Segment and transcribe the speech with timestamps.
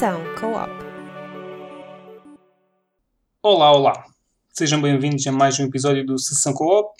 [0.00, 0.70] Sessão Co-op.
[3.42, 4.06] Olá, olá.
[4.48, 6.98] Sejam bem-vindos a mais um episódio do Sessão Co-op.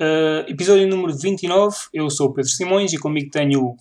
[0.00, 1.76] Uh, episódio número 29.
[1.94, 3.76] Eu sou o Pedro Simões e comigo tenho o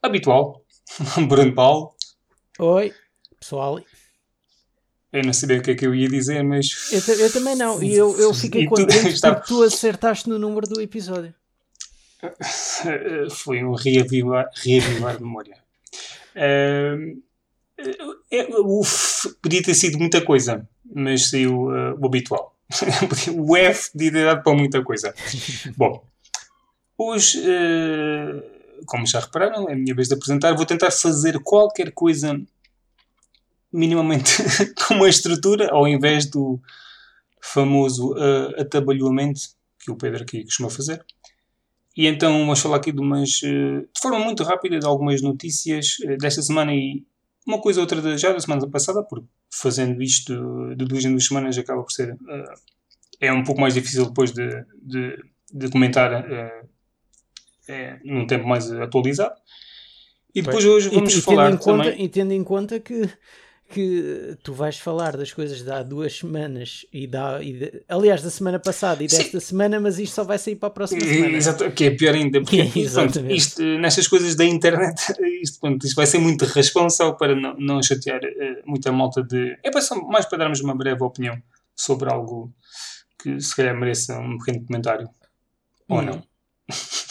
[0.00, 0.62] habitual,
[1.28, 1.96] Bruno Paulo.
[2.56, 2.94] Oi,
[3.40, 3.80] pessoal.
[5.12, 6.92] Eu não sabia o que é que eu ia dizer, mas.
[6.92, 7.82] Eu, eu também não.
[7.82, 9.34] E eu, eu fiquei contente está...
[9.34, 11.34] porque tu acertaste no número do episódio.
[13.42, 15.63] Foi um reavivar, reavivar memória.
[16.36, 17.22] Uh,
[18.64, 22.56] uf, podia ter sido muita coisa, mas saiu uh, o habitual.
[23.36, 25.14] o F podia ter dado para muita coisa.
[25.76, 26.04] Bom,
[26.98, 28.42] hoje, uh,
[28.86, 30.54] como já repararam, é a minha vez de apresentar.
[30.54, 32.40] Vou tentar fazer qualquer coisa
[33.72, 34.36] minimamente
[34.86, 36.60] com uma estrutura, ao invés do
[37.40, 39.40] famoso uh, atabalhoamento
[39.78, 41.04] que o Pedro aqui costuma fazer.
[41.96, 45.98] E então vamos falar aqui de umas, uh, de forma muito rápida, de algumas notícias
[46.00, 47.04] uh, desta semana e
[47.46, 51.26] uma coisa ou outra já da semana passada, porque fazendo isto de duas em duas
[51.26, 52.14] semanas acaba por ser.
[52.14, 52.54] Uh,
[53.20, 54.48] é um pouco mais difícil depois de,
[54.82, 55.16] de,
[55.52, 56.12] de comentar
[57.68, 59.34] é, num tempo mais atualizado.
[60.34, 62.04] E depois hoje vamos e, e falar em conta, também...
[62.04, 63.08] E tendo em conta que
[63.70, 68.22] que tu vais falar das coisas de há duas semanas e da, e de, aliás
[68.22, 69.46] da semana passada e desta Sim.
[69.46, 71.36] semana, mas isto só vai sair para a próxima semana.
[71.36, 75.00] Exato, que é pior ainda, porque pronto, isto, nestas coisas da internet
[75.42, 79.58] isto, pronto, isto vai ser muito responsável para não, não chatear uh, muita malta de.
[79.62, 81.40] É para só, mais para darmos uma breve opinião
[81.74, 82.52] sobre algo
[83.18, 85.08] que se calhar mereça um pequeno comentário.
[85.88, 86.02] Ou hum.
[86.02, 86.22] não.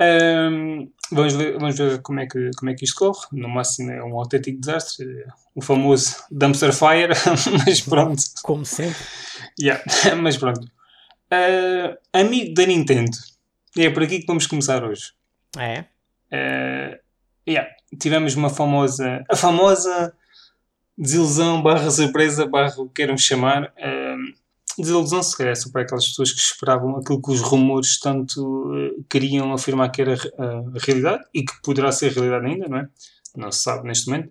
[0.00, 3.26] Um, vamos, ver, vamos ver como é, que, como é que isto corre.
[3.32, 5.26] No máximo é um autêntico desastre.
[5.54, 7.12] O famoso dumpster fire,
[7.66, 8.22] mas pronto.
[8.42, 8.96] Como sempre.
[9.60, 9.82] Yeah,
[10.20, 10.62] mas pronto.
[10.62, 13.16] Uh, amigo da Nintendo.
[13.76, 15.12] É por aqui que vamos começar hoje.
[15.58, 15.84] É?
[16.32, 16.98] Uh,
[17.46, 19.24] yeah, tivemos uma famosa.
[19.28, 20.14] A famosa
[20.96, 23.72] desilusão barra surpresa barra o que queiram chamar.
[23.76, 24.39] Uh,
[24.80, 29.52] desilusão se calhar para aquelas pessoas que esperavam aquilo que os rumores tanto uh, queriam
[29.52, 32.88] afirmar que era uh, a realidade e que poderá ser realidade ainda, não é?
[33.36, 34.30] Não se sabe neste momento.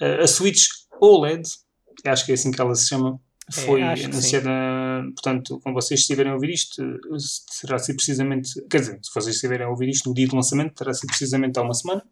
[0.00, 0.66] Uh, a Switch
[1.00, 1.48] OLED,
[2.04, 4.50] acho que é assim que ela se chama, é, foi é, anunciada,
[5.14, 6.82] portanto, quando vocês estiverem a ouvir isto,
[7.18, 10.74] será ser precisamente, quer dizer, se vocês estiverem a ouvir isto no dia do lançamento,
[10.74, 12.04] terá sido precisamente há uma semana.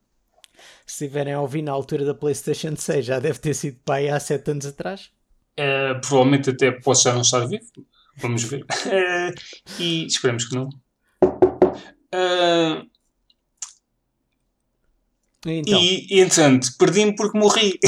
[0.86, 4.08] Se estiverem a ouvir na altura da PlayStation 6, já deve ter sido para aí
[4.08, 5.10] há 7 anos atrás.
[5.58, 7.64] Uh, provavelmente até posso já não estar vivo.
[8.18, 8.62] Vamos ver.
[8.62, 9.34] Uh,
[9.78, 10.68] e esperemos que não.
[12.14, 12.86] Uh,
[15.46, 15.80] então.
[15.80, 17.78] E, e entretanto, perdi-me porque morri.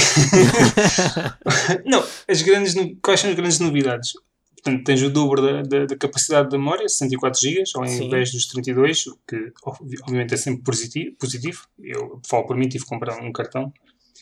[1.85, 4.13] não, as grandes, quais são as grandes novidades?
[4.55, 8.47] Portanto, tens o dobro da, da, da capacidade da memória, 64 GB, ao invés dos
[8.47, 11.17] 32, o que obviamente é sempre positivo.
[11.19, 11.63] positivo.
[11.79, 13.73] Eu falo por mim, tive que comprar um cartão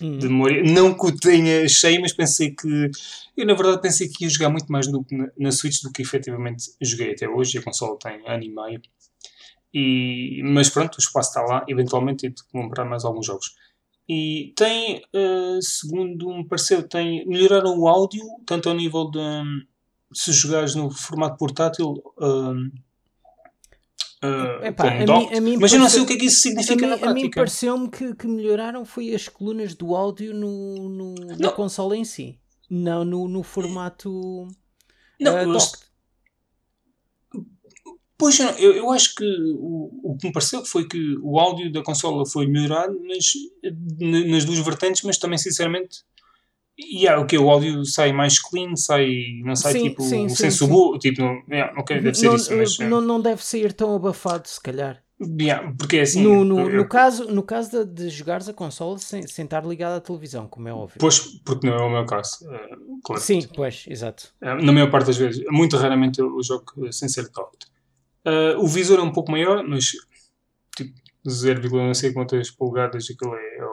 [0.00, 0.18] Hum.
[0.18, 0.62] de memória.
[0.62, 2.90] Não que o tenha cheio, mas pensei que.
[3.36, 4.86] Eu, na verdade, pensei que ia jogar muito mais
[5.38, 7.58] na, Switch do que efetivamente joguei até hoje.
[7.58, 8.82] A console tem ano e meio.
[9.72, 11.64] E, mas pronto, o espaço está lá.
[11.68, 13.54] Eventualmente, de comprar mais alguns jogos.
[14.08, 19.18] E tem, uh, segundo me pareceu, tem, melhoraram o áudio, tanto ao nível de.
[20.12, 21.94] Se jogares no formato portátil.
[22.18, 22.70] Uh,
[24.24, 26.86] Uh, Epá, a mim, mim mas eu não sei o que é que isso significa
[26.86, 27.10] a na mim, prática.
[27.10, 31.98] A mim pareceu-me que, que melhoraram foi as colunas do áudio no, no na console
[31.98, 32.38] em si,
[32.70, 34.48] não no, no formato
[35.20, 35.58] não, uh,
[38.18, 39.24] Pois, eu, eu acho que
[39.58, 43.32] o, o que me pareceu foi que o áudio da consola foi melhorado mas,
[44.00, 46.02] nas duas vertentes, mas também, sinceramente,
[46.78, 50.28] e yeah, o que o áudio sai mais clean, sai, não sai sim, tipo sim,
[50.28, 53.94] sem subo, tipo, yeah, ok, deve ser não, isso, mas não, não deve sair tão
[53.94, 55.02] abafado, se calhar.
[55.18, 56.22] Yeah, porque é assim.
[56.22, 59.96] No, no, no caso, no caso de, de jogares a consola sem, sem estar ligado
[59.96, 60.98] à televisão, como é óbvio.
[60.98, 62.46] Pois, porque não é o meu caso.
[62.52, 63.22] É, claro.
[63.22, 64.34] Sim, pois, exato.
[64.42, 67.56] É, na maior parte das vezes, muito raramente eu, jogo sem ser top.
[68.26, 69.92] Uh, o visor é um pouco maior, mas
[70.76, 70.92] tipo
[71.26, 73.64] 0, não sei quantas polegadas aquilo é, é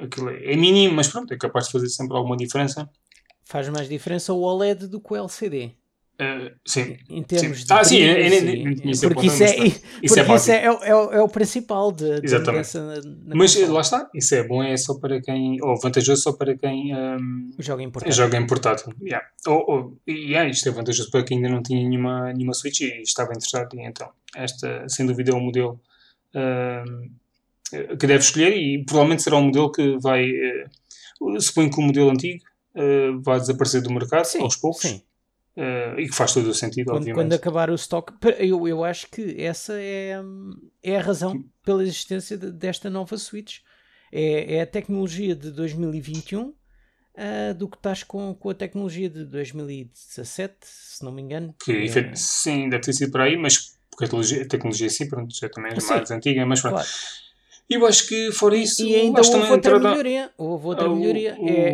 [0.00, 2.88] aquilo é, é mínimo, mas pronto, é capaz de fazer sempre alguma diferença.
[3.44, 5.72] Faz mais diferença o OLED do que o LCD.
[6.14, 6.96] Uh, sim.
[7.10, 7.66] Em termos sim.
[7.66, 7.72] de.
[7.72, 10.88] Ah, sim, eu, eu, nem tinha porque isso, é, isso, porque é, isso é, é,
[10.88, 12.72] é, o principal de, de Exatamente.
[12.78, 13.72] Na, na Mas console.
[13.72, 15.60] lá está, isso é bom, é só para quem.
[15.60, 18.16] ou vantajoso só para quem um, joga em portátil.
[18.16, 18.92] Joga em portátil.
[19.02, 19.26] Yeah.
[19.48, 23.02] Ou, ou, yeah, isto é vantajoso para quem ainda não tinha nenhuma, nenhuma Switch e
[23.02, 23.74] estava interessado.
[23.74, 25.80] E então, esta, sem dúvida, é um modelo.
[26.32, 27.10] Um,
[27.98, 30.30] que deve escolher e provavelmente será um modelo que vai.
[30.30, 32.42] Uh, suponho que o modelo antigo
[32.74, 34.82] uh, vai desaparecer do mercado sim, aos poucos.
[34.82, 35.02] Sim.
[35.56, 37.24] Uh, e que faz todo o sentido, quando, obviamente.
[37.24, 40.16] Quando acabar o stock, eu, eu acho que essa é,
[40.82, 43.58] é a razão pela existência de, desta nova Switch.
[44.12, 46.40] É, é a tecnologia de 2021
[47.14, 51.54] uh, do que estás com, com a tecnologia de 2017, se não me engano.
[51.64, 52.14] Que, é...
[52.14, 55.48] Sim, deve ter sido por aí, mas porque a tecnologia, a tecnologia sim, pronto, já
[55.48, 55.88] também é sim.
[55.88, 56.74] mais antiga, mas pronto.
[56.74, 56.88] Claro.
[57.68, 58.84] E eu acho que fora isso.
[58.84, 59.88] E ainda houve outra entrada...
[59.90, 60.30] melhoria.
[60.36, 61.36] Houve outra o, melhoria.
[61.38, 61.70] O, é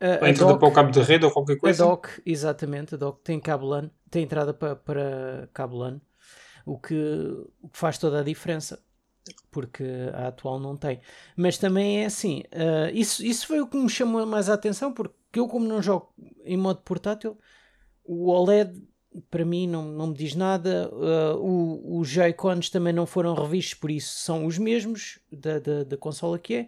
[0.00, 1.84] a, a, a entrada doc, para o cabo de rede ou qualquer coisa.
[1.84, 6.00] A doc, exatamente, a doc tem cabo LAN, tem entrada para, para cabo LAN,
[6.64, 6.94] o que,
[7.62, 8.82] o que faz toda a diferença
[9.50, 11.00] porque a atual não tem.
[11.36, 14.92] Mas também é assim, uh, isso, isso foi o que me chamou mais a atenção,
[14.92, 16.12] porque eu, como não jogo
[16.44, 17.38] em modo portátil,
[18.04, 18.72] o OLED
[19.30, 20.88] para mim não, não me diz nada.
[20.92, 25.96] Uh, os Joy-Cons também não foram revistos, por isso são os mesmos da, da, da
[25.96, 26.66] consola que é.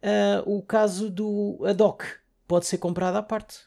[0.00, 2.04] Uh, o caso do a dock
[2.46, 3.60] pode ser comprado à parte.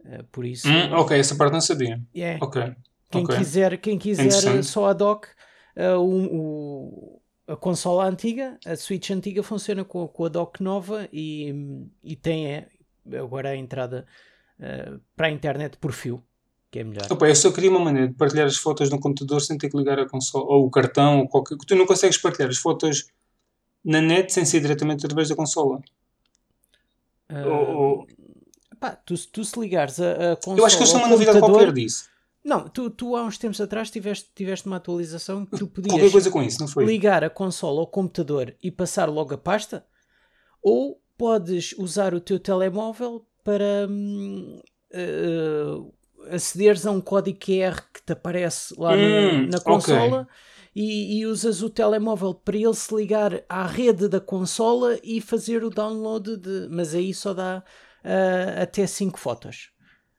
[0.00, 0.68] Uh, por isso.
[0.68, 2.02] Hum, ok, essa parte não sabia.
[2.14, 2.44] Yeah.
[2.44, 2.74] Ok.
[3.10, 3.36] Quem okay.
[3.36, 5.28] quiser, quem quiser só a dock,
[5.76, 11.06] uh, o, o, a consola antiga, a Switch antiga, funciona com, com a dock nova
[11.12, 11.54] e,
[12.02, 12.68] e tem é,
[13.18, 14.06] agora a entrada
[15.16, 16.22] para a internet por fio
[16.72, 17.06] que é melhor.
[17.10, 19.76] Opa, eu só queria uma maneira de partilhar as fotos no computador sem ter que
[19.76, 21.58] ligar a console, ou o cartão, ou qualquer.
[21.58, 23.08] Tu não consegues partilhar as fotos
[23.84, 25.82] na net sem ser diretamente através da consola.
[27.30, 28.06] Uh, ou.
[28.80, 30.60] Pá, tu, tu se ligares a, a consola.
[30.60, 32.10] Eu acho que eles têm uma novidade qualquer disso.
[32.42, 36.10] Não, tu, tu há uns tempos atrás tiveste, tiveste uma atualização que tu podias Qualquer
[36.10, 36.86] coisa com isso, não foi?
[36.86, 39.86] ligar a consola ao computador e passar logo a pasta,
[40.60, 45.92] ou podes usar o teu telemóvel para uh,
[46.30, 50.34] acederes a um código QR que te aparece lá hum, no, na consola okay.
[50.74, 55.64] e, e, usas o telemóvel para ele se ligar à rede da consola e fazer
[55.64, 56.68] o download de.
[56.70, 57.62] Mas aí só dá
[58.04, 59.70] uh, até 5 fotos.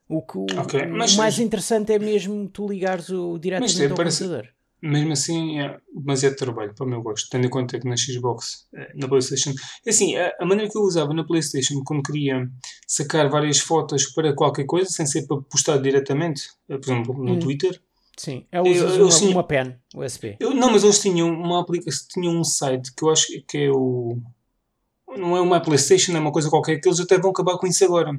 [0.07, 4.53] O, que, o, o mais interessante é mesmo tu ligares o diretamente ao parece, computador
[4.83, 8.68] mesmo assim é demasiado trabalho para o meu gosto, tendo em conta que na Xbox,
[8.74, 9.53] eh, na Playstation,
[9.85, 12.50] é assim, a, a, maneira que eu usava na Playstation quando queria
[12.85, 17.33] sacar várias fotos para qualquer coisa, sem ser para postar diretamente, eh, por exemplo, no
[17.33, 17.39] hum.
[17.39, 17.81] Twitter.
[18.18, 20.35] Sim, é uma, uma pen USB.
[20.39, 23.71] Eu, não, mas eles tinham uma aplicação, tinham um site que eu acho que é
[23.71, 24.18] o.
[25.18, 27.85] Não é uma Playstation, é uma coisa qualquer, que eles até vão acabar com isso
[27.85, 28.12] agora.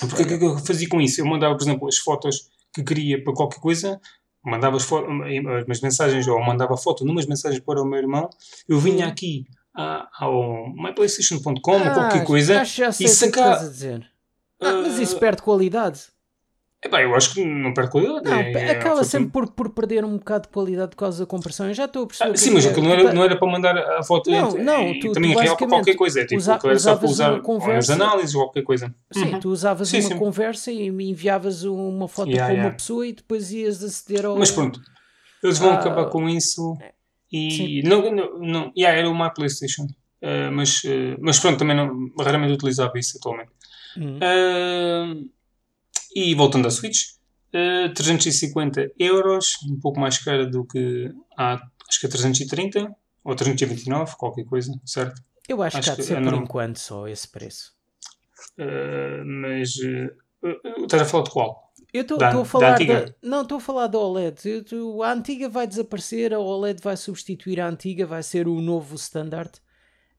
[0.00, 1.20] Porque o é que eu fazia com isso?
[1.20, 4.00] Eu mandava, por exemplo, as fotos que queria para qualquer coisa,
[4.46, 8.30] mandava as mensagens ou mandava foto numas mensagens para o meu irmão,
[8.68, 9.44] eu vinha aqui
[9.74, 12.62] ao myplaystation.com ah, ou qualquer coisa
[13.00, 13.60] e sacar.
[14.60, 16.00] Ah, mas isso perde qualidade.
[16.84, 18.28] Epá, eu acho que não perde qualidade.
[18.28, 21.26] Não, é, acaba é, sempre por, por perder um bocado de qualidade por causa da
[21.26, 21.66] compressão.
[21.66, 22.30] Eu já estou a perceber.
[22.30, 25.00] Ah, sim, mas aquilo não era, não era para mandar a foto não, entre, não,
[25.00, 26.20] tu, também tu real para qualquer coisa.
[26.20, 28.94] É tipo, usa, era só para usar conversa, análises ou qualquer coisa.
[29.10, 29.40] Sim, uhum.
[29.40, 30.18] tu usavas sim, uma sim.
[30.18, 32.68] conversa e enviavas uma foto yeah, para yeah.
[32.68, 34.38] uma pessoa e depois ias aceder ao.
[34.38, 34.78] Mas pronto,
[35.42, 36.76] eles vão ah, acabar com isso
[37.32, 37.82] e.
[37.84, 39.86] Não, não, não, yeah, era uma PlayStation.
[40.22, 43.50] Uh, mas, uh, mas pronto, também não, raramente utilizava isso atualmente.
[43.96, 44.16] Uhum.
[44.16, 45.30] Uh,
[46.16, 47.08] e voltando à Switch,
[47.94, 52.90] 350 euros, um pouco mais cara do que há, acho que é 330
[53.22, 55.22] ou 329, qualquer coisa, certo?
[55.46, 57.74] Eu acho, acho que há de ser é por enquanto só esse preço.
[58.58, 61.66] Uh, mas uh, estás a falar de qual?
[61.92, 64.64] Eu estou a falar da, da, não estou a falar da OLED.
[64.72, 68.96] Eu, a antiga vai desaparecer, a OLED vai substituir a antiga, vai ser o novo
[68.96, 69.52] standard.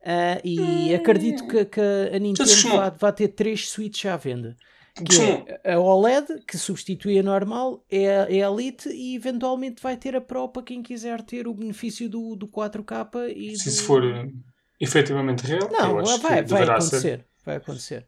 [0.01, 0.95] Uh, e hum.
[0.95, 4.55] acredito que, que a Nintendo vai, vai ter três Switches à venda
[5.03, 9.81] que é a OLED, que substitui a normal, é a, é a Elite e eventualmente
[9.81, 13.65] vai ter a Pro para quem quiser ter o benefício do, do 4K e Se
[13.65, 13.69] do...
[13.69, 14.33] isso for uh,
[14.79, 16.99] efetivamente real, não, vai, vai acontecer.
[16.99, 17.25] Ser.
[17.45, 18.07] Vai acontecer.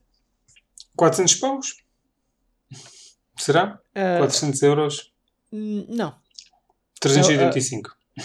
[0.96, 1.77] 400 paus?
[3.38, 3.79] Será?
[3.96, 5.13] Uh, 400 euros?
[5.51, 6.15] Não.
[7.00, 7.89] 385.
[7.89, 8.24] Uh,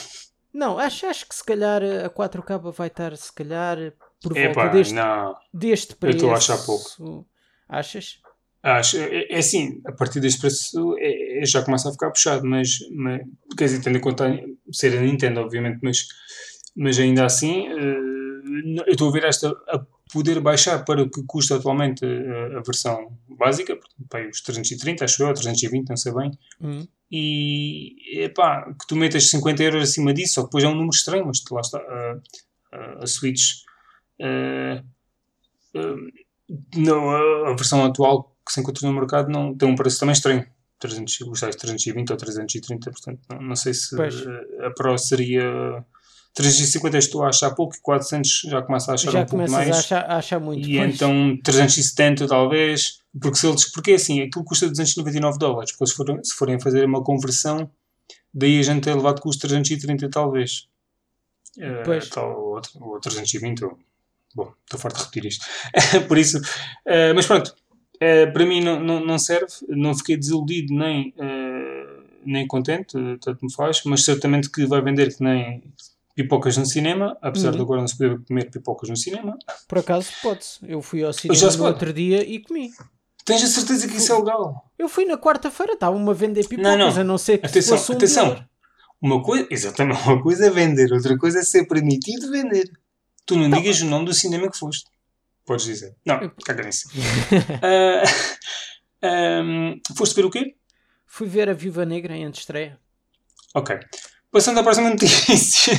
[0.52, 3.76] não, acho, acho que se calhar a 4K vai estar, se calhar,
[4.22, 5.36] por Epa, volta deste, não.
[5.52, 6.14] deste preço.
[6.14, 7.26] Eu estou a achar pouco.
[7.68, 8.20] Achas?
[8.64, 12.46] Acho, é, é assim, a partir deste preço é, é, já começa a ficar puxado,
[12.46, 13.20] mas, mas
[13.58, 14.24] quer dizer, tendo em conta
[14.72, 16.08] ser a Nintendo, obviamente, mas,
[16.74, 21.22] mas ainda assim, uh, eu estou a ver esta a poder baixar para o que
[21.26, 26.30] custa atualmente a, a versão básica, portanto, os 330, acho eu, 320, não sei bem,
[26.58, 26.88] uhum.
[27.12, 31.26] e epá, que tu metas 50 euros acima disso, ou depois é um número estranho,
[31.26, 32.18] mas lá está, a,
[32.72, 33.62] a, a Switch.
[34.18, 34.82] Uh,
[35.78, 36.24] uh,
[36.76, 37.10] não,
[37.46, 40.46] a versão atual que se encontra no mercado não tem um preço também estranho.
[40.78, 44.14] 300, os 320 ou 330, portanto, não, não sei se pois.
[44.60, 45.84] a Pro seria
[46.34, 49.68] 350 estou a achar pouco e 400 já começa a achar já um pouco mais.
[49.68, 50.68] Já achar, a achar muito.
[50.68, 50.94] E pois.
[50.94, 55.96] então 370 talvez, porque se eles, porque é assim, aquilo custa 299 dólares, porque se
[55.96, 57.70] forem, se forem fazer uma conversão,
[58.32, 60.68] daí a gente ter levado custo 330 talvez.
[61.58, 62.08] Eh, pois.
[62.08, 63.78] Uh, tal, ou, ou 320 ou
[64.34, 65.46] Bom, estou farto de repetir isto.
[66.08, 67.54] Por isso, uh, mas pronto,
[68.04, 73.44] uh, para mim não, não, não, serve, não fiquei desiludido nem, uh, nem contente, tanto
[73.44, 75.62] me faz, mas certamente que vai vender que nem
[76.14, 77.56] pipocas no cinema, apesar uhum.
[77.56, 79.36] de agora não se poder comer pipocas no cinema.
[79.66, 80.58] Por acaso pode-se.
[80.62, 82.70] Eu fui ao cinema no outro dia e comi.
[83.24, 84.70] Tens a certeza que isso é legal?
[84.78, 87.00] Eu fui na quarta-feira, estavam-me a vender pipocas, não, não.
[87.00, 88.44] a não ser que atenção, fosse um atenção.
[89.00, 92.70] Uma coisa, exatamente, uma coisa é vender, outra coisa é ser permitido vender.
[93.26, 93.58] Tu não, não.
[93.58, 94.84] digas o nome do cinema que foste.
[95.44, 95.94] Podes dizer.
[96.06, 96.88] Não, caga nisso.
[97.62, 98.04] uh,
[99.06, 100.54] um, foste ver o quê?
[101.06, 102.78] Fui ver a Viva Negra em antestreia.
[103.54, 103.78] Ok.
[104.32, 105.74] Passando à próxima notícia.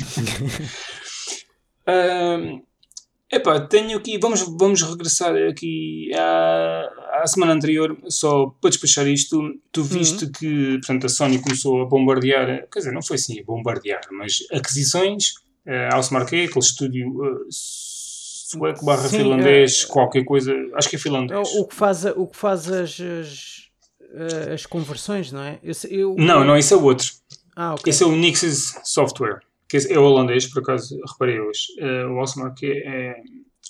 [1.87, 2.63] uh,
[3.29, 4.17] epá, tenho aqui.
[4.17, 9.59] Vamos, vamos regressar aqui à, à semana anterior, só para despachar isto.
[9.71, 10.31] Tu viste uhum.
[10.31, 12.67] que portanto, a Sony começou a bombardear.
[12.71, 15.33] Quer dizer, não foi assim a bombardear, mas aquisições
[15.67, 17.47] uh, House Marquee, aquele estúdio uh,
[18.45, 21.49] sueco barra Sim, finlandês, uh, qualquer coisa, acho que é finlandês.
[21.55, 23.71] O que faz, o que faz as, as,
[24.53, 25.59] as conversões, não é?
[25.63, 27.07] Eu, eu, não, não, esse é o outro.
[27.55, 27.89] Ah, okay.
[27.89, 31.67] Esse é o Nix's Software, que é holandês, por acaso, reparei hoje.
[31.79, 33.15] Uh, o House Marquee é,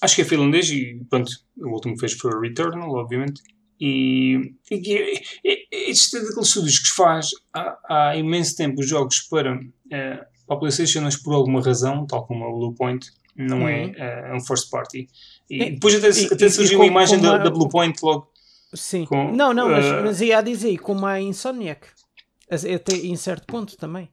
[0.01, 3.41] acho que é finlandês e pronto, o último que fez foi o Returnal, obviamente.
[3.79, 9.20] E, e, e, este é daqueles estúdios que faz há, há imenso tempo os jogos
[9.22, 13.86] para uh, para a PlayStation, mas por alguma razão, tal como a Bluepoint, não é,
[13.86, 13.94] uhum.
[13.98, 15.08] é, é um first party.
[15.50, 18.32] E depois até, e, até surgiu a imagem da, a, da Bluepoint logo.
[18.74, 19.06] Sim.
[19.06, 21.88] Com, não, não, mas, uh, mas ia a dizer, como a Insomniac.
[22.50, 24.10] Até em certo ponto também.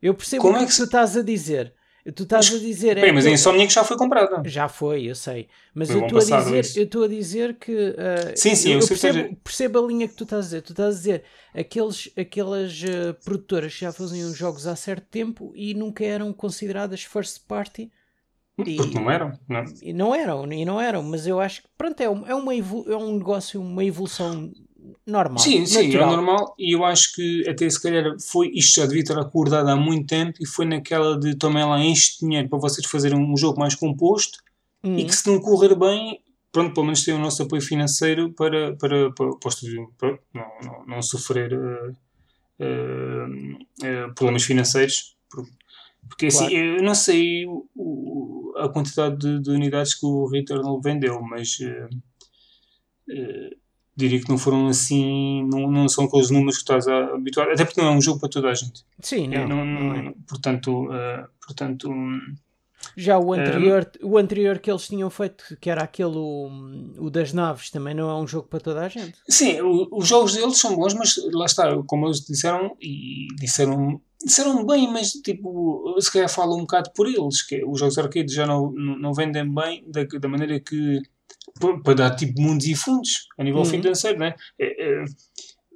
[0.00, 1.74] Eu percebo o que, é que tu estás a dizer.
[2.14, 2.94] Tu estás a dizer.
[2.96, 4.48] Bem, é mas a Insomniac já foi comprada.
[4.48, 5.48] Já foi, eu sei.
[5.74, 7.72] Mas eu estou a dizer, eu estou a dizer que.
[7.72, 10.62] Uh, sim, sim, eu, eu percebo, percebo, a linha que tu estás a dizer.
[10.62, 15.52] Tu estás a dizer aqueles, aquelas uh, produtoras que já faziam jogos há certo tempo
[15.56, 17.90] e nunca eram consideradas first party.
[18.64, 19.64] E, Porque não eram, não.
[19.82, 22.54] E não eram, e não eram, mas eu acho que pronto, é, um, é, uma
[22.54, 24.50] é um negócio, uma evolução
[25.06, 25.38] normal.
[25.38, 26.12] Sim, sim, natural.
[26.12, 29.68] é normal e eu acho que até se calhar foi, isto já devia ter acordado
[29.68, 33.36] há muito tempo e foi naquela de tomem lá este dinheiro para vocês fazerem um
[33.36, 34.38] jogo mais composto
[34.94, 36.20] e que se não correr bem,
[36.52, 40.86] pronto, pelo menos tem o nosso apoio financeiro para, para, para, para o não, não,
[40.86, 41.96] não sofrer uh,
[42.60, 45.16] uh, uh, problemas financeiros.
[46.08, 46.54] Porque assim, claro.
[46.54, 51.58] assim, eu não sei o, a quantidade de, de, unidades que o Returnal vendeu, mas
[53.96, 57.64] diria que não foram assim, não, não são aqueles números que estás a habituar, até
[57.64, 58.84] porque não é um jogo para toda a gente.
[59.00, 59.36] Sim, não.
[59.36, 60.14] É, não, não é.
[60.26, 61.88] Portanto, uh, portanto
[62.96, 66.48] já o anterior, uh, o anterior que eles tinham feito, que era aquele o,
[66.98, 69.14] o, das naves, também não é um jogo para toda a gente.
[69.28, 74.00] Sim, o, os jogos deles são bons, mas lá está, como eles disseram, e disseram,
[74.22, 78.32] disseram bem, mas tipo, se calhar falam um bocado por eles, que os jogos arcade
[78.32, 81.02] já não, não, não vendem bem da, da maneira que
[81.82, 83.64] para dar tipo mundos e fundos a nível uhum.
[83.64, 84.34] financeiro, né?
[84.58, 85.04] É, é,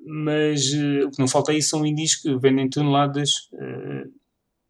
[0.06, 4.10] mas uh, o que não falta aí são indies que vendem toneladas uh,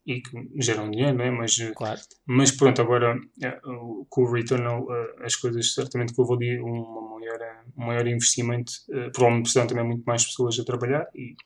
[0.06, 1.30] e que geram dinheiro, né?
[1.30, 2.00] mas, eh, claro.
[2.26, 4.86] mas pronto, agora uh, com o Returnal
[5.20, 8.72] as coisas certamente que eu vou ter um maior, um maior investimento,
[9.12, 11.36] provavelmente precisam também muito mais pessoas a trabalhar e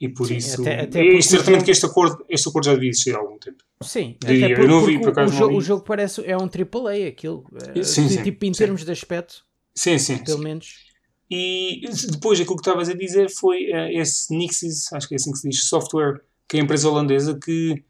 [0.00, 0.60] e por Sim, isso.
[0.60, 1.64] Até, até e certamente jogo...
[1.64, 3.64] que este acordo, este acordo já devia existir há algum tempo.
[3.82, 4.46] Sim, Diria.
[4.46, 5.34] até por, eu não vi, por acaso.
[5.34, 7.44] O, jogo, o jogo parece é um AAA, aquilo.
[7.74, 9.44] Eh, sim, sim, tipo, em termos de aspecto.
[9.74, 10.18] Sim, sim.
[10.18, 10.84] Pelo menos.
[11.30, 15.32] E depois aquilo que estavas a dizer foi uh, esse Nixis, acho que é assim
[15.32, 17.82] que se diz, software, que é a empresa holandesa que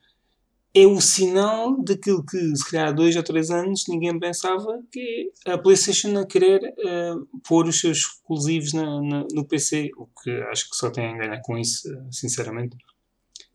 [0.75, 5.31] é o sinal daquilo que, se calhar, há dois ou três anos ninguém pensava que
[5.47, 10.09] é a PlayStation a querer uh, pôr os seus exclusivos na, na, no PC, o
[10.21, 12.76] que acho que só tem a ganhar com isso, sinceramente.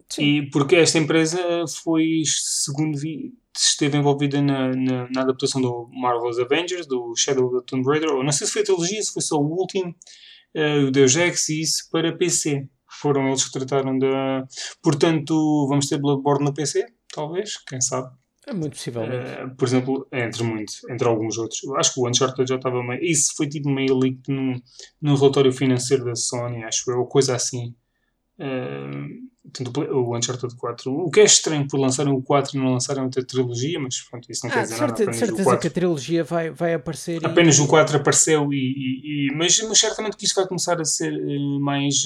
[0.09, 0.23] Sim.
[0.23, 1.39] E porque esta empresa
[1.83, 7.57] foi, segundo vi, esteve envolvida na, na, na, adaptação do Marvel's Avengers, do Shadow of
[7.57, 9.93] the Tomb Raider, ou não sei se foi a trilogia, se foi só o último,
[10.55, 12.67] uh, o Deus Ex e isso para PC.
[12.89, 14.47] Foram eles que trataram da.
[14.81, 16.87] Portanto, vamos ter Bloodborne no PC?
[17.13, 18.09] Talvez, quem sabe.
[18.47, 19.43] É muito possivelmente.
[19.43, 21.61] Uh, por exemplo, entre muitos, entre alguns outros.
[21.77, 23.03] Acho que o Uncharted já estava meio.
[23.03, 24.59] Isso foi tipo meio leak num,
[25.01, 27.75] num relatório financeiro da Sony, acho eu, ou coisa assim.
[28.39, 29.29] Uh,
[29.93, 30.91] o Uncharted 4.
[30.91, 34.31] O que é estranho por lançarem o 4 e não lançarem outra trilogia, mas pronto,
[34.31, 35.03] isso não ah, quer dizer certeza, nada.
[35.03, 37.25] Apenas certeza que a trilogia vai, vai aparecer.
[37.25, 37.61] Apenas e...
[37.61, 41.13] o 4 apareceu, e, e, e, mas, mas certamente que isso vai começar a ser
[41.13, 42.03] uh, mais.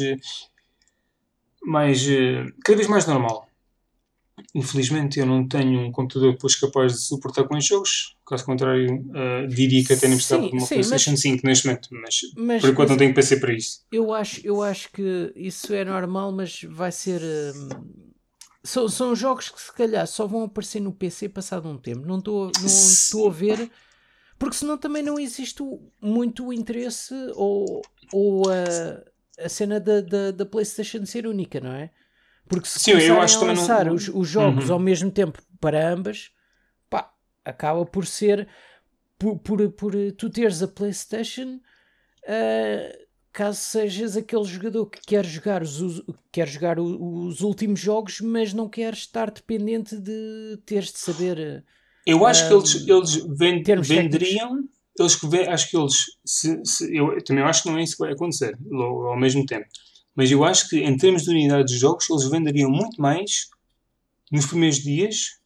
[1.63, 2.05] mais
[2.65, 3.48] cada vez mais normal.
[4.53, 8.15] Infelizmente eu não tenho um computador depois capaz de suportar com os jogos.
[8.25, 11.67] Caso contrário, uh, diria que até nem precisava de uma sim, PlayStation mas, 5 neste
[11.67, 13.81] momento, mas, mas por enquanto não tenho PC para isso.
[13.91, 17.21] Eu acho, eu acho que isso é normal, mas vai ser.
[17.21, 18.13] Uh,
[18.63, 22.07] são, são jogos que se calhar só vão aparecer no PC passado um tempo.
[22.07, 23.69] Não estou não estou a ver.
[24.39, 25.63] Porque senão também não existe
[26.01, 27.81] muito interesse ou,
[28.12, 31.91] ou a, a cena da, da, da PlayStation ser única, não é?
[32.47, 33.93] Porque se Sim, eu acho a lançar não...
[33.93, 34.73] os, os jogos uhum.
[34.73, 36.31] ao mesmo tempo para ambas,
[36.89, 37.12] pá,
[37.43, 38.47] acaba por ser
[39.17, 41.59] por, por, por tu teres a PlayStation.
[42.23, 48.53] Uh, caso sejas aquele jogador que quer jogar os, quer jogar os últimos jogos, mas
[48.53, 51.63] não quer estar dependente de teres de saber.
[52.05, 54.63] Eu acho que eles, eles vend, venderiam.
[55.00, 55.17] Eles,
[55.50, 55.95] acho que eles.
[56.23, 59.65] Se, se, eu também acho que não é isso que vai acontecer ao mesmo tempo.
[60.15, 63.50] Mas eu acho que em termos de unidades de jogos, eles venderiam muito mais
[64.32, 65.39] nos primeiros dias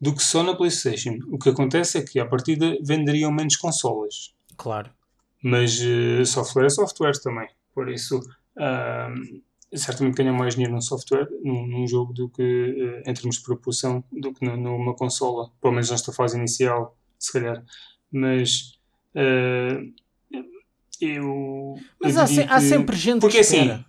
[0.00, 1.18] do que só na PlayStation.
[1.30, 4.34] O que acontece é que, à partida, venderiam menos consolas.
[4.56, 4.90] Claro.
[5.42, 7.48] Mas uh, software é software também.
[7.74, 9.42] Por isso, uh,
[9.74, 13.42] certamente ganham mais dinheiro num software, num, num jogo, do que uh, em termos de
[13.42, 15.50] proporção, do que numa consola.
[15.60, 17.64] Pelo menos nesta fase inicial, se calhar.
[18.10, 18.78] Mas.
[19.14, 19.92] Uh,
[21.00, 21.74] eu.
[22.00, 23.74] Mas há, se, há, sempre gente porque, que espera.
[23.74, 23.84] Assim,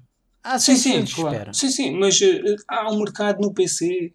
[0.46, 1.54] há sempre sim, sim, claro.
[1.54, 2.20] Sim, sim, mas
[2.68, 4.14] há um mercado no PC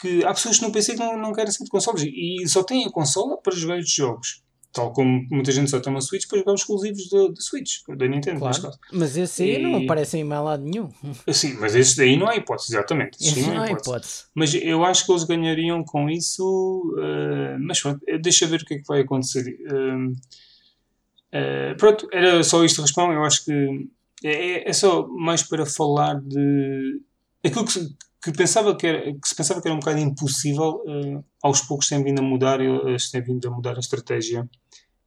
[0.00, 2.86] que há pessoas no PC que não, não querem ser de consoles e só têm
[2.86, 4.42] a consola para jogar estes jogos.
[4.70, 8.06] Tal como muita gente só tem uma Switch para jogar os exclusivos da Switch, da
[8.06, 8.70] Nintendo, claro.
[8.92, 9.62] Mas esse aí e...
[9.62, 10.90] não aparecem em mais lado nenhum.
[11.32, 13.16] Sim, mas esse daí não há hipótese, exatamente.
[13.18, 13.88] Esse não, não há hipótese.
[13.88, 14.24] hipótese.
[14.34, 16.94] Mas eu acho que eles ganhariam com isso.
[16.96, 19.58] Uh, mas pronto, deixa ver o que é que vai acontecer.
[19.62, 23.12] Uh, uh, pronto, era só isto a resposta.
[23.12, 23.88] Eu acho que
[24.24, 27.00] é, é, é só mais para falar de
[27.44, 27.80] aquilo que,
[28.22, 31.88] que, pensava que, era, que se pensava que era um bocado impossível, uh, aos poucos
[31.88, 34.48] têm vindo a mudar, eles têm vindo a mudar a estratégia.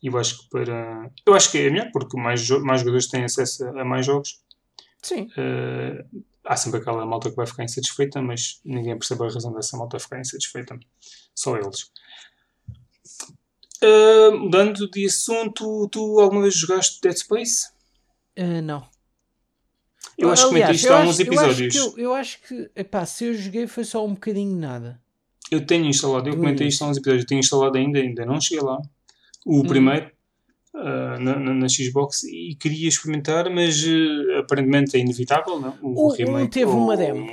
[0.01, 1.11] E eu acho que para.
[1.25, 4.41] Eu acho que é melhor, porque mais, mais jogadores têm acesso a mais jogos.
[5.01, 5.27] Sim.
[5.37, 9.77] Uh, há sempre aquela malta que vai ficar insatisfeita, mas ninguém percebe a razão dessa
[9.77, 10.79] malta ficar insatisfeita.
[11.35, 11.91] Só eles.
[13.83, 17.67] Uh, mudando de assunto, tu alguma vez jogaste Dead Space?
[18.37, 18.90] Uh, não.
[20.21, 21.75] Eu acho que comentei isto há uns episódios.
[21.75, 24.55] Eu acho que, eu, eu acho que epá, se eu joguei foi só um bocadinho
[24.55, 24.99] nada.
[25.49, 28.39] Eu tenho instalado, eu comentei isto há uns episódios, eu tenho instalado ainda, ainda não
[28.39, 28.77] cheguei lá.
[29.45, 29.63] O hum.
[29.63, 30.09] primeiro,
[30.73, 35.77] uh, na, na, na, Xbox, e queria experimentar, mas uh, aparentemente é inevitável, não?
[35.81, 36.77] O, o remake, um teve ou...
[36.77, 37.27] uma demo.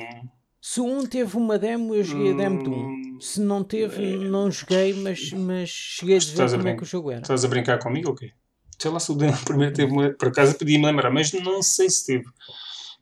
[0.60, 2.88] Se um teve uma demo, eu joguei a demo de um.
[2.88, 4.16] Hum, se não teve, é...
[4.16, 7.20] não joguei, mas, mas cheguei a ver como é que o jogo era.
[7.20, 8.30] Estás a brincar comigo ou okay?
[8.30, 8.34] quê?
[8.78, 10.10] Sei lá se o primeiro teve uma.
[10.10, 12.24] Por acaso podia me lembrar, mas não sei se teve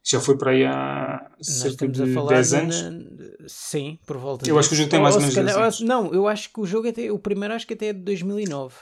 [0.09, 2.83] já foi para aí há cerca de 10 anos.
[2.83, 3.49] Na...
[3.49, 5.81] Sim, por volta Eu acho que o jogo tem mais ou, ou menos calhar, anos.
[5.81, 8.77] Não, eu acho que o jogo até, o primeiro acho que até é de 2009.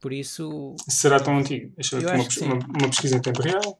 [0.00, 0.74] Por isso.
[0.88, 1.70] Será tão antigo?
[1.76, 3.78] Deixa eu ver aqui uma, uma, uma, pesquisa em tempo real.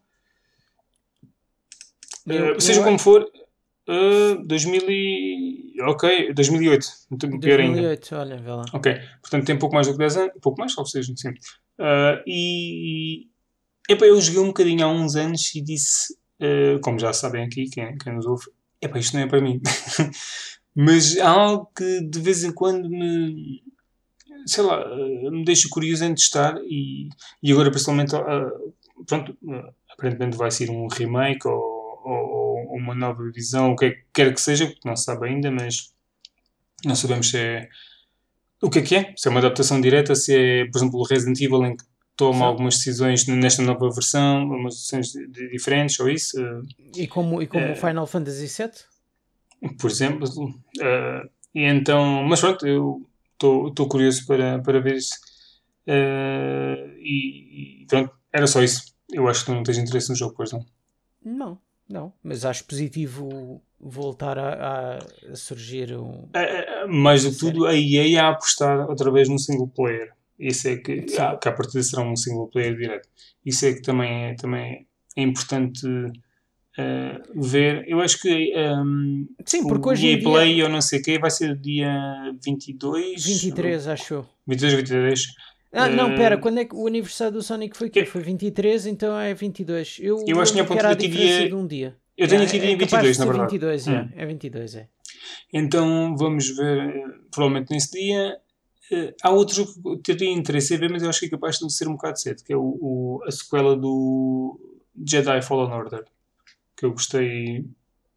[2.26, 2.85] Eu, uh, seja eu...
[2.85, 5.74] como for, uh, 2000 e...
[5.87, 6.87] Ok, 2008.
[7.09, 8.22] Muito pior 2008, ainda.
[8.22, 8.64] olha, vê lá.
[8.74, 10.33] Ok, portanto tem pouco mais do que 10 anos.
[10.42, 11.31] Pouco mais, talvez seja, sim.
[11.31, 13.26] Uh, e.
[13.88, 17.68] Epa, eu joguei um bocadinho há uns anos e disse uh, como já sabem aqui,
[17.68, 18.46] quem, quem nos ouve,
[18.81, 19.61] epá, isto não é para mim.
[20.74, 23.62] Mas há algo que de vez em quando me,
[24.46, 27.09] sei lá, uh, me deixa curioso em testar e,
[27.42, 28.74] e agora principalmente, uh,
[29.07, 29.37] pronto,
[29.90, 34.05] aparentemente vai ser um remake ou, ou, ou, uma nova visão, o que é que
[34.12, 35.92] quer que seja, porque não se sabe ainda, mas
[36.85, 37.68] não sabemos se é
[38.61, 41.05] o que é que é, se é uma adaptação direta, se é, por exemplo, o
[41.05, 41.85] Resident Evil em que
[42.18, 42.44] toma Sim.
[42.44, 45.12] algumas decisões nesta nova versão, umas decisões
[45.52, 46.37] diferentes ou isso.
[46.96, 49.70] E como, e como uh, Final Fantasy VII?
[49.78, 50.28] Por exemplo.
[50.28, 55.14] Uh, e então, mas pronto, eu estou curioso para, para ver isso.
[55.87, 58.92] Uh, e, e, pronto, era só isso.
[59.11, 60.66] Eu acho que tu não tens interesse no jogo, pois não?
[61.24, 62.12] Não, não.
[62.22, 64.98] Mas acho positivo voltar a,
[65.31, 66.28] a surgir um.
[66.88, 70.17] mais do que tudo, a EA a apostar outra vez no single player.
[70.38, 73.09] Isso é que, ah, que a partir será um single player direto.
[73.44, 77.85] Isso é que também é, também é importante uh, ver.
[77.88, 80.64] Eu acho que um, Sim, porque o hoje EA Play dia...
[80.64, 81.92] ou não sei o quê vai ser dia
[82.44, 83.24] 22.
[83.24, 83.92] 23, ou...
[83.92, 84.27] acho.
[84.46, 85.27] 22 23.
[85.72, 88.87] Ah, uh, não, pera, quando é que o aniversário do Sonic foi que Foi 23,
[88.87, 89.98] então é 22.
[90.01, 91.48] Eu, eu acho que tinha apontado aqui dia.
[91.48, 91.96] De um dia.
[92.16, 93.53] Eu tenho aqui é, dia é 22, na verdade.
[93.53, 93.92] 22, hum.
[93.92, 94.88] é, é 22, é.
[95.53, 98.38] Então vamos ver, eh, provavelmente nesse dia.
[98.90, 101.59] Uh, há outro jogo que teria interesse em ver, mas eu acho que é capaz
[101.59, 104.59] de ser um bocado cedo, que é o, o, a sequela do
[105.07, 106.05] Jedi Fallen Order.
[106.77, 107.66] Que eu gostei.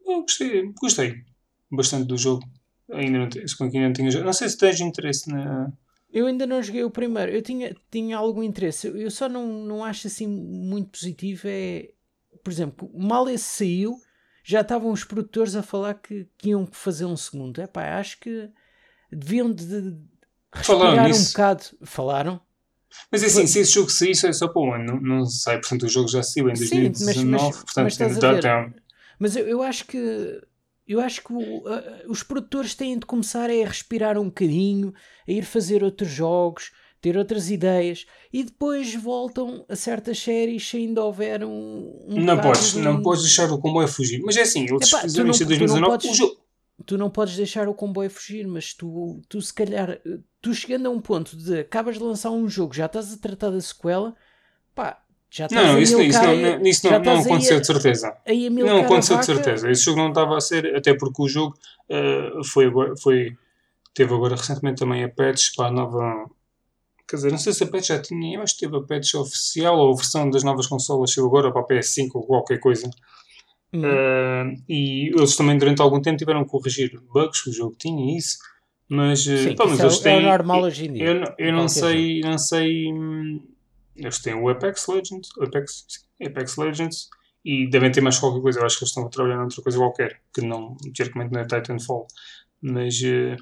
[0.05, 1.23] Eu gostei, gostei
[1.71, 2.43] bastante do jogo.
[2.91, 5.71] Ainda não, tenho, ainda não, tinha, não sei se tens interesse na.
[6.11, 7.31] Eu ainda não joguei o primeiro.
[7.31, 8.87] Eu tinha, tinha algum interesse.
[8.87, 11.43] Eu só não, não acho assim muito positivo.
[11.45, 11.89] É,
[12.43, 13.97] por exemplo, mal esse saiu,
[14.43, 17.61] já estavam os produtores a falar que, que iam fazer um segundo.
[17.61, 18.49] É pá, acho que
[19.09, 19.97] deviam de, de
[20.53, 21.63] respirar um bocado.
[21.83, 22.41] Falaram?
[23.11, 25.57] Mas é assim, se esse jogo saísse é só para o ano, não, não sei,
[25.57, 28.73] portanto o jogo já saiu em 2019, Sim, mas, mas, portanto mas estás a ver,
[29.17, 30.41] Mas eu, eu acho que
[30.87, 31.63] eu acho que o,
[32.09, 34.93] os produtores têm de começar a respirar um bocadinho,
[35.25, 40.77] a ir fazer outros jogos, ter outras ideias e depois voltam a certas séries se
[40.77, 41.97] ainda houver um.
[42.07, 42.79] um não podes, de...
[42.79, 44.21] não podes deixar o comboio fugir.
[44.23, 45.91] Mas é assim, eles Epá, fizeram isto em 2019.
[45.91, 46.37] Podes, o jogo,
[46.85, 49.99] tu não podes deixar o comboio fugir, mas tu, tu se calhar,
[50.41, 53.51] tu chegando a um ponto de acabas de lançar um jogo, já estás a tratar
[53.51, 54.15] da sequela,
[54.73, 58.17] pá, já estás não, isso, isso, não, isso não, não aconteceu a, de certeza.
[58.65, 59.71] não aconteceu de certeza.
[59.71, 61.57] Esse jogo não estava a ser, até porque o jogo
[61.89, 62.69] uh, foi,
[63.01, 63.37] foi,
[63.93, 66.29] teve agora recentemente também a patch para a nova.
[67.07, 69.15] Quer dizer, não sei se a patch já tinha, eu acho que teve a patch
[69.15, 72.89] oficial ou a versão das novas consolas chegou agora para a PS5 ou qualquer coisa.
[73.73, 78.17] Uh, e eles também durante algum tempo tiveram que corrigir bugs que o jogo tinha
[78.17, 78.37] isso.
[78.89, 81.05] Mas, eh, Sim, pá, mas eles é, têm, é normal hoje em dia.
[81.05, 82.87] Eu, eu não sei, não sei.
[83.95, 85.85] Eles têm o Apex Legends, Apex,
[86.21, 87.09] Apex Legends
[87.45, 88.59] e devem ter mais qualquer coisa.
[88.59, 91.45] Eu acho que eles estão a trabalhar noutra coisa qualquer, que não, teoricamente não é
[91.45, 92.05] Titanfall.
[92.61, 93.37] Mas uh,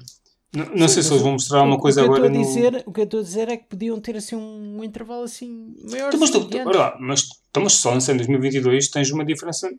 [0.54, 2.28] não, não Sim, sei se eles vão mostrar alguma coisa agora.
[2.28, 2.38] No...
[2.38, 5.74] Dizer, o que eu estou a dizer é que podiam ter assim um, intervalo assim
[5.90, 6.08] maior.
[6.08, 9.70] Então, mas, tu, tu, lá, mas estamos só em 2022, tens uma diferença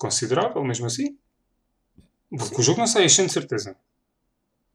[0.00, 1.16] considerável, mesmo assim.
[2.30, 3.76] Porque o jogo não sai este de certeza.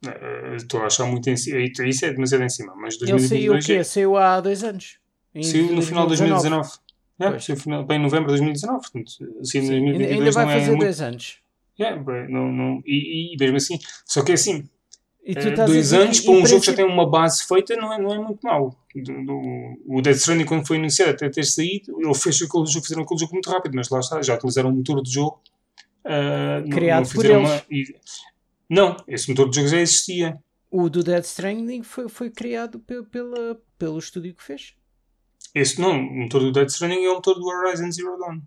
[0.05, 1.59] Eh, estou a achar muito em cima.
[1.87, 2.73] Isso é demasiado em cima.
[2.75, 3.73] Mas 2022 Ele saiu o quê?
[3.73, 3.83] É...
[3.83, 4.99] Saiu há dois anos.
[5.41, 6.69] Saiu no final de 2019.
[7.17, 8.81] É, saiu bem em novembro de 2019.
[8.81, 9.11] Portanto,
[9.41, 11.09] assim, Sim, 2022 ainda vai fazer é dois muito...
[11.09, 11.37] anos.
[11.77, 14.63] É, bem, não, não, e, e, mesmo assim, só que é assim, é,
[15.65, 18.19] dois anos para um jogo que já tem uma base feita não é, não é
[18.19, 18.75] muito mau.
[18.95, 22.85] Do, do, o Death Stranding, quando foi anunciado até ter saído, ele fez aquele jogo,
[22.85, 25.41] fizeram aquele jogo muito rápido, mas lá está, já utilizaram um motor de jogo
[26.05, 27.49] uh, criado não, não por eles.
[27.49, 27.95] Uma, e,
[28.69, 30.37] não, esse motor de jogo já existia.
[30.69, 34.75] O do Death Stranding foi, foi criado pela, pelo estúdio que fez.
[35.53, 38.41] Esse não, o motor do Death Stranding é o motor do Horizon Zero Dawn.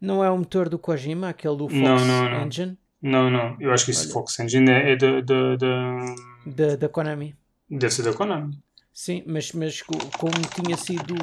[0.00, 2.46] Não é o motor do Kojima, aquele do Fox não, não.
[2.46, 2.76] Engine?
[3.04, 4.12] Não, não, eu acho que esse Olha.
[4.14, 6.14] Fox Engine é, é da, da, da...
[6.46, 7.34] da, da Konami.
[7.70, 8.58] Deve ser da Konami.
[8.92, 11.14] Sim, mas, mas como tinha sido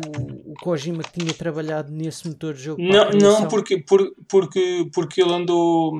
[0.46, 2.82] o Kojima que tinha trabalhado nesse motor de jogo?
[2.82, 5.94] Não, não porque, por, porque, porque ele andou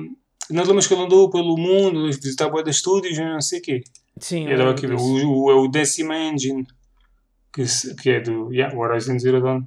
[0.50, 3.82] nós lembras que ele andou pelo mundo, visitar boa de estúdios, não sei o quê.
[4.18, 6.66] Sim, é, aqui, o, o, é o décima engine,
[7.52, 7.64] que,
[8.00, 9.62] que é do yeah, Horizon Zero Dawn.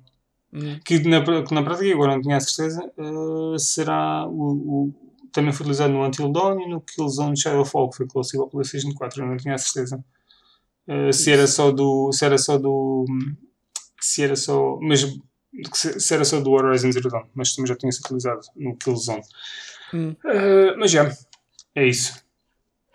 [0.54, 0.80] Hum.
[0.86, 4.94] Que, na, que na prática, agora não tinha a certeza, uh, será o, o,
[5.36, 8.94] também foi utilizado no Until Dawn e no Killzone Shadowfall, que foi exclusivo ao PlayStation
[8.94, 10.04] 4, eu não tinha a certeza.
[10.88, 12.10] Uh, se era só do.
[12.14, 13.06] Se era só do.
[14.00, 14.80] Se era só.
[14.82, 15.02] Mas
[15.74, 18.78] se, se era só do Horizon Zero Dawn, mas também já tinha sido utilizado no
[18.78, 19.24] Killzone.
[19.94, 20.16] Hum.
[20.24, 21.14] Uh, mas já,
[21.76, 22.24] é isso.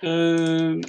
[0.03, 0.81] Uh,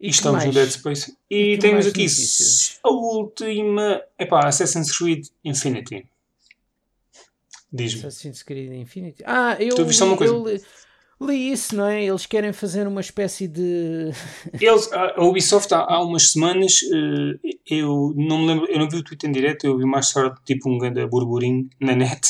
[0.00, 1.16] e estamos no Dead Space.
[1.28, 2.78] E, e temos aqui notícias?
[2.84, 4.00] a última.
[4.16, 6.06] Epá, Assassin's Creed Infinity.
[7.72, 8.00] Diz-me.
[8.00, 9.22] Assassin's Creed Infinity.
[9.26, 9.74] Ah, eu.
[9.74, 10.34] Tu viste alguma coisa?
[10.34, 12.04] Eu, li isso, não é?
[12.04, 14.10] Eles querem fazer uma espécie de.
[14.60, 18.96] Eles, a Ubisoft há, há umas semanas, eh, eu não me lembro, eu não vi
[18.96, 22.28] o tweet em direto, eu vi mais tarde tipo um grande burburinho na net.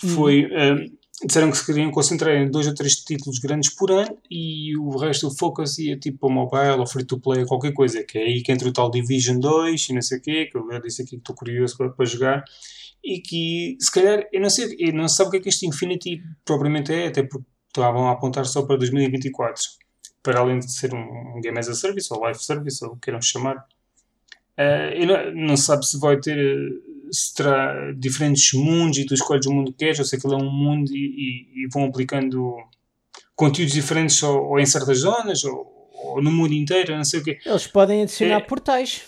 [0.00, 0.44] Foi.
[0.44, 4.76] Uhum disseram que se queriam concentrar em dois ou três títulos grandes por ano e
[4.76, 8.18] o resto do focus ia tipo para mobile ou free to play qualquer coisa, que
[8.18, 10.66] é aí que entra o tal Division 2 e não sei o quê, que eu
[10.80, 12.44] disse aqui que estou curioso para, para, jogar
[13.02, 15.66] e que se calhar, eu não sei, eu não sei o que é que este
[15.66, 19.62] Infinity propriamente é, até porque estavam a apontar só para 2024,
[20.22, 22.94] para além de ser um, um game as a service ou live service, ou o
[22.94, 23.56] que queiram chamar.
[24.58, 26.36] Uh, não, não sabe se vai ter
[27.12, 30.36] se terá diferentes mundos e tu escolhes o mundo que queres, ou se aquilo é
[30.36, 32.56] um mundo e, e, e vão aplicando
[33.34, 37.24] conteúdos diferentes ou, ou em certas zonas ou, ou, no mundo inteiro, não sei o
[37.24, 37.38] quê.
[37.44, 39.02] Eles podem adicionar é, portais.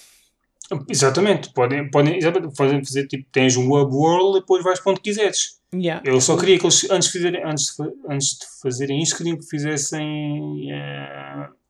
[0.88, 2.18] Exatamente, podem, podem,
[2.56, 5.60] podem fazer tipo, tens um web world e depois vais para onde quiseres.
[5.74, 6.02] Yeah.
[6.04, 9.38] Eu só queria que eles, antes de fazerem, antes de, antes de fazerem isto, queriam
[9.38, 10.70] que fizessem.
[10.70, 11.62] Uh,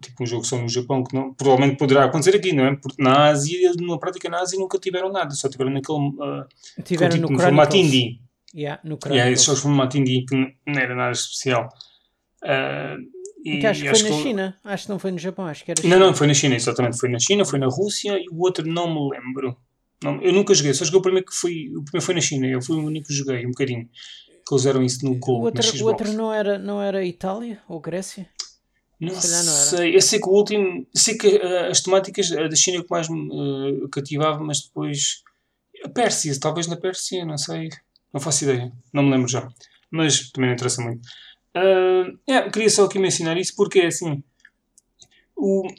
[0.00, 2.76] tipo um jogo só no Japão, que não, provavelmente poderá acontecer aqui, não é?
[2.76, 6.46] Porque na Ásia, na prática na Ásia nunca tiveram nada, só tiveram naquele uh,
[6.84, 8.20] tiveram tipo, no, no formato indie.
[8.54, 11.68] Yeah, no yeah, esses jogos formato indie que não era nada especial.
[12.42, 14.22] Uh, e, que acho que foi na que...
[14.22, 15.96] China, acho que não foi no Japão, acho que era China.
[15.96, 16.98] Não, não, foi na China, exatamente.
[16.98, 19.56] Foi na China, foi na Rússia e o outro não me lembro.
[20.02, 21.68] Não, eu nunca joguei, só joguei o primeiro que foi.
[21.76, 23.84] O primeiro foi na China, eu fui o único que joguei, um bocadinho.
[23.86, 25.32] Que eles usaram isso no Go.
[25.32, 28.28] O outro, o outro não, era, não era Itália ou Grécia?
[29.00, 32.78] Não, não sei, eu sei que o último, sei que uh, as temáticas da China
[32.78, 35.22] é que mais me uh, cativava, mas depois
[35.82, 37.70] a Pérsia, talvez na Pérsia, não sei,
[38.12, 39.48] não faço ideia, não me lembro já.
[39.90, 41.00] mas também não interessa muito.
[41.56, 44.22] Uh, é, queria só aqui mencionar isso porque é assim.
[45.36, 45.72] O, uh,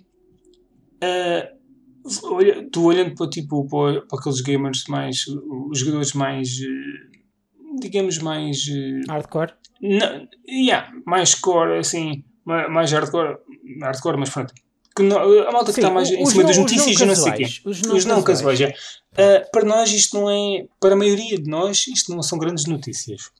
[2.23, 5.25] olha, tu olhando para, tipo, para, para, aqueles gamers mais.
[5.27, 6.49] os jogadores mais.
[7.79, 8.65] digamos mais.
[9.07, 9.53] hardcore?
[9.81, 12.23] Não, yeah, mais core, assim.
[12.45, 13.37] Mais hardcore,
[13.81, 14.53] hardcore mas pronto.
[14.95, 17.31] Que não, a malta Sim, que está mais em cima das notícias e não sei
[17.31, 17.45] o quê.
[17.63, 18.59] Os não, os não casuais.
[18.59, 18.75] casuais
[19.15, 19.37] é.
[19.37, 20.65] uh, para nós, isto não é.
[20.79, 23.31] Para a maioria de nós, isto não são grandes notícias.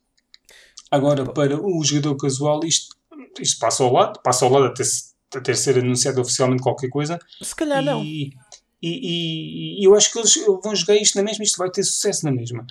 [0.92, 2.96] Agora, para o jogador casual, isto,
[3.40, 4.84] isto passa ao lado, passa ao lado até,
[5.34, 7.18] até ser anunciado oficialmente qualquer coisa.
[7.42, 8.04] Se calhar e, não.
[8.04, 8.34] E,
[8.84, 12.26] e, e, eu acho que eles vão jogar isto na mesma, isto vai ter sucesso
[12.26, 12.66] na mesma.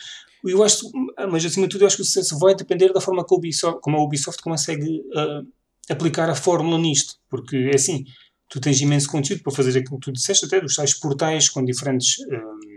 [0.44, 0.90] Eu acho,
[1.30, 3.36] mas acima de tudo, eu acho que o sucesso vai depender da forma que a
[3.36, 5.46] Ubisoft, como a Ubisoft consegue uh,
[5.90, 7.14] aplicar a fórmula nisto.
[7.28, 8.04] Porque é assim,
[8.48, 11.64] tu tens imenso conteúdo para fazer aquilo que tu disseste, até dos tais portais com
[11.64, 12.18] diferentes.
[12.18, 12.69] Uh,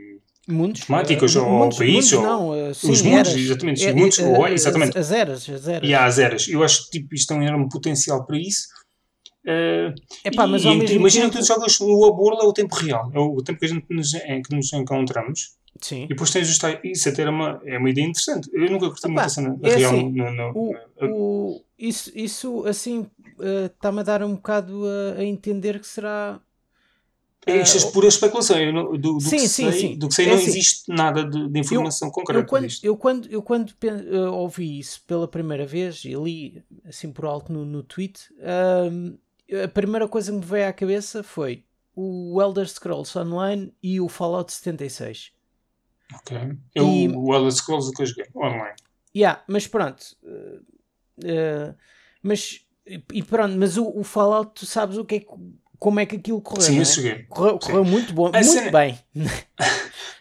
[0.48, 3.88] mundos, temáticas, uh, ou mundos, países, mundos, ou não, uh, sim, os mundos, eras, exatamente,
[3.88, 4.98] os mundos, ou, exatamente.
[4.98, 5.90] As eras, as eras.
[5.90, 6.48] E há as eras.
[6.48, 8.68] Eu acho que tipo, isto tem um enorme potencial para isso.
[9.46, 11.38] Uh, Epá, mas e, imagina tempo...
[11.38, 13.86] que tu jogas no World é o tempo real, é o tempo que a gente
[13.90, 15.56] nos, é, que nos encontramos.
[15.82, 16.04] Sim.
[16.04, 16.60] E depois tens os.
[16.84, 18.50] Isso até era uma, é uma ideia interessante.
[18.54, 19.94] Eu nunca curti muito essa é real.
[19.94, 23.08] Assim, no, no, o, o, isso, isso, assim,
[23.66, 26.40] está-me a dar um bocado a, a entender que será
[27.46, 28.60] é isto é pura especulação.
[28.60, 29.98] Eu não, do, do, sim, que sim, sei, sim.
[29.98, 32.40] do que sei, é não assim, existe nada de, de informação eu, concreta.
[32.40, 32.86] Eu quando, disto.
[32.86, 37.52] eu quando, eu quando uh, ouvi isso pela primeira vez e li assim por alto
[37.52, 39.20] no, no tweet, uh,
[39.64, 44.08] a primeira coisa que me veio à cabeça foi o Elder Scrolls Online e o
[44.08, 45.32] Fallout 76.
[46.16, 46.38] Ok.
[46.74, 48.76] Eu, e, o Elder Scrolls que eu joguei online.
[49.16, 50.02] Yeah, mas pronto.
[50.24, 51.76] Uh,
[52.22, 52.66] mas,
[53.12, 55.28] e pronto, mas o, o Fallout, tu sabes o que é que
[55.84, 56.62] como é que aquilo correu.
[56.62, 56.86] Sim, eu é?
[56.86, 57.24] cheguei.
[57.24, 58.72] Correu, correu muito, bom, muito cena...
[58.72, 58.98] bem.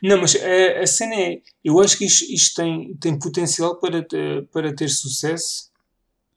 [0.03, 1.41] Não, mas a, a, cena é.
[1.63, 4.05] Eu acho que isto, isto, tem, tem potencial para,
[4.53, 5.71] para ter sucesso,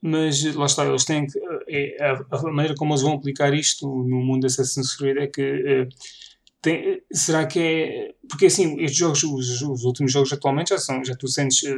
[0.00, 1.36] mas lá está, eles têm que.
[1.66, 5.26] É, a, a, maneira como eles vão aplicar isto no mundo da Assassin's Creed é
[5.26, 5.42] que.
[5.42, 5.88] É,
[6.62, 8.14] tem, será que é.
[8.28, 11.04] Porque assim, estes jogos, os, os, últimos jogos atualmente já são.
[11.04, 11.74] Já tu sentes eh,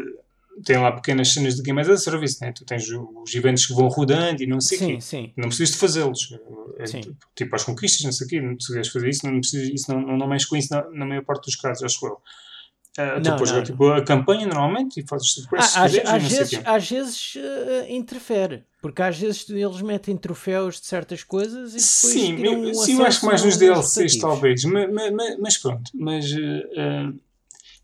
[0.65, 2.53] tem lá pequenas cenas de Game as a Service, né?
[2.53, 5.01] tu tens os eventos que vão rodando e não sei o quê.
[5.01, 5.33] Sim.
[5.37, 6.39] Não precisas de fazê-los.
[6.79, 7.01] É, sim.
[7.35, 10.01] Tipo as conquistas, não sei o quê, não precisas fazer isso, não, precisas, isso não,
[10.01, 12.21] não, não mexe com isso na, na maior parte dos casos, acho eu.
[12.99, 16.91] Uh, tu depois tipo, a campanha normalmente e fazes quests ah, às, às, vezes, às
[16.91, 22.45] vezes uh, interfere, porque às vezes eles metem troféus de certas coisas e depois sim,
[22.45, 27.17] eu, sim, eu acho que mais nos DLCs talvez, mas, mas, mas, pronto, mas uh,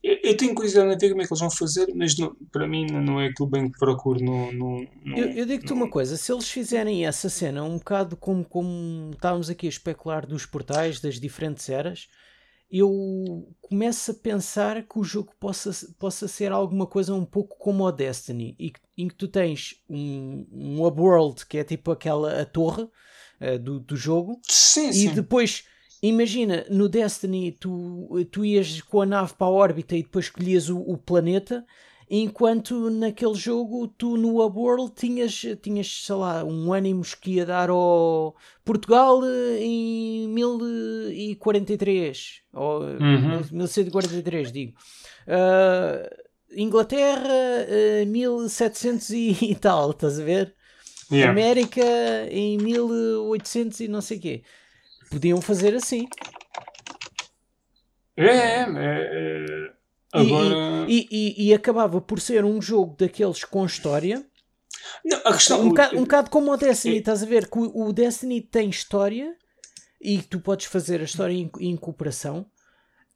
[0.05, 2.85] eu, tenho curiosidade em ver como é que eles vão fazer, mas não, para mim
[2.87, 4.23] não é aquilo bem que procuro.
[4.23, 8.15] No, no, no eu, eu digo-te uma coisa: se eles fizerem essa cena um bocado
[8.15, 12.09] como, como estávamos aqui a especular dos portais, das diferentes eras,
[12.71, 17.85] eu começo a pensar que o jogo possa, possa ser alguma coisa um pouco como
[17.85, 22.45] o Destiny, e, em que tu tens um, um Upworld, que é tipo aquela a
[22.45, 25.15] torre uh, do, do jogo, sim, e sim.
[25.15, 25.65] depois
[26.05, 30.69] Imagina, no Destiny tu, tu ias com a nave para a órbita e depois escolhias
[30.69, 31.65] o, o planeta,
[32.11, 37.71] enquanto naquele jogo tu no Upworld tinhas, tinhas, sei lá, um ânimos que ia dar
[37.71, 38.37] ao
[38.67, 43.41] Portugal eh, em 1043, ou uhum.
[43.51, 44.75] 1143, digo.
[45.27, 46.07] Uh,
[46.55, 47.65] Inglaterra,
[48.03, 50.55] uh, 1700 e, e tal, estás a ver?
[51.11, 51.33] Yeah.
[51.33, 51.81] América
[52.31, 54.43] em 1800 e não sei o quê
[55.15, 56.09] podiam fazer assim.
[58.17, 59.73] É, é, é, é.
[60.13, 60.87] Agora...
[60.89, 64.25] E, e, e, acabava por ser um jogo daqueles com história.
[65.05, 65.61] Não, a questão...
[65.61, 66.99] um, bocado, um bocado como o Destiny, é...
[66.99, 67.49] estás a ver?
[67.49, 69.35] Que o, Destiny tem história
[70.01, 72.47] e tu podes fazer a história em, em cooperação.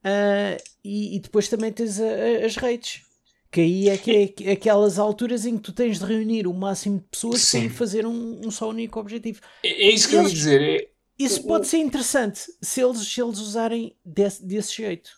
[0.05, 3.03] Uh, e, e, depois também tens a, a, as redes.
[3.51, 6.99] Que aí é que é aquelas alturas em que tu tens de reunir o máximo
[6.99, 7.69] de pessoas Sim.
[7.69, 9.41] para fazer um, um só único objetivo.
[9.63, 10.91] É, é isso que eu ia dizer.
[11.19, 15.11] É, isso pode ser interessante se eles, se eles usarem desse, desse jeito.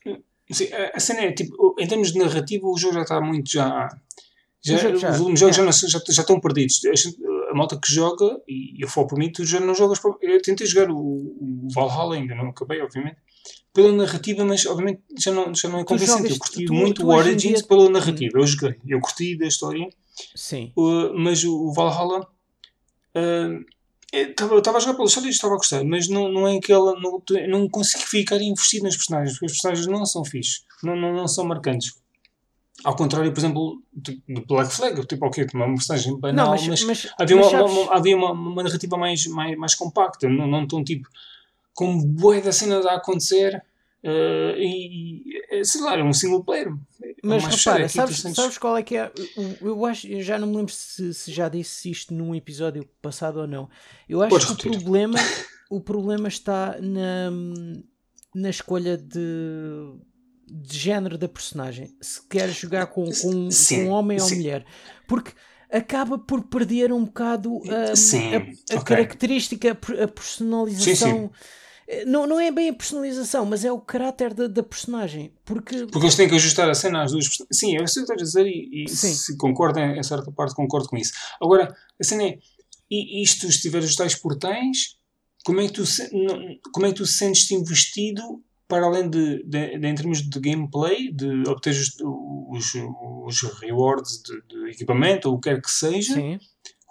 [0.51, 3.89] Sim, a cena é tipo, em termos de narrativa, o jogo já está muito já.
[4.63, 6.81] já, já os jogos já, já, já, estão perdidos.
[6.85, 10.01] A, a, malta que joga, e eu falo por mim, tu já não jogas.
[10.21, 13.19] Eu tentei jogar o, o Valhalla, ainda não acabei, obviamente,
[13.73, 16.33] pela narrativa, mas obviamente já não, já não é convincente.
[16.33, 17.67] Eu curti tu, muito o Origins dia...
[17.69, 18.39] pela narrativa.
[18.39, 19.89] Eu joguei, eu curti da história.
[20.35, 20.73] Sim.
[20.77, 22.27] Uh, mas o, o Valhalla.
[23.15, 23.65] Uh,
[24.13, 26.99] Estava a jogar pela história e estava a gostar, mas não, não é aquela.
[27.01, 31.15] Não, não consigo ficar investido nas personagens, porque as personagens não são fixes, não, não,
[31.15, 31.95] não são marcantes.
[32.83, 36.83] Ao contrário, por exemplo, do Black Flag, tipo, ok, uma personagem banal, não, mas, mas,
[36.85, 40.67] mas, havia, mas uma, uma, havia uma, uma, narrativa mais, mais, mais compacta, não, não
[40.67, 41.07] tão tipo
[41.75, 43.63] com boa da cena a acontecer
[44.03, 45.23] uh, e,
[45.65, 46.73] sei lá, era um single player.
[47.23, 49.11] Mas mais repara, sabes, sabes qual é que é?
[49.37, 52.85] Eu, eu acho, eu já não me lembro se, se já disse isto num episódio
[53.03, 53.69] passado ou não.
[54.09, 55.19] Eu acho Podes que o problema,
[55.71, 57.31] o problema está na,
[58.35, 59.19] na escolha de,
[60.47, 61.95] de género da personagem.
[62.01, 64.37] Se quer jogar com, com, Sim, com homem ou sim.
[64.37, 64.65] mulher.
[65.07, 65.33] Porque
[65.71, 68.83] acaba por perder um bocado a, Sim, a- a ok.
[68.97, 71.31] característica, a per- a personalização.
[72.07, 75.33] Não, não é bem a personalização, mas é o caráter da, da personagem.
[75.45, 77.27] Porque Porque eles têm que ajustar a cena às duas.
[77.53, 80.55] Sim, eu sei o que estás a dizer e, e se concordo em, certa parte,
[80.55, 81.13] concordo com isso.
[81.41, 82.39] Agora, a cena é,
[82.91, 84.15] e isto se tiver os tais
[85.45, 85.85] como é que tu,
[86.73, 91.11] como é que tu sentes-te investido para além de, de, de- em termos de gameplay,
[91.13, 92.75] de obter os, os,
[93.27, 96.39] os rewards de, de equipamento ou o que quer que seja, sim,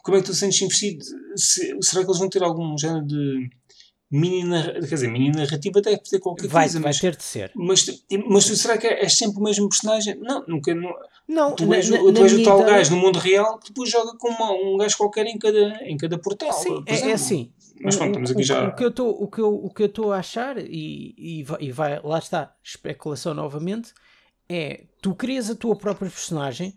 [0.03, 1.03] como é que tu sentes investido?
[1.35, 3.49] Se- será que eles vão ter algum género de
[4.11, 4.79] mini narrativa?
[4.87, 7.51] Quer dizer, mini narrativa deve ter qualquer vai, coisa, vai mas, ter de ser.
[7.55, 7.85] mas,
[8.27, 10.15] mas será que és sempre o mesmo personagem?
[10.19, 10.73] Não, nunca.
[10.73, 10.93] Não,
[11.27, 13.89] Não, tu és, na- tu na és o tal gajo no mundo real que depois
[13.89, 16.51] joga com uma- um gajo qualquer em cada, em cada portal.
[16.53, 17.51] Sim, por é, é assim.
[17.81, 19.83] Mas pronto, estamos aqui o- já- O que eu estou o que eu, o que
[19.83, 23.93] eu estou a achar, e, e, vai, e vai- lá está, especulação novamente,
[24.49, 26.73] é tu crias a tua própria personagem,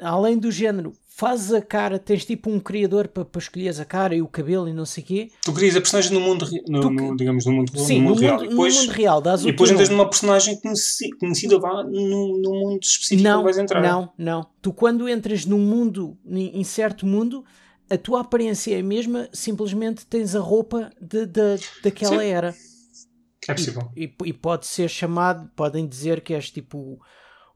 [0.00, 4.14] além do género, fazes a cara, tens tipo um criador para para escolheres a cara
[4.16, 5.30] e o cabelo e não sei o quê.
[5.44, 8.20] Tu crias a personagem no mundo, no, Tu- no- digamos, no mundo, Sim, no mundo
[8.20, 8.32] real.
[8.34, 11.58] mundo, E no depois, mundo real, dás o e depois entras numa personagem conheci- conhecida
[11.60, 13.80] vá, no, no mundo específico Não, onde vais entrar.
[13.82, 14.46] não, não.
[14.60, 17.44] Tu quando entras num mundo, em certo mundo,
[17.88, 22.26] a tua aparência é a mesma, simplesmente tens a roupa de, de- daquela Sim.
[22.28, 22.54] era.
[23.46, 23.90] É possível.
[23.96, 26.98] E, e pode ser chamado, podem dizer que és tipo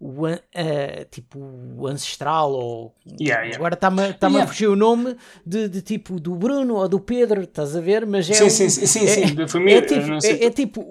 [0.00, 1.38] o, eh, tipo
[1.76, 3.56] o ancestral ou Yeah, yeah.
[3.56, 4.44] agora está-me tá Yeah.
[4.44, 8.06] a fugir o nome de, de tipo do Bruno ou do Pedro, estás a ver?
[8.06, 9.46] Mas é Sim, um- sim, sim, sim, é, sim.
[9.48, 10.90] Foi é mesmo, tipo, não sei é, é tipo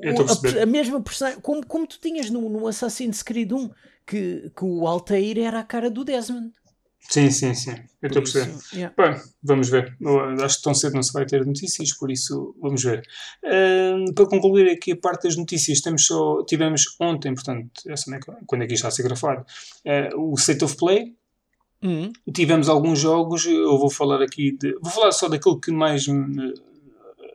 [0.60, 3.70] a a mesma personagem, como, como tu tinhas no, no Assassin's Creed 1,
[4.06, 6.52] que, que o Altair era a cara do Desmond.
[7.10, 7.76] Sim, sim, sim.
[8.02, 8.54] Eu estou a perceber.
[8.74, 8.94] Yeah.
[8.98, 9.96] Bem, vamos ver.
[10.00, 13.02] Eu acho que tão cedo não se vai ter notícias, por isso vamos ver.
[14.14, 18.64] Para concluir aqui a parte das notícias, temos só, tivemos ontem, portanto, essa é quando
[18.64, 19.46] é que isto está a ser gravado,
[19.86, 21.16] eh, o State of Play.
[21.82, 24.74] Hum, Tivemos alguns jogos, eu vou falar aqui de.
[24.82, 26.54] Vou falar só daquilo que mais me,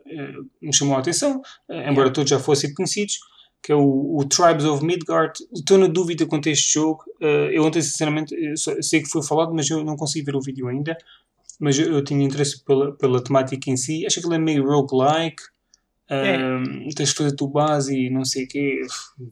[0.06, 3.20] eh, me chamou a atenção, embora todos já fossem conhecidos,
[3.62, 5.32] que é o, o Tribes of Midgard.
[5.54, 7.04] Estou na dúvida quanto a este jogo.
[7.20, 10.24] Eh, eu ontem, sinceramente, eu só- eu sei que foi falado, mas eu não consegui
[10.24, 10.96] ver o vídeo ainda.
[11.60, 14.04] Mas eu, eu tinha interesse pela, pela temática em si.
[14.04, 15.42] Acho que ele é meio roguelike.
[16.08, 16.36] É.
[16.38, 18.80] Um, Tens que fazer a tua base e não sei o quê.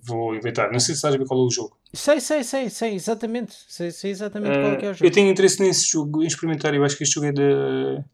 [0.05, 0.71] Vou inventar.
[0.73, 1.77] Não sei se a ver qual é o jogo.
[1.93, 3.55] sei, sei, sei, sei, exatamente.
[3.69, 5.05] Sei, sei exatamente qual é é o Uh, jogo.
[5.07, 6.73] eu tenho interesse nesse jogo, em experimentar.
[6.73, 8.05] Eu acho que este jogo é da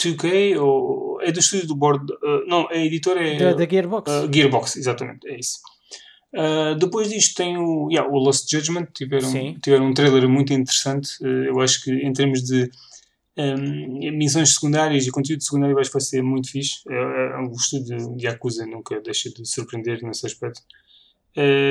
[0.00, 2.12] 2K ou é do estúdio do board.
[2.12, 4.10] uh, não, a editora é Da, da Gearbox.
[4.10, 5.58] uh, Gearbox, exatamente, é isso.
[6.34, 8.88] Uh, depois disto tem o, yeah, o Lost Judgment.
[8.92, 9.56] Tiveram, Sim.
[9.62, 11.08] tiveram um trailer muito interessante.
[11.22, 12.70] Eu acho que em termos de
[13.38, 16.80] um, missões secundárias e conteúdo secundário, eu acho que vai ser muito fixe.
[16.88, 20.60] É, é, o estúdio de Yakuza nunca deixa de surpreender nesse aspecto.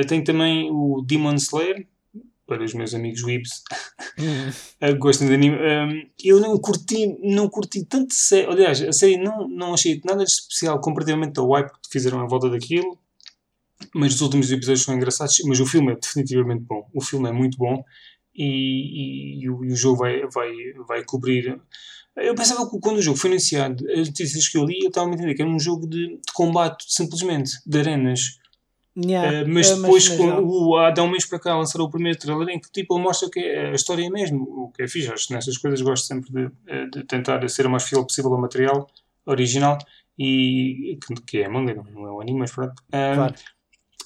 [0.08, 1.86] Tem também o Demon Slayer,
[2.46, 3.62] para os meus amigos Weebs
[4.18, 4.94] Hum.
[4.98, 5.56] gostam de anime.
[5.56, 8.46] Um, eu não curti, não curti tanto série.
[8.50, 12.26] Aliás, a série não, não achei nada de especial comparativamente ao hype que fizeram à
[12.26, 12.98] volta daquilo.
[13.94, 15.36] Mas os últimos episódios são engraçados.
[15.46, 16.88] Mas o filme é definitivamente bom.
[16.94, 17.84] O filme é muito bom.
[18.34, 20.50] E, e- e o, e o jogo vai, vai,
[20.86, 21.60] vai cobrir.
[22.16, 25.10] Eu pensava que quando o jogo foi anunciado, as notícias que eu li, eu estava
[25.10, 28.38] a entender que era um jogo de, de combate, simplesmente, de arenas.
[28.96, 32.48] Yeah, Uh, mas depois, mas o, há um mês para cá, lançaram o primeiro trailer
[32.48, 35.12] em que tipo, ele mostra que é a história é mesmo, o que é fixe.
[35.12, 38.32] Acho que nessas coisas gosto sempre de, eh, de tentar ser o mais fiel possível
[38.32, 38.88] ao material
[39.26, 39.76] original
[40.18, 42.82] e que, que é manga, não, é um anime, mas pronto.
[42.92, 43.34] Um, Claro.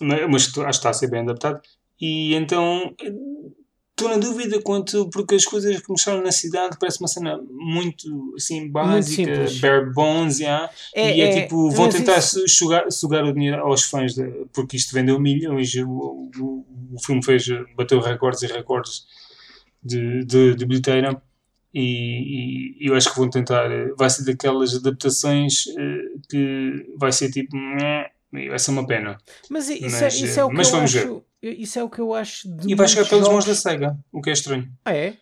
[0.00, 1.60] mas, mas acho que está a ser bem adaptado.
[2.00, 2.92] E então
[4.04, 8.34] estou na dúvida quanto, porque as coisas que mostraram na cidade parece uma cena muito
[8.36, 9.60] assim, básica, simples.
[9.60, 10.70] bare bones, yeah.
[10.94, 13.84] É, e é, é, tipo, vão mas tentar isso- su- sugar, sugar o dinheiro aos
[13.84, 15.74] fãs, de- porque isto vendeu milhões.
[15.76, 17.46] O, o, o filme fez,
[17.76, 19.04] bateu recordes e recordes
[19.82, 21.20] de, de, de bilheteira.
[21.72, 23.70] E, e eu acho que vão tentar.
[23.70, 27.56] eh, Vai ser daquelas adaptações eh, que vai ser tipo.
[28.32, 29.18] Vai ser uma pena.
[29.48, 31.22] Mas isso, Mas, é, isso é o eh, que mas eu vamos ver.
[31.42, 33.62] Isso é o que eu acho de E vai chegar pelas mãos da jogos.
[33.62, 34.70] SEGA, o que é estranho.
[34.84, 35.16] Ah, é?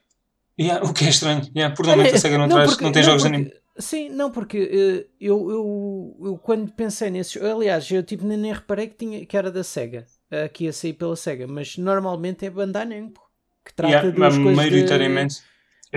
[0.61, 1.43] Yeah, o que é estranho.
[1.55, 3.59] Yeah, por normalmente a SEGA não, traz, porque- não tem jogos de porque- anime.
[3.81, 7.41] Sim, não, porque eh, eu, eu, eu quando pensei nesses.
[7.41, 10.05] Aliás, eu tipo, nem, nem reparei que, tinha, que era da SEGA,
[10.53, 13.23] que ia sair pela SEGA, mas normalmente é Bandai Namco
[13.64, 15.35] que trata Yeah, das coisas maioritariamente.
[15.37, 15.43] de,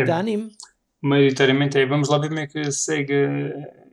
[0.02, 0.04] é.
[0.04, 0.52] de anime.
[1.02, 3.28] maioritariamente é vamos lá ver como é que a SEGA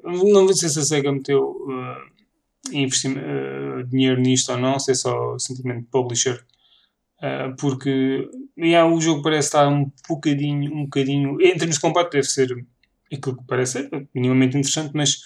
[0.04, 2.17] não sei se a SEGA meteu uh,
[2.72, 6.44] investi- uh, dinheiro nisto ou não, se é só simplesmente publisher
[7.20, 11.40] Uh, porque yeah, o jogo parece estar um bocadinho, um bocadinho.
[11.40, 12.48] Em termos de combate, deve ser
[13.12, 15.18] aquilo que parece ser, minimamente interessante, mas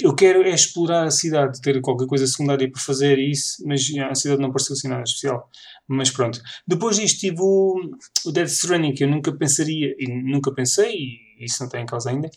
[0.00, 4.10] eu quero é explorar a cidade, ter qualquer coisa secundária para fazer isso, mas yeah,
[4.12, 5.50] a cidade não pareceu assim nada especial.
[5.88, 6.40] Mas pronto.
[6.66, 7.80] Depois disto tive o,
[8.26, 11.86] o Dead Stranding, que eu nunca pensaria, e nunca pensei, e isso não está em
[11.86, 12.30] causa ainda,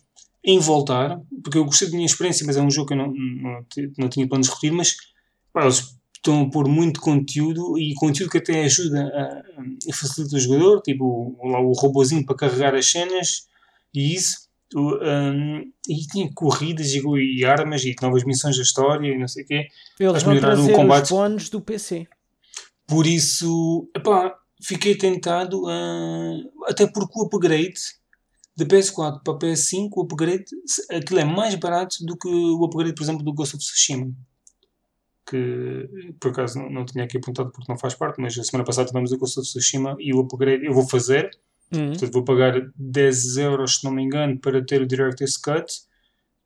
[0.44, 3.14] em voltar, porque eu gostei da minha experiência, mas é um jogo que eu não,
[3.14, 3.66] não,
[3.98, 4.96] não tinha planos de repetir, mas
[5.52, 10.38] pá, eles estão a pôr muito conteúdo e conteúdo que até ajuda a, a facilitar
[10.38, 13.48] o jogador, tipo lá o robozinho para carregar as cenas
[13.94, 14.48] e isso.
[14.76, 19.46] Um, e tinha corridas e, e, armas e novas missões da história e não sei
[19.46, 19.68] o quê.
[19.98, 21.06] Eles vão trazer o combate.
[21.06, 22.06] os bónus do PC.
[22.86, 27.80] Por isso, epá, fiquei tentado, uh, até porque o upgrade
[28.58, 30.46] da PS4 para a PS5, o upgrade,
[30.92, 34.12] aquilo é mais barato do que o upgrade, por exemplo, do Ghost of Tsushima
[35.30, 38.64] que por acaso não, não tinha aqui apontado porque não faz parte, mas a semana
[38.64, 41.30] passada tivemos o Ghost of Tsushima e o upgrade eu vou fazer,
[41.72, 41.90] uhum.
[41.90, 45.66] portanto vou pagar 10 euros se não me engano para ter o Director's Cut.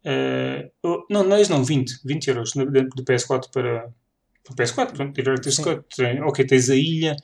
[0.03, 3.93] Uh, não, não, não, 20, 20 euros dentro do PS4 para,
[4.43, 5.63] para o PS4, pronto, Director's Sim.
[5.63, 5.85] Cut.
[6.23, 7.15] Ok, tens a ilha,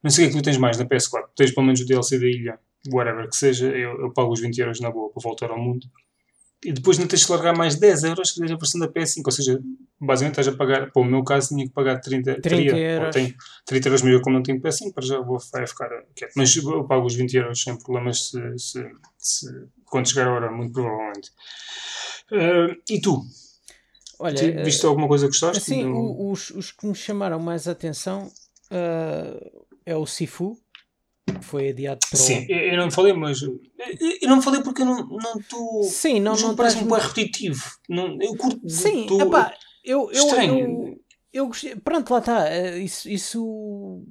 [0.00, 1.86] não sei o que é que tu tens mais na PS4, tens pelo menos o
[1.86, 2.58] DLC da ilha,
[2.88, 5.86] whatever que seja, eu, eu pago os 20 euros na boa para voltar ao mundo
[6.62, 9.32] e depois não tens que largar mais 10 euros se a versão da PS5, ou
[9.32, 9.58] seja,
[9.98, 13.14] basicamente estás a pagar, para o meu caso tinha que pagar 30, 30 teria, euros.
[13.14, 16.32] Tenho 30 euros melhor como não tenho PS5, para já vou vai ficar quieto.
[16.36, 19.46] Mas eu pago os 20 euros sem problemas se, se, se
[19.86, 21.30] quando chegar a hora, muito provavelmente.
[22.30, 23.24] Uh, e tu?
[24.18, 25.64] Olha, viste alguma coisa que gostaste?
[25.64, 26.30] Sim, do...
[26.30, 28.30] os, os que me chamaram mais a atenção
[28.70, 30.58] uh, é o Sifu
[31.40, 32.52] foi adiado para Sim, o...
[32.52, 33.60] eu não falei, mas eu
[34.28, 35.82] não falei porque eu não estou.
[35.84, 37.02] Sim, não, não parece-me muito...
[37.02, 37.64] repetitivo.
[37.88, 38.68] Não, eu curto.
[38.68, 39.20] Sim, tô...
[39.20, 39.54] epá,
[39.84, 40.58] eu, eu, Estranho.
[40.58, 41.00] eu,
[41.32, 41.76] eu gostei.
[41.76, 42.48] Pronto, lá está.
[42.48, 44.02] Eh, isso, isso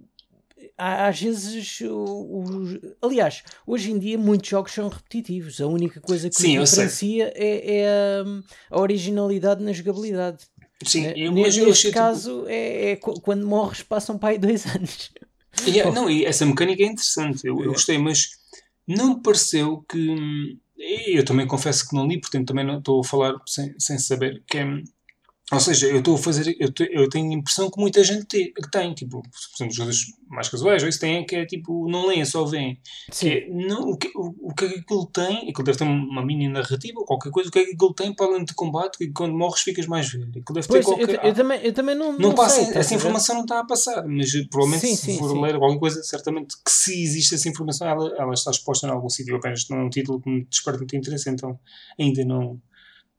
[0.78, 5.60] às vezes, o, o, aliás, hoje em dia muitos jogos são repetitivos.
[5.60, 10.46] A única coisa que Sim, diferencia é, é a, a, originalidade na jogabilidade.
[10.86, 12.50] Sim, eh, eu, neste, neste tipo caso tipo...
[12.50, 15.12] é, é, quando morres passam para aí dois anos.
[15.68, 18.30] É, não, e essa mecânica é interessante, eu, eu gostei, mas
[18.88, 20.58] não me pareceu que.
[21.08, 24.42] Eu também confesso que não li, portanto também não estou a falar sem, sem saber
[24.48, 24.66] que é
[25.52, 28.26] ou seja, eu estou a fazer, eu, te, eu tenho a impressão que muita gente
[28.26, 31.46] te, que tem, tipo, por exemplo, os jogadores mais casuais, ou isso têm, que é
[31.46, 32.80] tipo, não leem, só veem.
[33.12, 33.30] Sim.
[33.30, 36.24] É, não, o, que, o, o que é que aquilo tem, aquilo deve ter uma
[36.24, 38.98] mini narrativa, ou qualquer coisa, o que é que aquilo tem para além de combate,
[39.00, 40.30] que quando morres ficas mais velho.
[40.30, 41.16] Aquilo deve pois, ter qualquer.
[41.16, 42.12] Eu, eu, também, eu também não.
[42.12, 45.14] Não, não passa, sei, essa informação não está a passar, mas eh, provavelmente sim, se
[45.14, 45.42] sim, for sim.
[45.42, 49.10] ler alguma coisa, certamente que se existe essa informação, ela, ela está exposta em algum
[49.10, 51.60] sítio, apenas não é um título que me desperta muito interesse, então
[52.00, 52.62] ainda não.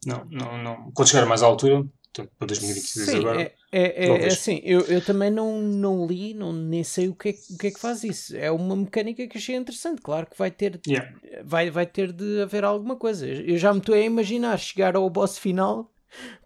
[0.07, 0.91] Não, não, não.
[0.95, 3.43] Quando chegar mais à altura, portanto, para 2022 Sim, agora.
[3.43, 7.31] É, é, é assim, eu, eu também não, não li, não, nem sei o que,
[7.31, 8.37] é, o que é que faz isso.
[8.37, 10.03] É uma mecânica que achei interessante.
[10.03, 11.11] Claro que vai ter, yeah.
[11.45, 13.27] vai, vai ter de haver alguma coisa.
[13.27, 15.91] Eu já me estou a imaginar chegar ao boss final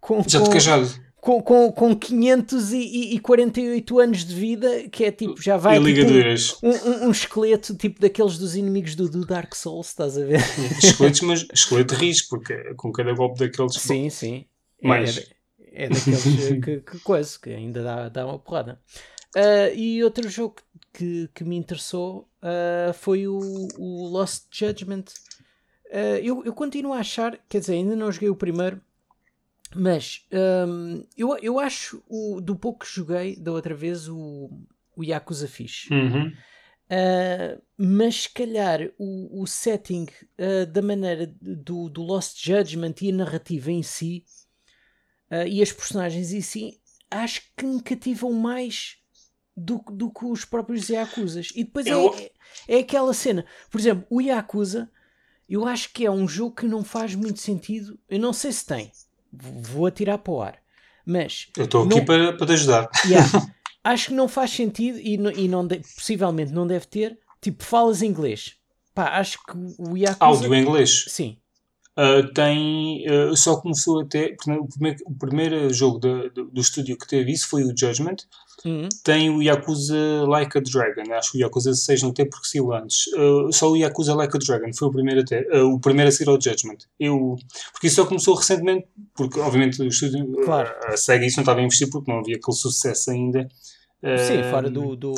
[0.00, 0.22] com.
[0.26, 1.04] Já com, cajado.
[1.16, 6.02] Com, com, com 548 anos de vida, que é tipo, já vai tipo,
[6.62, 10.40] um, um, um, esqueleto tipo daqueles dos inimigos do, do Dark Souls, estás a ver?
[10.84, 13.72] Esqueletos, mas esqueleto risco, porque com cada golpe daqueles.
[13.72, 14.44] Sim, sim.
[14.82, 15.16] Mais.
[15.16, 15.24] É,
[15.74, 16.22] é daqueles
[16.64, 18.80] que, que coisa, que ainda dá, dá uma porrada.
[19.36, 20.56] Uh, e outro jogo
[20.92, 23.40] que, que me interessou uh, foi o,
[23.76, 25.04] o, Lost Judgment.
[25.86, 28.80] Uh, eu, eu continuo a achar, quer dizer, ainda não joguei o primeiro,
[29.74, 30.24] mas
[30.68, 34.48] um, eu, eu acho o, do pouco que joguei da outra vez o,
[34.96, 35.88] o Yakuza Fish.
[35.90, 36.32] Uhum.
[36.84, 40.06] Uh, mas se calhar o, o setting
[40.38, 44.24] uh, da maneira do, do Lost Judgment e a narrativa em si
[45.30, 48.96] uh, e as personagens em si, acho que me cativam mais
[49.56, 51.50] do, do que os próprios Yakuzas.
[51.54, 52.14] E depois eu...
[52.14, 52.30] é,
[52.76, 54.90] é aquela cena, por exemplo, o Yakuza,
[55.48, 57.98] eu acho que é um jogo que não faz muito sentido.
[58.08, 58.90] Eu não sei se tem,
[59.32, 60.58] vou atirar para o ar,
[61.04, 62.04] mas eu estou aqui não...
[62.04, 62.90] para, para te ajudar.
[63.06, 63.28] Yeah,
[63.84, 65.78] acho que não faz sentido e, não, e não de...
[65.78, 67.18] possivelmente não deve ter.
[67.40, 68.56] Tipo, falas inglês.
[68.94, 70.24] Pá, acho que o Yakuza.
[70.24, 71.04] Áudio em inglês?
[71.08, 71.36] Sim.
[71.96, 77.06] Uh, tem, uh, só começou até, o primeiro, o primeiro jogo do, do estúdio que
[77.06, 78.16] teve isso foi o Judgment.
[78.64, 78.88] Uhum.
[79.04, 82.72] Tem o Yakuza Like a Dragon, acho que o Yakuza 6 não tem porque saiu
[82.72, 83.06] antes.
[83.08, 86.28] Uh, só o Yakuza Like a Dragon foi o primeiro, até, o primeiro a sair
[86.28, 86.78] ao Judgment.
[86.98, 87.36] Eu,
[87.72, 90.74] porque isso só começou recentemente, porque obviamente o estúdio, claro.
[90.86, 93.48] a SEGA isso não estava a investir porque não havia aquele sucesso ainda.
[94.18, 95.14] Sim, fora do, do.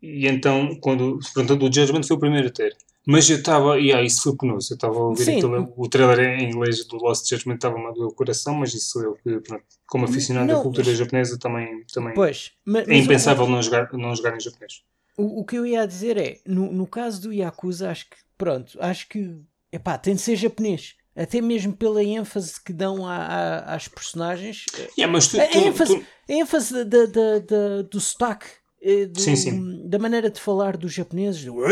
[0.00, 1.18] E então, quando.
[1.34, 2.76] Portanto, o Judgment foi o primeiro a ter.
[3.06, 4.72] Mas eu estava, e ah, isso foi penoso.
[4.72, 8.08] Eu estava a ouvir aquilo, o trailer em inglês do Lost Judgment estava-me a doer
[8.08, 10.98] o coração, mas isso eu que, pronto, como aficionado não, da cultura mas...
[10.98, 14.82] japonesa, também, também pois, mas, é impensável não, jogar, não jogar em japonês.
[15.16, 18.78] o, o que eu ia dizer é, no, no caso do Yakuza, acho que, pronto,
[18.80, 19.36] acho que,
[19.72, 20.94] epá, tem de ser japonês.
[21.14, 24.64] Até mesmo pela ênfase que dão a, a, às personagens.
[24.96, 28.46] Yeah, mas tu, a, tu, ênfase, tu- a ênfase da, da, da- do sotaque.
[28.82, 29.88] Eh, do- Sim, sim.
[29.88, 31.44] Da maneira de falar dos japoneses.
[31.44, 31.68] do- a?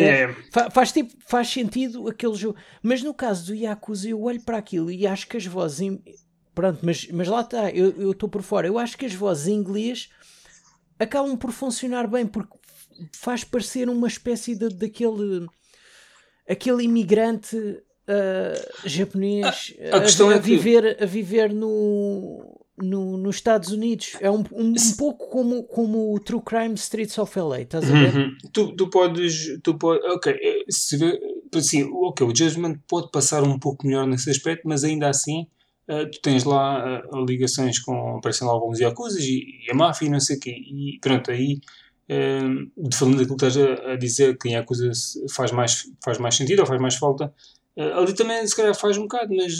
[0.00, 0.36] Yeah.
[0.52, 2.56] Fa- faz, tipo, faz sentido aquele jogo.
[2.82, 5.98] Mas no caso do Yakuza, eu olho para aquilo e acho que as vozes.
[6.54, 8.66] Pronto, mas, mas lá está, eu estou por fora.
[8.66, 10.08] Eu acho que as vozes em inglês
[10.98, 12.56] acabam por funcionar bem porque
[13.12, 15.46] faz parecer uma espécie de, daquele.
[16.48, 17.56] aquele imigrante
[18.06, 22.61] ah, japonês A- a questão a, é que- viver, a viver no.
[22.82, 27.16] No, nos Estados Unidos é um, um, um pouco como, como o True Crime Streets
[27.18, 28.14] of LA, estás a ver?
[28.14, 28.36] Uhum.
[28.52, 29.60] Tu, tu podes.
[29.62, 31.20] Tu pode, ok, eh, se vê,
[31.54, 35.46] assim, ok, o Judgment pode passar um pouco melhor nesse aspecto, mas ainda assim
[35.86, 38.16] eh, tu tens lá eh, ligações com.
[38.16, 40.50] aparecem lá alguns Yakuzas e, e a máfia e não sei o quê.
[40.50, 41.60] E pronto, aí.
[42.08, 44.90] de falando daquilo que estás a, a dizer que em Yakuza
[45.30, 47.32] faz mais, faz mais sentido ou faz mais falta,
[47.96, 49.54] ali também se calhar faz um bocado, mas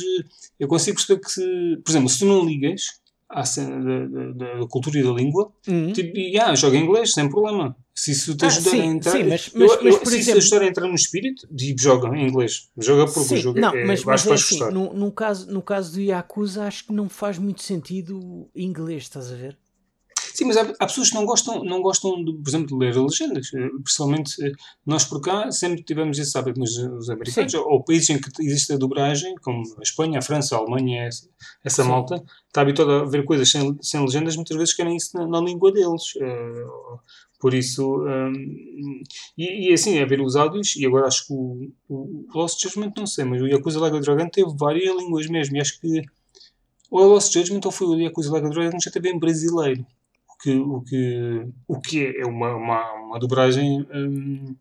[0.60, 1.80] eu consigo perceber que se.
[1.84, 3.01] Por exemplo, se tu não ligas
[3.32, 5.92] à cena da, da- da cultura e da língua, Uhum.
[5.92, 7.74] Tipo, e, ah, joga em inglês, sem problema.
[7.94, 9.10] Se isso te Ah, ajudar sim, a entrar.
[9.12, 11.46] sim, mas- eu- mas- eu- mas, por se exemplo- isso ajudar a entrar no espírito,
[11.56, 12.68] tipo, joga em inglês.
[12.78, 13.84] Joga porque Sim, o jogo não, é.
[13.84, 17.38] mas, mas é assim, no, no caso, no caso do Yakuza, acho que não faz
[17.38, 19.58] muito sentido inglês, estás a ver?
[20.34, 22.96] Sim, mas há, há pessoas que não gostam, não gostam de, por exemplo, de ler
[22.96, 23.50] legendas.
[23.54, 24.52] Eh, Pessoalmente, eh,
[24.86, 27.58] nós por cá sempre tivemos esse hábito, mas eh, os americanos, Sim.
[27.58, 31.04] ou, ou países em que existe a dobragem, como a Espanha, a França, a Alemanha,
[31.04, 31.28] essa,
[31.62, 35.26] essa malta, está habituada a ver coisas sem, sem legendas, muitas vezes querem isso na,
[35.26, 36.14] na língua deles.
[36.20, 36.64] Eh,
[37.38, 39.02] por isso, hum,
[39.36, 42.92] e, e assim, a ver os áudios, e agora acho que o, o Lost Judgment,
[42.96, 46.02] não sei, mas o Yakuza Like a Dragon teve várias línguas mesmo, e acho que
[46.88, 49.18] ou é o Lost Judgment ou foi o Yakuza Like a Dragon já teve em
[49.18, 49.84] brasileiro
[50.42, 54.54] que, o, que, o que é uma, uma, uma dobragem hum,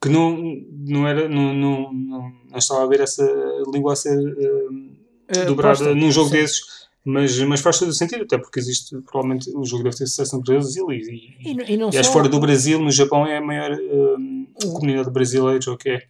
[0.00, 0.36] que não,
[0.70, 3.24] não era não, não, não, não estava a ver essa
[3.72, 4.90] língua a ser hum,
[5.28, 6.34] Eh, dobrada posta, num jogo sim.
[6.36, 6.82] desses.
[7.04, 10.36] Mas, mas faz todo o sentido até porque existe provavelmente o jogo deve ter sucesso
[10.36, 10.98] no Brasil e,
[11.44, 13.72] E, e, e não e só- fora do Brasil no Japão é a maior
[14.64, 16.02] O- comunidade de brasileiros ou que é.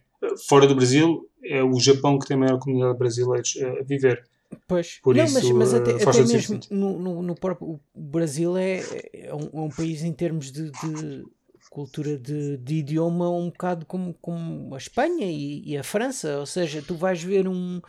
[0.47, 3.83] Fora do Brasil é o Japão que tem a maior comunidade de brasileiros eh, a
[3.83, 4.23] viver
[4.67, 4.99] Pois.
[5.01, 7.79] Por não, isso, mas, mas eh, até, faz até mesmo no, no, no próprio o
[7.95, 8.79] Brasil é,
[9.13, 11.23] é, um, é um país em termos de, de
[11.69, 16.39] cultura de, de idioma um bocado como, como a Espanha e, e a França.
[16.39, 17.81] Ou seja, tu vais ver um,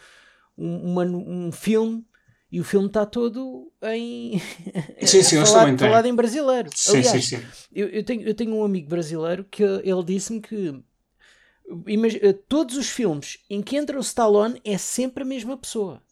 [0.57, 2.05] um, uma- um filme
[2.51, 4.39] e o filme está todo em
[5.05, 6.71] Sim, sim, falado, falado em brasileiro.
[6.75, 7.67] sim, Aliás, sim, sim.
[7.75, 10.75] eu, eu tenho, eu tenho um amigo brasileiro que ele disse-me que
[11.87, 16.03] imag- eh, todos os filmes em que entra o Stallone é sempre a mesma pessoa.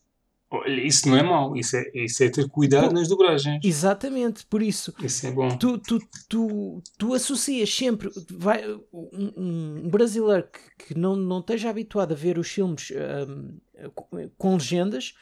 [0.67, 3.61] Isso não é mau, isso é, isso é ter cuidado Pô, nas dobragens.
[3.65, 5.57] Exatamente, por isso Isso é bom.
[5.57, 5.99] tu, tu,
[6.29, 9.33] tu, tu associas sempre vai, um,
[9.85, 10.47] um brasileiro
[10.79, 12.93] que, que não, não esteja habituado a ver os filmes
[13.27, 13.59] hum,
[14.37, 15.15] com, legendas,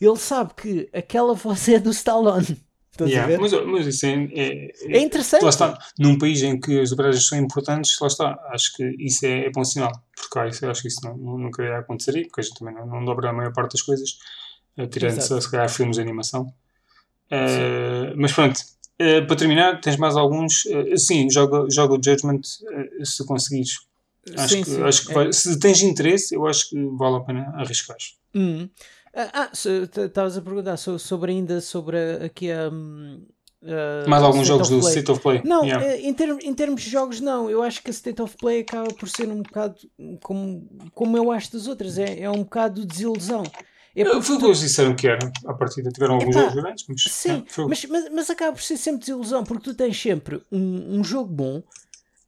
[0.00, 2.56] ele sabe que aquela voz é do Stallone.
[3.00, 3.38] Yeah?
[3.38, 5.42] Mas, mas isso é, é, É interessante.
[5.42, 9.24] Lá está, num país em que as dobragens são importantes, lá está, acho que isso
[9.24, 9.92] é, é bom sinal.
[10.16, 12.74] Porque cá, isso, acho que isso não, nunca ia acontecer aí, porque a gente também
[12.74, 14.18] não, não dobra a maior parte das coisas,
[14.86, 15.40] tirando Exato.
[15.42, 16.52] se, calhar filmes de animação.
[17.30, 18.60] Eh, mas pronto,
[18.98, 20.64] eh, para terminar, tens mais alguns?
[20.66, 22.40] Eh, sim, joga, joga o Judgment
[23.02, 23.78] se conseguires.
[24.36, 25.14] Acho Sim, que, sim, acho que é.
[25.14, 27.96] vai- se tens interesse, eu acho que vale a pena arriscar.
[28.34, 28.68] Hum.
[29.14, 32.66] Ah, ah, estavas a perguntar so- sobre ainda sobre aqui a.
[32.68, 34.78] a Mais alguns jogos do.
[34.80, 35.40] State of Play?
[35.44, 35.96] Não, Yeah.
[35.96, 37.48] em, termos, em termos de jogos, não.
[37.50, 39.76] Eu acho que a State of Play acaba por ser um bocado
[40.22, 41.96] como, como eu acho das outras.
[41.98, 43.42] É, é um bocado de desilusão.
[44.00, 45.30] É porque Foi o que eles disseram que era.
[45.46, 47.02] À partida tiveram alguns Epá, jogos grandes, mas.
[47.02, 50.98] Sim, o- mas, mas, mas acaba por ser sempre desilusão, porque tu tens sempre um,
[50.98, 51.62] um jogo bom,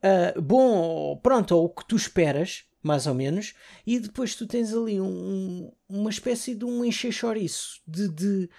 [0.03, 3.55] ah, bom, pronto, ou o que tu esperas, mais ou menos,
[3.87, 8.51] e depois tu tens ali um- uma espécie de um encher-chouriço de, de,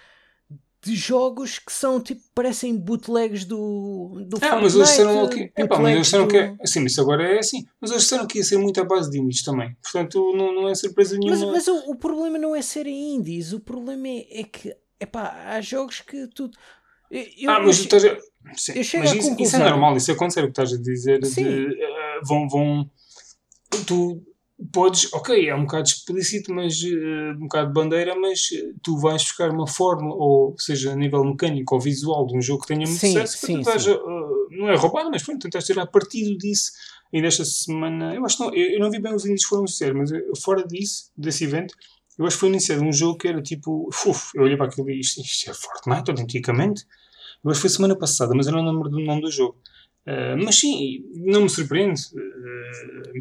[0.82, 5.62] de jogos que são tipo, parecem bootlegs do, do Ah, mas eles disseram Fortnite, que.
[5.62, 6.62] Epá, mas eles disseram bootlegs que.
[6.62, 7.64] é- Sim, isso agora é assim.
[7.80, 9.76] Mas eles disseram que ia ser muito à base de indies também.
[9.82, 11.52] Portanto, não, não é surpresa Mas, nenhuma.
[11.52, 15.60] mas o, o problema não é serem indies, o problema é, é que epá, há
[15.60, 16.50] jogos que tu.
[17.10, 18.02] eu- ah, mas eu- estás.
[18.56, 21.20] Sim, eu chego mas isso, isso é normal, isso acontece o que estás a dizer.
[21.20, 21.44] De,
[21.80, 22.90] eh, vão, vão.
[23.86, 24.20] Tu
[24.72, 25.12] podes.
[25.12, 26.82] Ok, é um bocado explícito, mas.
[26.84, 30.96] eh, um bocado de bandeira, mas eh, tu vais buscar uma fórmula, ou seja, a
[30.96, 33.90] nível mecânico ou visual de um jogo que tenha muito Sim, sucesso, sim, tentares, sim.
[33.92, 36.70] eh, não é roubado, mas pronto, tentas tirar partido disso.
[37.12, 39.48] E nesta semana, eu acho que não, eu, eu não vi bem os índices que
[39.50, 41.74] foram anunciados, mas eu- fora disso, desse evento,
[42.18, 44.88] eu acho que foi anunciado um jogo que era tipo, uf, eu olhei para aquilo
[44.90, 46.84] e isto, isto é Fortnite, autenticamente.
[47.44, 49.58] Eu acho que foi semana passada, mas eu não lembro do nome do jogo.
[50.06, 52.00] Uh, mas sim, não me surpreende.
[52.14, 53.20] Uh,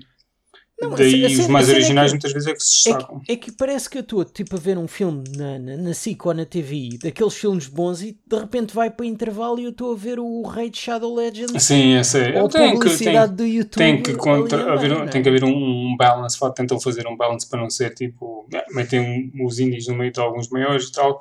[0.82, 3.20] Não, daí os mais é originais que- muitas vezes é que se É destacam.
[3.20, 5.94] que, é que parece que eu estou tipo a ver um filme na, na, na
[5.94, 9.70] SIC ou na TVI, daqueles filmes bons, e de repente vai para intervalo e eu
[9.70, 12.36] estou a ver o Rei de Shadow Legends Sim, eu sei.
[12.36, 13.78] ou Tem que, tem, publicidade do YouTube.
[13.78, 15.08] tem que, contra, haver, um- não é?
[15.08, 15.50] tem que haver um,
[15.92, 16.38] um balance.
[16.56, 18.48] Tentam fazer um balance para não ser tipo.
[18.54, 21.20] é, metem um- os índios no meio de alguns maiores e tal.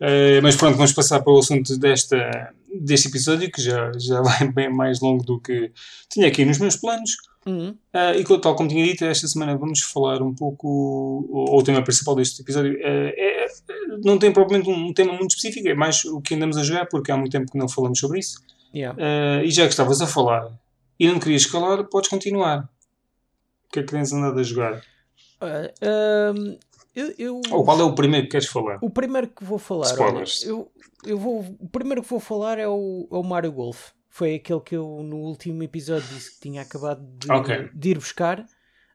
[0.00, 4.48] Eh, mas pronto, vamos passar para o assunto desta, deste episódio que já, já vai
[4.52, 5.72] bem mais longo do que
[6.08, 7.16] tinha aqui nos meus planos.
[7.46, 7.74] Uhum.
[7.92, 10.68] Ah, e tal como tinha dito, esta semana vamos falar um pouco,
[11.30, 13.46] ou o tema principal deste episódio eh, é,
[14.04, 16.86] não tem propriamente um, um tema muito específico, é mais o que andamos a jogar,
[16.86, 18.40] porque há muito tempo que não falamos sobre isso.
[18.74, 18.96] Yeah.
[19.02, 20.50] Ah, e já que estavas a falar
[20.98, 22.68] e não querias calar, podes continuar.
[23.66, 24.82] O que é que tens andado a jogar?
[25.40, 26.56] Ahm,
[26.94, 28.78] eu, eu- Ou qual é o primeiro que queres falar?
[28.82, 30.70] o primeiro que vou falar, olha, eu,
[31.06, 33.90] eu vou, o primeiro que vou falar é o, é o Mario Golf.
[34.10, 37.70] Foi aquele que eu no último episódio disse que tinha acabado de, Ok.
[37.72, 38.44] de ir buscar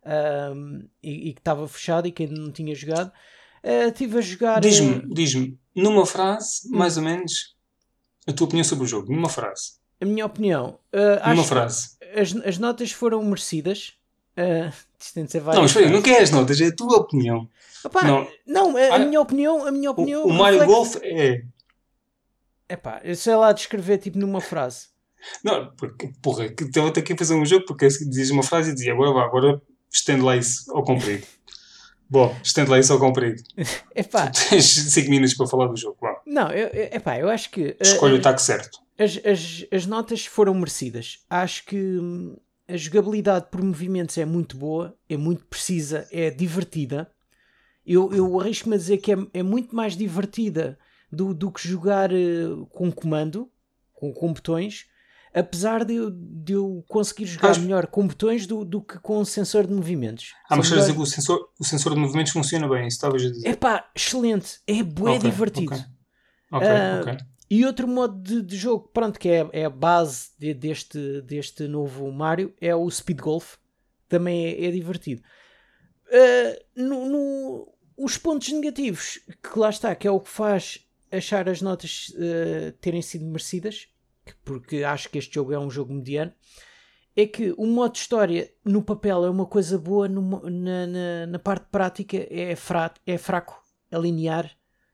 [0.05, 3.11] ahm, e, e que estava fechado e que ainda não tinha jogado.
[3.63, 4.59] Ah, Estive a jogar.
[4.61, 6.78] Diz-me, ah, diz-me, numa frase, Hum.
[6.78, 7.55] mais ou menos,
[8.28, 9.11] a tua opinião sobre o jogo.
[9.11, 9.74] Numa frase.
[10.01, 10.78] a minha opinião.
[11.22, 11.95] ah, Numa frase.
[12.13, 13.93] as, as notas foram merecidas.
[14.99, 16.03] Ser Não, mas espera, aí, não frases.
[16.03, 17.47] queres notas, é a tua opinião.
[17.86, 18.28] Opá, não.
[18.45, 20.26] não, a, a Ah, minha opinião, a minha O, opinião.
[20.26, 21.43] o Mario reflete- Golf é.
[22.68, 24.88] Epá, eu sei lá descrever tipo numa frase.
[25.43, 28.71] Não, porque, porra, que estava aqui a fazer um jogo porque assim dizes uma frase
[28.71, 29.61] e dizia agora vá, agora
[29.91, 31.26] estende lá isso ao comprido.
[32.09, 33.41] Bom, estende lá isso ao comprido.
[33.95, 36.21] Epá, Tens 5 minutos para falar do jogo, vá.
[36.26, 37.76] não, eu, epá, eu acho que.
[37.80, 38.80] ah, Escolha o ah, taco certo.
[38.97, 41.26] as, as, as notas foram merecidas.
[41.28, 47.09] Acho que hum, a jogabilidade por movimentos é muito boa, é muito precisa, é divertida.
[47.86, 50.78] Eu, eu arrisco-me a dizer que é, é muito mais divertida
[51.11, 53.49] do, do que jogar eh, com comando,
[53.93, 54.88] com, com botões,
[55.36, 59.23] apesar de eu, de eu conseguir jogar Mas- melhor com botões do, do que com
[59.25, 60.33] sensor de movimentos.
[60.49, 62.95] Ah, mas estás a dizer que o sensor, o sensor de movimentos funciona bem, isso
[62.97, 63.47] estavas a dizer.
[63.49, 65.73] Epá, excelente, é bué Ok, divertido.
[66.51, 66.67] Ok.
[66.67, 67.17] Ah, ok.
[67.49, 71.67] E outro modo de, de jogo, pronto, que é, é a base de- deste, deste
[71.67, 73.57] novo Mario, é o Speed Golf.
[74.07, 75.21] Também é, é divertido.
[76.11, 80.79] Ah, no, no- os pontos negativos, que lá está, que é o que faz
[81.11, 83.88] achar as notas ah, terem sido merecidas,
[84.43, 86.34] porque acho que este jogo é um jogo mediano,
[87.15, 91.39] é que o modo história no papel é uma coisa boa, no na, na, na
[91.39, 93.61] parte prática é, fra é fraco,
[93.91, 94.49] é linear.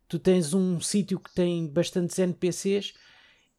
[0.08, 2.94] Tu tens um sítio que tem bastantes NPCs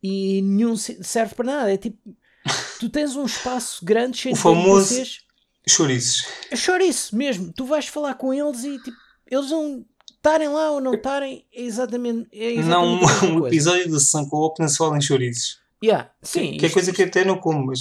[0.02, 1.72] e nenhum se- serve para nada.
[1.72, 2.14] É tipo,
[2.78, 5.20] tu tens um espaço grande cheio O de famoso- NPCs.
[5.66, 6.26] Chouriços.
[6.50, 7.52] É chouriço mesmo.
[7.52, 8.96] Tu vais falar com eles e tipo,
[9.30, 11.46] eles vão estarem lá ou não estarem.
[11.52, 13.90] É exatamente, é Não exatamente mesma um episódio
[14.28, 15.61] Co-op não se fala em chouriços.
[15.82, 17.80] Yeah, sim, que é isto- coisa que até não como, mas.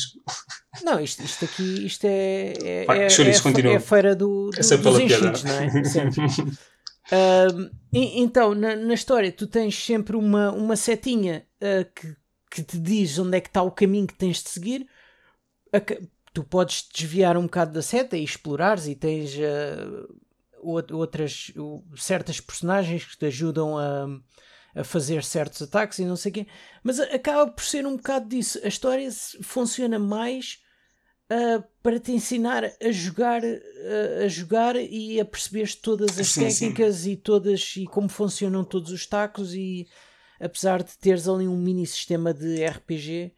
[0.83, 4.49] Não, isto, isto aqui isto é, é, Vai, é, é, a é a feira do,
[4.49, 5.67] do, É sempre dos enchidos, não é?
[7.11, 12.15] Ahm, e- então, na, na história, tu tens sempre uma, uma setinha ah, que,
[12.49, 14.87] que te diz onde é que está o caminho que tens de seguir.
[15.71, 15.99] Aca-
[16.33, 19.33] Tu podes desviar um bocado da seta e explorares, e tens
[20.61, 21.51] ou- outras
[21.97, 24.07] certas personagens que te ajudam a,
[24.75, 26.47] a fazer certos ataques e não sei o quê.
[26.83, 28.59] Mas acaba por ser um bocado disso.
[28.63, 29.09] A história
[29.43, 30.59] funciona mais
[31.29, 36.49] ah, para te ensinar a jogar, ah, a jogar e a perceber todas as Sim,
[36.49, 36.67] sim.
[36.69, 39.87] técnicas e todas e como funcionam todos os tacos e
[40.39, 43.33] apesar de teres ali um mini sistema de RPG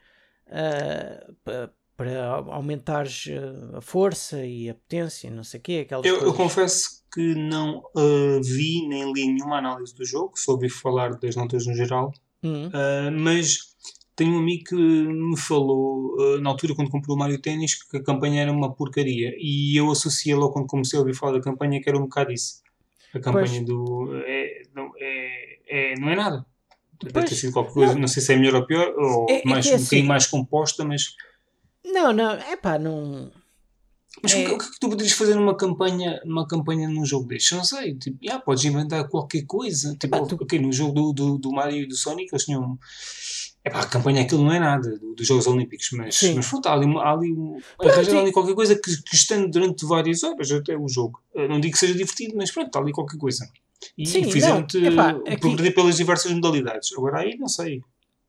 [0.48, 6.06] ah, pa- para aumentares ah, a força e a potência, não sei o quê, aquelas
[6.06, 10.70] Eu, eu confesso que não ah, vi nem li nenhuma análise do jogo, só ouvi
[10.70, 12.12] falar das notas no geral,
[12.44, 12.70] Hum.
[12.74, 13.72] ah, mas
[14.16, 17.98] tenho um amigo que me falou ah, na altura quando comprou o Mario Tennis que
[17.98, 21.42] a campanha era uma porcaria e eu associei logo quando comecei a ouvir falar da
[21.42, 22.62] campanha que era um bocado isso.
[23.14, 23.66] A campanha Pois.
[23.66, 24.10] do.
[24.26, 26.46] É, não, é, é- não é nada.
[27.04, 28.08] Deve ter sido qualquer coisa, não.
[28.08, 30.08] sei se é melhor ou pior, ou É- é mais, que é um bocadinho assim.
[30.08, 31.16] mais composta, mas.
[31.86, 33.30] Não, não, é pá, não.
[34.24, 34.38] Mas É.
[34.38, 37.28] o, que, o que é que tu poderias fazer numa campanha, numa campanha num jogo
[37.28, 37.52] destes?
[37.52, 37.94] Eu não sei.
[37.96, 39.92] Tipo, ah, podes inventar qualquer coisa.
[40.00, 42.80] Tipo, Epá, tu- ok, no jogo do, do, do Mario e do Sonic eles tinham.
[43.66, 46.36] Epá, a campanha aquilo não é nada do- dos Jogos Olímpicos, mas, Sim.
[46.36, 47.34] mas pronto, há ali, há ali,
[47.82, 51.22] arranjar ali qualquer coisa que, que estende durante várias horas até o jogo.
[51.36, 53.50] Eu não digo que seja divertido, mas pronto, há ali qualquer coisa.
[53.98, 56.90] E fizeram-te aqui- progredir pelas diversas modalidades.
[56.98, 57.82] Agora aí não sei.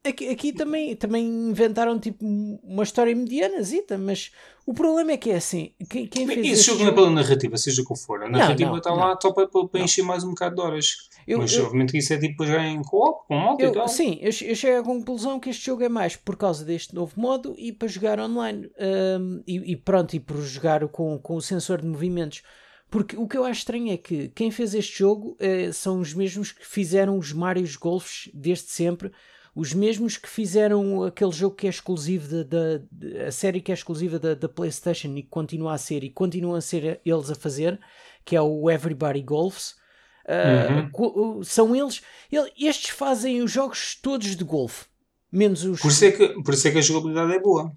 [0.07, 2.25] Aqui, aqui também, também inventaram tipo
[2.63, 4.31] uma história mediana, zita, mas
[4.67, 5.73] o problema é que é assim.
[5.89, 8.23] Quem, quem fez Esse jogo não é pela narrativa, seja que for.
[8.23, 9.21] A Não, narrativa está não, lá não.
[9.21, 11.09] só para, para encher mais um bocado de horas.
[11.27, 13.73] Eu- Mas eu- obviamente que isso é tipo já em co-op, com moto e Eu,
[13.73, 13.89] tal.
[13.89, 17.19] sim, eu, eu chego à conclusão que este jogo é mais por causa deste novo
[17.19, 18.71] modo e para jogar online.
[19.19, 22.43] Hum, e, e pronto, e por jogar com, com o sensor de movimentos.
[22.91, 26.13] Porque o que eu acho estranho é que quem fez este jogo eh, são os
[26.13, 29.11] mesmos que fizeram os Marios Golfs desde sempre.
[29.55, 32.83] Os mesmos que fizeram aquele jogo que é exclusivo da,
[33.27, 36.57] a série que é exclusiva da, da PlayStation e que continua a ser e continuam
[36.57, 37.79] a ser eles a fazer,
[38.25, 39.77] que é o Everybody Golfs.
[40.25, 42.01] Uh, co- uh, são eles,
[42.33, 44.87] ele- estes fazem os jogos todos de golfe,
[45.31, 45.81] menos os.
[45.81, 47.73] Por, isso é que, por isso é que a jogabilidade é boa.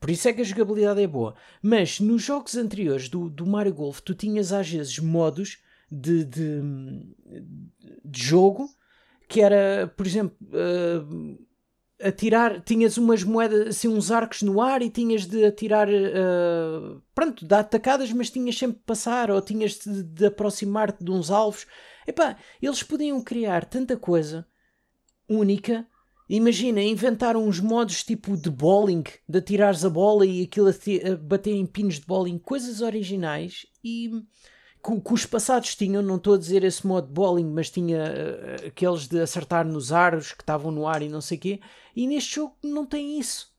[0.00, 1.34] Por isso é que a jogabilidade é boa.
[1.62, 5.58] Mas nos jogos anteriores do, do Mario Golf, tu tinhas às vezes modos
[5.88, 6.60] de, de,
[8.04, 8.68] de jogo
[9.32, 11.38] que era, por exemplo, uh,
[12.06, 17.46] atirar, tinhas umas moedas, assim, uns arcos no ar e tinhas de atirar, uh, pronto,
[17.46, 21.66] dar atacadas, mas tinhas sempre de passar ou tinhas de, de aproximar-te de uns alvos.
[22.06, 24.46] Epá, eles podiam criar tanta coisa
[25.26, 25.86] única.
[26.28, 31.54] Imagina, inventaram uns modos tipo de bowling, de atirares a bola e aquilo a, bater
[31.54, 34.10] em pinos de bowling, coisas originais e
[34.82, 37.98] que, que os passados tinham, não estou a dizer esse modo de bowling, mas tinha
[37.98, 41.60] eh, aqueles de acertar nos aros que estavam no ar e não sei o quê,
[41.94, 43.52] e neste jogo não tem isso.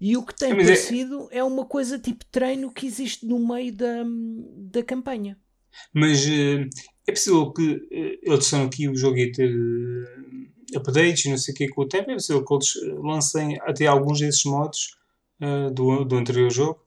[0.00, 1.42] E o que tem Mas é- parecido é...
[1.42, 4.04] uma coisa tipo treino que existe no meio da,
[4.70, 5.38] da campanha.
[5.92, 6.68] Mas eh,
[7.06, 9.52] é possível que eh, eles disseram que o jogo ia ter
[10.76, 12.10] updates e não sei o que com o tempo.
[12.10, 14.96] É possível que eles lancem até alguns desses modos
[15.74, 16.80] do, do anterior jogo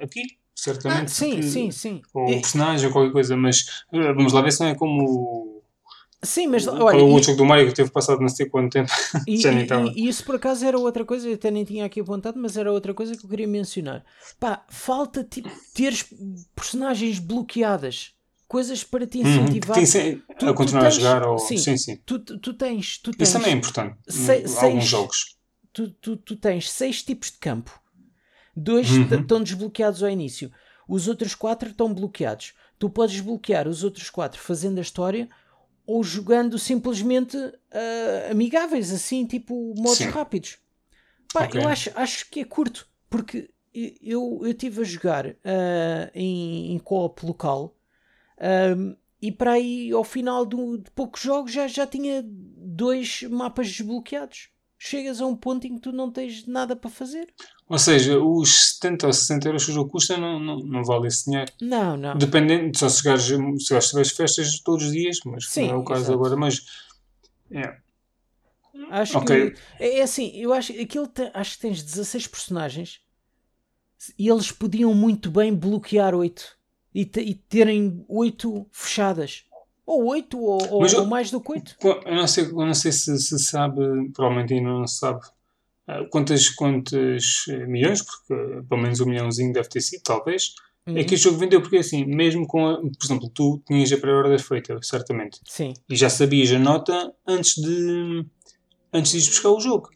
[0.00, 1.04] aqui, certamente.
[1.04, 2.02] Ah, sim, que- sim, sim.
[2.14, 5.02] Ou um personagem ou qualquer coisa, mas eh, vamos lá ver se não é como
[5.04, 5.58] o,
[6.20, 8.90] Sim, mas qual olha, o jogo do Mario que teve passado não sei quanto tempo.
[9.26, 11.84] E, Já nem e- e- isso por acaso era outra coisa, eu até nem tinha
[11.86, 14.04] aqui apontado, mas era outra coisa que eu queria mencionar.
[14.40, 16.04] Pá, falta tipo, teres
[16.56, 18.14] personagens bloqueadas,
[18.48, 19.76] coisas para te Uhum, incentivar.
[19.76, 21.22] tem se- Tu- a continuar a tens- jogar.
[21.22, 21.38] Ou...
[21.38, 21.56] sim.
[21.56, 21.96] Sim, sim.
[22.04, 23.96] Tu, tu, tens, tu tens, Isso também é importante.
[24.08, 25.36] Sei- em alguns seis- jogos.
[25.72, 27.70] tu, tu tens seis tipos de campo.
[28.60, 29.20] Dois Uhum.
[29.20, 30.50] estão desbloqueados ao início.
[30.88, 32.54] Os outros quatro estão bloqueados.
[32.78, 35.28] Tu podes desbloquear os outros quatro fazendo a história
[35.86, 37.36] ou jogando simplesmente
[37.72, 40.10] ah, amigáveis, assim, tipo modos Sim.
[40.10, 40.58] rápidos.
[41.32, 41.60] Pá, Ok.
[41.60, 43.50] eu acho, acho que é curto, porque
[44.02, 47.76] eu estive a jogar ah, em, em co-op local
[48.40, 53.68] ahm, e para aí ao final do- de poucos jogos já, já tinha dois mapas
[53.68, 54.48] desbloqueados.
[54.78, 57.32] Chegas a um ponto em que tu não tens nada para fazer.
[57.68, 61.08] Ou seja, os 70 ou 60 euros que o jogo custa não, não, não vale
[61.08, 61.52] esse dinheiro.
[61.60, 62.16] Não, não.
[62.16, 63.34] Dependendo, só se jogares, se
[63.68, 66.14] jogares tiveres festas todos os dias, mas Sim, não é o caso exato.
[66.14, 66.36] agora.
[66.36, 66.64] Mas
[67.50, 67.76] é,
[68.90, 69.50] Acho Ok.
[69.50, 73.00] que é é assim, eu acho, aquilo te- acho que tens 16 personagens
[74.18, 76.56] e eles podiam muito bem bloquear 8
[76.94, 79.44] e, te- e terem 8 fechadas.
[79.90, 81.76] Ou 8 ou, ou- eu- ou mais do que 8.
[81.80, 83.80] Qu- Eu não sei, eu não sei se, se sabe,
[84.12, 85.20] provavelmente ainda não se sabe,
[85.86, 90.52] ah, quantas, quantas eh, milhões, porque eh, pelo menos um milhãozinho deve ter sido, talvez,
[90.86, 93.96] é que este jogo vendeu, porque assim, mesmo com, a, por exemplo, tu tinhas a
[93.98, 98.24] pré-ordem feita, certamente, Sim, e já sabias a nota antes de,
[98.92, 99.88] antes de ires buscar o jogo.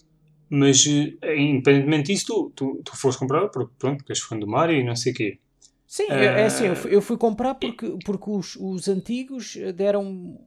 [0.50, 4.46] Mas, eh, independentemente disso, tu, tu, tu foste comprar, porque pronto, porque és fã do
[4.46, 5.38] Mario e não sei o quê.
[5.94, 6.76] Sim é, é assim, eu Ah.
[6.76, 10.38] fui, eu fui comprar porque, porque os, os antigos deram um-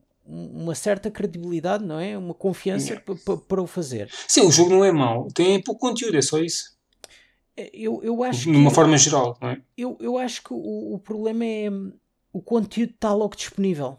[0.64, 2.18] uma certa credibilidade, não é?
[2.18, 3.00] Uma confiança
[3.48, 4.10] para o fazer.
[4.28, 6.76] Sim, o jogo não é mau, tem pouco conteúdo, é só isso.
[7.74, 9.62] Eu, eu acho De uma que, forma geral, não é?
[9.78, 11.94] eu, eu acho que o, o problema é hum,
[12.34, 13.98] o conteúdo está logo disponível.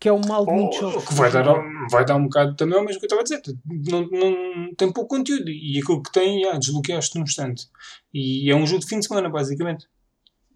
[0.00, 1.08] Que é o mal de muitos Oh, jogos.
[1.08, 1.44] que vai dar,
[1.90, 3.42] vai dar um bocado também ao mesmo que eu estava a dizer.
[3.66, 7.66] Não, não, tem pouco conteúdo e aquilo que tem, já, desbloqueaste num instante.
[8.14, 9.88] E é um jogo de fim de semana, basicamente.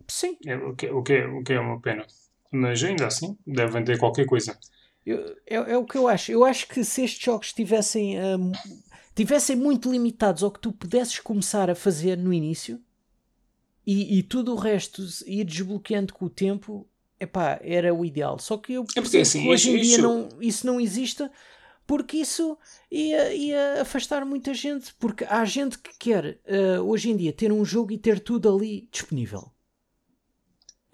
[0.08, 2.06] Sim, É, o, que, o, que é, o que é uma pena.
[2.50, 4.58] Mas ainda assim, devem ter qualquer coisa.
[5.06, 6.30] eu- é, é o que eu acho.
[6.32, 8.52] Eu acho que se estes jogos tivessem, hum,
[9.14, 12.80] tivessem muito limitados ao que tu pudesses começar a fazer no início
[13.86, 16.86] e, e tudo o resto ir desbloqueando com o tempo,
[17.18, 18.38] epá, era o ideal.
[18.38, 21.28] Só que eu porque, percebo assim, que hoje em dia este não, isso não existe
[21.86, 22.56] porque isso
[22.90, 24.94] ia, ia afastar muita gente.
[24.94, 28.54] Porque há gente que quer eh, hoje em dia ter um jogo e ter tudo
[28.54, 29.51] ali disponível.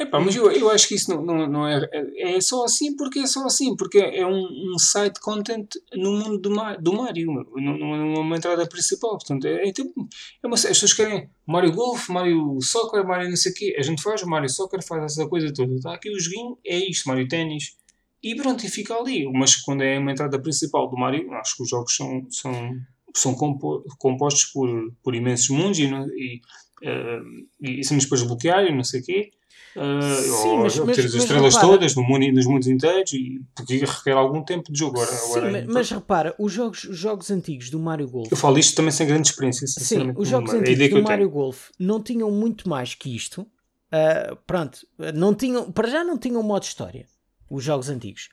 [0.01, 2.37] Epá, mas eu, eu acho que isso não, não, não é, é.
[2.37, 3.75] é só assim porque é só assim.
[3.75, 7.33] Porque é um, um site content no mundo do, Mar, do Mario.
[7.57, 9.19] Não, não é uma entrada principal.
[9.19, 10.09] Portanto, é, é tipo.
[10.41, 13.75] É uma, as pessoas querem Mario Golf, Mario Soccer, Mario não sei o quê.
[13.77, 15.75] A gente faz Mario Soccer, faz essa coisa toda.
[15.75, 17.09] Está aqui o joguinho, é isto.
[17.09, 17.77] Mario Ténis.
[18.23, 19.29] e pronto, e fica ali.
[19.33, 22.71] Mas quando é uma entrada principal do Mario, acho que os jogos são, são,
[23.17, 24.71] são compo compostos por,
[25.03, 26.41] por imensos mundos e, e,
[26.89, 27.25] uh,
[27.61, 29.31] e, e depois bloquear e não sei o quê.
[29.79, 33.13] Uh, Sim, ou mas, obter mas, as estrelas repara, todas no mundo, nos mundos inteiros
[33.13, 35.01] e porque requer algum tempo de jogo.
[35.01, 38.29] Agora, Sim, agora, mas, mas, repara, os jogos, os jogos antigos do Mario Golf.
[38.29, 39.67] Eu falo isto também sem grande experiência.
[39.69, 43.43] Sim, os jogos uma, antigos do Mario Golf não tinham muito mais que isto.
[43.43, 47.07] Uh, pronto, não tinham, para já não tinham modo história,
[47.49, 48.31] os jogos antigos.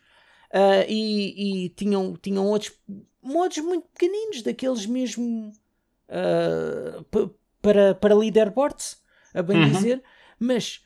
[0.52, 2.74] Uh, e, e tinham, tinham outros
[3.22, 5.52] modos muito pequeninos, daqueles mesmo
[7.62, 8.98] para, para leaderboards,
[9.34, 9.72] a bem uhum.
[9.72, 10.04] dizer,
[10.40, 10.85] mas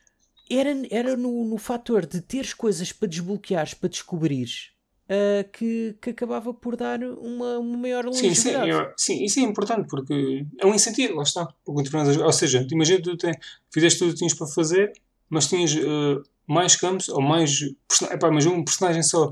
[0.50, 4.72] era, era no, no fator de teres coisas para desbloquear, para descobrires,
[5.06, 8.40] uh, que, que acabava por dar uma, uma maior longevidade.
[8.40, 11.48] Sim, sim, eu, sim, isso é importante porque é um incentivo, lá está.
[11.66, 13.34] Ou seja, imagina que tu tem,
[13.72, 14.92] fizeste tudo o que tinhas para fazer,
[15.30, 17.60] mas tinhas uh, mais campos ou mais.
[18.12, 19.30] Epá, mas um personagem só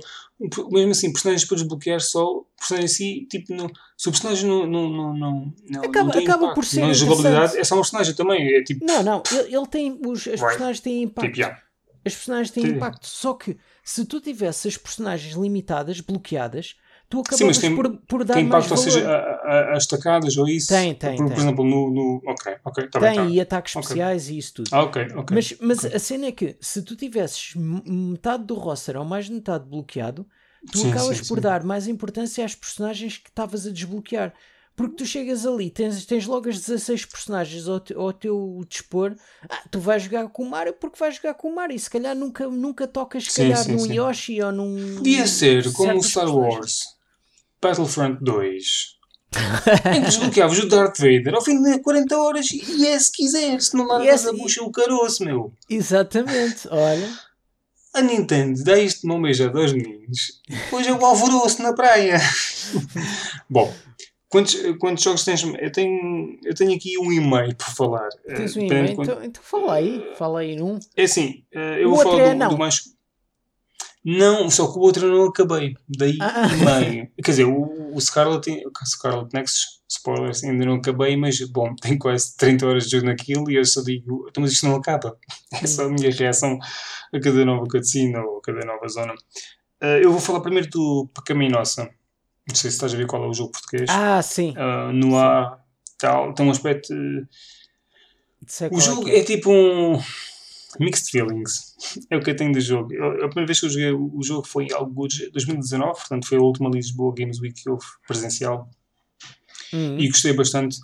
[0.71, 4.67] mesmo assim, personagens para desbloquear só, personagem em si, tipo, não, se o personagem não,
[4.67, 7.79] não, não, não, não, acaba, não acaba impacto, por ser na jogabilidade, é só um
[7.81, 8.55] personagem também.
[8.55, 11.27] É, tipo, não, não, ele, ele tem, os, as personagens têm impacto.
[11.27, 11.61] Tipo, yeah.
[12.05, 12.69] As personagens têm Sim.
[12.69, 16.75] impacto, só que se tu tivesse as personagens limitadas, bloqueadas,
[17.09, 18.85] tu acabas tem, por, por dar tem impacto, mais valor.
[18.85, 20.67] ou seja, as tacadas ou isso?
[20.67, 21.15] Tem, tem.
[21.15, 21.35] Por, tem.
[21.35, 21.89] por exemplo, no.
[21.89, 23.25] no ok, ok, tá Tem, bem, tá.
[23.27, 24.35] e ataques especiais okay.
[24.35, 24.69] e isso tudo.
[24.71, 25.35] Ah, ok, ok.
[25.35, 25.95] Mas, mas okay.
[25.95, 30.25] a cena é que se tu tivesses metade do roster ou mais de metade bloqueado,
[30.71, 31.41] tu sim, acabas sim, por sim.
[31.41, 34.33] dar mais importância às personagens que estavas a desbloquear.
[34.75, 39.15] Porque tu chegas ali, tens, tens logo as 16 personagens ao, te, ao teu dispor,
[39.49, 41.89] ah, tu vais jogar com o Mario porque vais jogar com o Mario e se
[41.89, 44.97] calhar nunca, nunca tocas se calhar num Yoshi ou num.
[44.97, 46.96] Podia ser como o Star Wars
[47.61, 48.97] Battlefront 2.
[49.93, 53.61] em que desbloqueavas o Darth Vader ao fim de 40 horas e é se quiser,
[53.61, 55.53] se não largas yes, a bucha o caroço, meu.
[55.69, 57.27] Exatamente, olha
[57.97, 62.17] a Nintendo dá isto de mão beijada aos meninos, depois é o alvoroço na praia.
[63.49, 63.73] Bom,
[64.29, 65.43] quantos, quantos jogos tens?
[65.43, 68.09] Eu tenho, eu tenho aqui um e-mail para falar.
[68.25, 68.91] Tens um e-mail?
[68.91, 70.79] Então, então fala aí, fala aí num.
[70.95, 72.81] É assim, eh, eu o vou falar é do, do, mais.
[74.09, 75.75] Não, só que o outro eu não acabei.
[75.85, 76.47] Daí ah.
[76.47, 77.11] meio.
[77.21, 81.99] Quer dizer, o, o Scarlet, o Scarlet Nexus, spoilers, ainda não acabei, mas bom, tenho
[81.99, 85.17] quase 30 horas de jogo naquilo e eu só digo, então, mas isto não acaba.
[85.51, 86.57] É a minha reação
[87.13, 89.13] a cada nova cutscene ou a cada nova zona.
[89.83, 91.89] Uh, eu vou falar primeiro do Pecaminosa.
[92.47, 93.89] Não sei se estás a ver qual é o jogo português.
[93.89, 94.53] Ah, sim.
[94.57, 95.59] Uh, no ar,
[95.99, 96.93] tal, tem um aspecto.
[96.93, 97.27] Uh,
[98.71, 99.99] o jogo é, é tipo um
[100.79, 101.75] Mixed feelings.
[102.09, 102.93] É o que eu tenho do jogo.
[102.93, 106.27] Eu, a primeira vez que eu joguei o jogo foi em algo de 2019, portanto
[106.27, 108.69] foi a última Lisboa Games Week que houve presencial.
[109.73, 109.99] Uhum.
[109.99, 110.77] E gostei bastante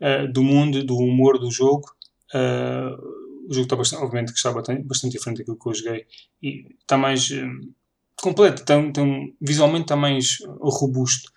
[0.00, 1.88] uh, do mundo, do humor do jogo.
[2.34, 6.06] Uh, o jogo está bastante, obviamente que está bastante, bastante diferente daquilo que eu joguei.
[6.42, 7.74] E está mais uh,
[8.16, 9.02] completo, está, está,
[9.40, 11.30] visualmente está mais robusto.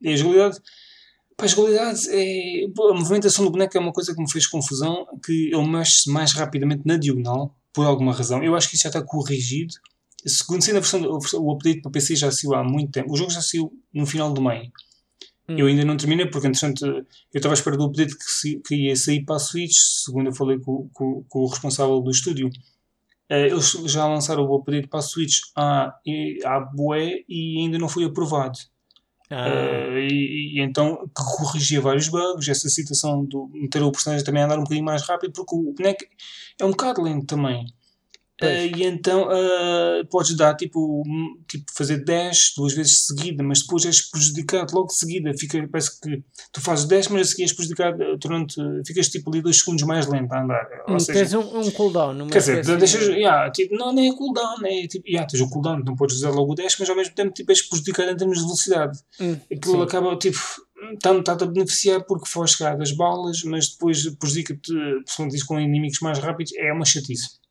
[0.00, 0.60] e a jogabilidade
[1.36, 2.64] Pá, a jogabilidade é.
[2.64, 6.32] A movimentação do boneco é uma coisa que me fez confusão, que ele mexe mais
[6.32, 8.42] rapidamente na diagonal, por alguma razão.
[8.42, 9.74] Eu acho que isso já está corrigido.
[10.26, 13.12] Segundo sendo a versão, o update para PC já saiu há muito tempo.
[13.12, 14.70] O jogo já saiu no final do meio.
[15.48, 15.56] Hum.
[15.58, 17.04] Eu ainda não terminei porque, entretanto, eu
[17.34, 20.58] estava à espera do update que, que ia sair para a Switch, segundo eu falei
[20.58, 22.48] com, com, com o responsável do estúdio.
[23.30, 25.94] Uh, eles já lançaram o update para a Switch há,
[26.44, 28.58] há bué e ainda não foi aprovado.
[29.36, 29.48] Ah.
[29.48, 34.46] Uh, e, e, então corrigia vários bugs, essa situação do meter o personagem também a
[34.46, 36.04] andar um bocadinho mais rápido, porque o boneco
[36.60, 37.66] é um bocado lento também.
[38.42, 41.04] Uh, e então uh, podes dar tipo,
[41.46, 45.32] tipo fazer 10 duas vezes seguida, mas depois és prejudicado logo de seguida.
[45.38, 46.22] Fica, parece que
[46.52, 48.56] tu fazes 10, mas a seguir és prejudicado durante.
[48.84, 50.66] Ficas tipo ali 2 segundos mais lento a andar.
[50.88, 52.26] Hum, seja, tens um, um cooldown.
[52.26, 53.12] Quer dizer, deixas, de...
[53.12, 56.30] yeah, tipo, não, nem é cooldown, é tipo, yeah, tens o cooldown, não podes usar
[56.30, 58.98] logo o 10, mas ao mesmo tempo tipo, és prejudicado em termos de velocidade.
[59.20, 59.82] Hum, Aquilo sim.
[59.82, 60.38] acaba tipo
[60.92, 64.72] está-te a beneficiar porque foge chegar das balas, mas depois prejudica-te,
[65.04, 67.43] principalmente com inimigos mais rápidos, é uma chatice.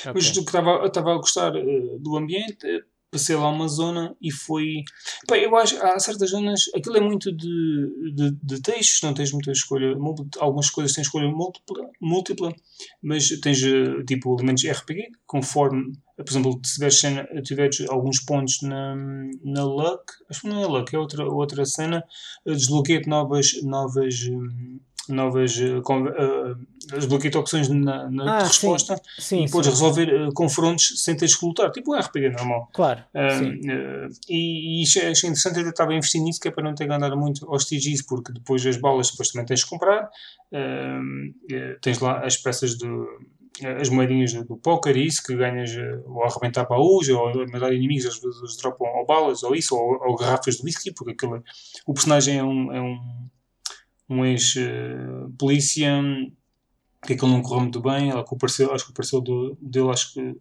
[0.00, 0.12] Okay.
[0.14, 4.82] Mas que estava, a gostar uh, do ambiente, uh, passei lá uma zona e foi.
[5.26, 9.32] Pá, eu acho há certas zonas, aquilo é muito de, de, de textos, não tens
[9.32, 9.96] muita escolha.
[10.38, 12.54] Algumas coisas têm escolha múltipla, múltipla
[13.02, 18.62] mas tens uh, tipo elementos RPG, conforme, por exemplo, se tiveres, cena, tiveres alguns pontos
[18.62, 18.94] na,
[19.44, 22.04] na Luck, acho que não é Luck, é outra, outra cena,
[22.44, 23.62] desbloqueia-te novas.
[23.62, 24.78] novas um,
[25.08, 29.38] novas uh, uh, opções na, na ah, resposta sim.
[29.38, 32.68] Sim, e podes resolver uh, confrontos sem teres que lutar, tipo um RPG normal.
[32.72, 33.02] Claro.
[33.14, 36.86] Uh, e, e achei interessante, eu estava a investir nisso, que é para não ter
[36.86, 40.08] que andar muito aos TGs, porque depois as balas depois também tens que comprar.
[41.80, 43.06] tens lá as peças do
[43.80, 45.70] as moedinhas do, do póquer e isso, que ganhas
[46.04, 49.74] ou a arrebentar baús, ou a matar inimigos, às vezes dropam ou balas, ou isso,
[49.74, 51.42] ou, ou garrafas de whisky, porque aquele,
[51.86, 52.98] o personagem é um, é um,
[54.08, 55.90] um ex-polícia
[57.04, 60.36] que aquilo não correu muito bem, ela compareceu, acho que o parceiro dele, acho que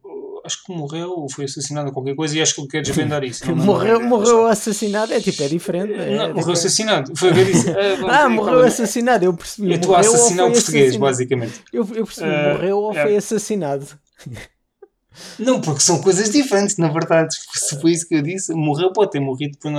[0.45, 3.23] acho que morreu ou foi assassinado ou qualquer coisa e acho que ele quer desvendar
[3.23, 3.45] isso.
[3.47, 5.93] Não, morreu, não, morreu assassinado, é tipo, é diferente.
[5.93, 7.15] É, não, morreu assassinado.
[7.15, 7.65] Foi ver isso.
[8.07, 9.71] ah, morreu assassinado, eu percebi.
[9.71, 10.99] Eu estou a assassinar o português, assassinado.
[10.99, 11.63] basicamente.
[11.73, 13.01] Eu, eu percebi, uh, morreu ou é.
[13.01, 13.87] foi assassinado.
[15.39, 17.35] Não, porque são coisas diferentes, na verdade.
[17.53, 19.71] Se foi isso que eu disse, morreu, pode ter morrido, por,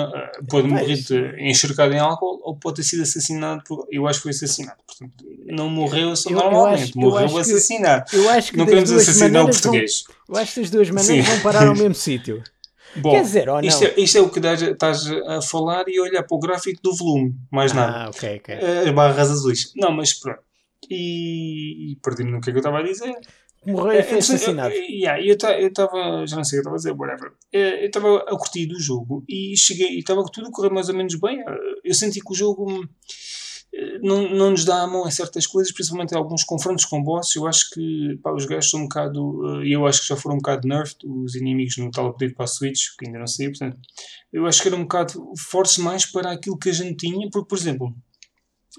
[0.49, 0.99] pode morrer
[1.39, 3.63] enxergado em álcool ou pode ter sido assassinado.
[3.65, 4.79] Por, eu acho que foi assassinado.
[4.87, 8.05] Portanto, não morreu só eu, normalmente, eu acho, morreu eu assassinado.
[8.11, 10.05] Que, eu acho que não queremos assassinar o português.
[10.07, 11.33] Vão, eu acho que as duas maneiras Sim.
[11.33, 12.43] vão parar ao mesmo sítio.
[12.97, 13.69] Bom, Quer dizer, ou não?
[13.69, 16.95] Isto, é, isto é o que estás a falar e olhar para o gráfico do
[16.97, 18.05] volume, mais nada.
[18.05, 18.55] Ah, ok, ok.
[18.55, 19.73] As barras azuis.
[19.77, 20.41] Não, mas pronto.
[20.89, 23.15] E, e perdi-me no que é que eu estava a dizer
[23.67, 24.75] morreu e é, foi assassinado.
[24.75, 25.35] Yeah, eu
[25.69, 27.33] estava, já não sei o que estava a dizer, whatever.
[27.53, 30.89] É, eu estava a curtir do jogo e cheguei e estava tudo a correr mais
[30.89, 31.43] ou menos bem.
[31.85, 32.87] Eu senti que o jogo
[33.77, 37.03] eh, não, não nos dá a mão em certas coisas, principalmente em alguns confrontos com
[37.03, 37.37] bosses.
[37.37, 39.61] Eu acho que pá, os gajos são um bocado.
[39.63, 42.45] Eh, eu acho que já foram um bocado nerfed, os inimigos no tal pedido para
[42.45, 43.49] a Switch, que ainda não sei.
[43.49, 43.79] Portanto,
[44.33, 47.49] eu acho que era um bocado force mais para aquilo que a gente tinha, porque,
[47.49, 47.95] por exemplo,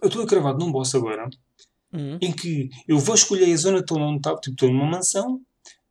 [0.01, 1.29] eu estou cravado num boss agora
[1.93, 2.17] uhum.
[2.21, 5.41] em que eu vou escolher a zona toda onde está, tipo, estou numa mansão,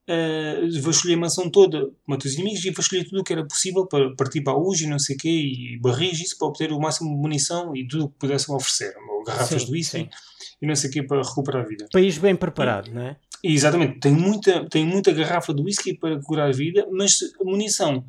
[0.08, 3.32] uh, vou escolher a mansão toda, mato os inimigos e vou escolher tudo o que
[3.32, 6.38] era possível para partir para a UG e não sei o quê, e barris isso
[6.38, 9.68] para obter o máximo de munição e tudo o que pudessem oferecer, ou garrafas sim,
[9.68, 10.08] do whisky
[10.60, 11.86] e não sei o quê para recuperar a vida.
[11.92, 13.16] País bem preparado, e, não é?
[13.42, 18.04] Exatamente, tem muita, tem muita garrafa de whisky para curar a vida, mas munição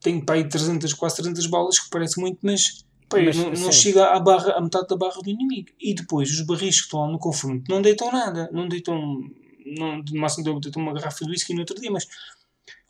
[0.00, 3.72] tem para aí 300, quase 300 balas, que parece muito, mas Pá, mas, não, não
[3.72, 5.70] chega à, barra, à metade da barra do inimigo.
[5.80, 8.50] E depois os barris que estão lá no confronto não deitam nada.
[8.52, 8.98] Não deitam.
[9.64, 11.90] Não, de máximo deitam uma garrafa de whisky no outro dia.
[11.90, 12.06] Mas,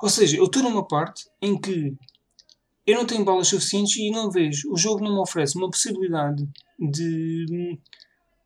[0.00, 1.94] ou seja, eu estou numa parte em que
[2.86, 4.72] eu não tenho balas suficientes e não vejo.
[4.72, 6.48] O jogo não me oferece uma possibilidade
[6.78, 7.78] de,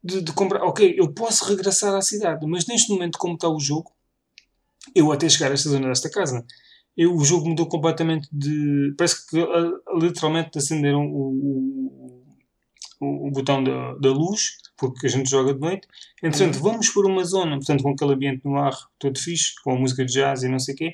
[0.03, 0.63] de, de comprar.
[0.65, 3.93] Ok, eu posso regressar à cidade, mas neste momento, como está o jogo,
[4.95, 6.45] eu até chegar a esta zona desta casa
[6.97, 8.95] eu, o jogo mudou completamente de.
[8.97, 12.23] Parece que uh, literalmente acenderam o,
[13.01, 15.89] o, o botão da, da, luz, porque a gente joga de noite.
[16.23, 16.63] Entretanto, uhum.
[16.63, 20.05] vamos por uma zona, portanto, com aquele ambiente no ar todo fixe, com a música
[20.05, 20.93] de jazz e não sei o quê.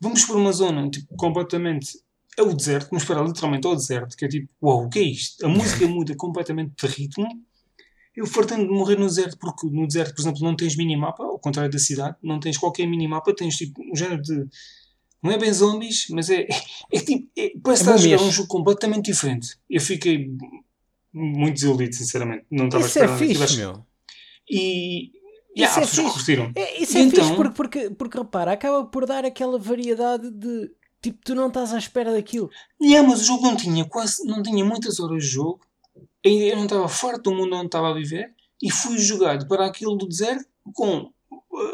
[0.00, 2.02] Vamos por uma zona tipo, completamente.
[2.36, 4.98] É o deserto, vamos parar literalmente ao deserto, que é tipo, uau, wow, o que
[4.98, 5.46] é isto?
[5.46, 7.28] A música muda completamente de ritmo.
[8.16, 11.38] Eu fartando de morrer no deserto, porque no deserto, por exemplo, não tens minimapa, ao
[11.38, 14.48] contrário da cidade, não tens qualquer minimapa, tens tipo um género de
[15.24, 16.46] não é bem zombies, mas é,
[16.92, 17.26] é tipo.
[17.34, 19.58] É, parece é estar a jogar um jogo completamente diferente.
[19.70, 20.30] Eu fiquei
[21.10, 22.44] muito desiludido, sinceramente.
[22.50, 23.86] Não estava Isso é fixe, meu.
[24.48, 25.12] E.
[25.56, 26.32] Yeah, isso é fixe.
[26.56, 27.24] É, isso é então...
[27.24, 30.70] fixe porque, porque, porque, repara, acaba por dar aquela variedade de.
[31.00, 32.50] Tipo, tu não estás à espera daquilo.
[32.82, 34.26] Yeah, mas o jogo não tinha quase.
[34.26, 35.60] Não tinha muitas horas de jogo.
[36.22, 38.34] Eu não estava farto do mundo onde estava a viver.
[38.62, 41.10] E fui jogado para aquilo do deserto com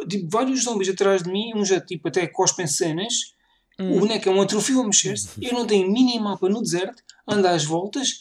[0.09, 3.34] tipo, vários zombies atrás de mim, um já tipo até cospem cenas
[3.80, 3.96] Hum.
[3.96, 5.30] O boneco é um atrofio a mexer-se.
[5.40, 8.20] Eu não tenho mapa no deserto, anda às voltas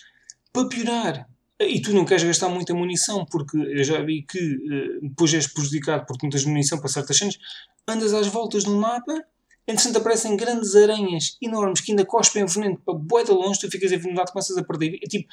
[0.53, 1.29] para piorar.
[1.59, 5.45] E tu não queres gastar muita munição, porque eu já vi que uh, depois és
[5.45, 7.37] prejudicado porque não tens munição para certas cenas.
[7.85, 9.13] Andas às voltas no mapa,
[9.67, 13.91] entretanto aparecem grandes aranhas enormes que ainda cospem veneno para bué de longe, tu ficas
[13.91, 14.97] envenenado, começas a perder.
[15.03, 15.27] É, tipo,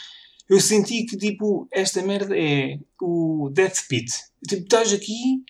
[0.49, 4.13] eu senti que tipo, esta merda é o Death Pit.
[4.49, 5.45] Tipo, estás aqui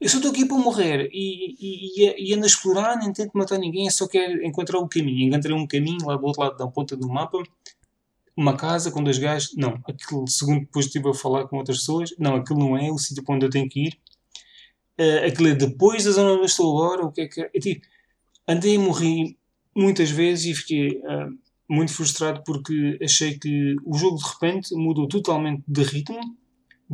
[0.00, 3.58] eu só estou aqui para morrer e, e, e ando a explorar, nem tento matar
[3.58, 5.28] ninguém, só quero encontrar o caminho.
[5.28, 7.42] Encontrei um caminho lá do outro lado da ponta do mapa,
[8.36, 9.54] uma casa com dois gajos.
[9.56, 12.98] Não, aquilo, segundo depois estive a falar com outras pessoas, não, aquilo não é o
[12.98, 13.98] sítio para onde eu tenho que ir.
[14.98, 17.04] Uh, aquilo é depois da zona onde eu estou agora.
[17.06, 17.50] O que é que é?
[17.52, 17.86] Eu, tipo,
[18.46, 19.36] andei a morrer
[19.74, 21.36] muitas vezes e fiquei uh,
[21.68, 26.36] muito frustrado porque achei que o jogo de repente mudou totalmente de ritmo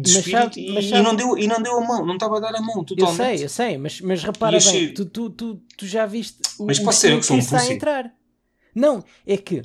[0.00, 2.14] de mas espírito sabe, e, sabe, e, não deu, e não deu a mão, não
[2.14, 3.20] estava a dar a mão totalmente.
[3.20, 6.66] Eu sei, eu sei, mas, mas repara bem, tu, tu, tu, tu, já viste o,
[6.66, 8.14] mas pode ser que um está a entrar.
[8.74, 9.62] Não, é que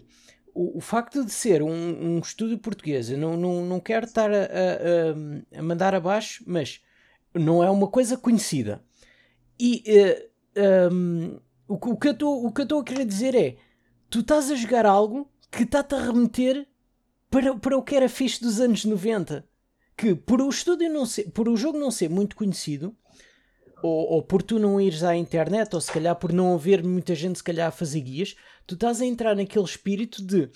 [0.53, 4.31] o, o facto de ser um, um estúdio português, eu não, não, não quero estar
[4.31, 6.81] a, a, a mandar abaixo, mas
[7.33, 8.83] não é uma coisa conhecida.
[9.59, 13.57] E uh, eh, um, o, o que eu estou a querer dizer é:
[14.09, 16.67] tu estás a jogar algo que está-te a remeter
[17.29, 19.45] para, para o que era fixe dos anos 90
[19.97, 22.95] que por o estúdio não ser, por o jogo não ser muito conhecido,
[23.81, 27.13] ou, ou, por tu não ires à internet, ou se calhar por não haver muita
[27.13, 28.35] gente se calhar a fazer guias,
[28.65, 30.49] tu estás a entrar naquele espírito de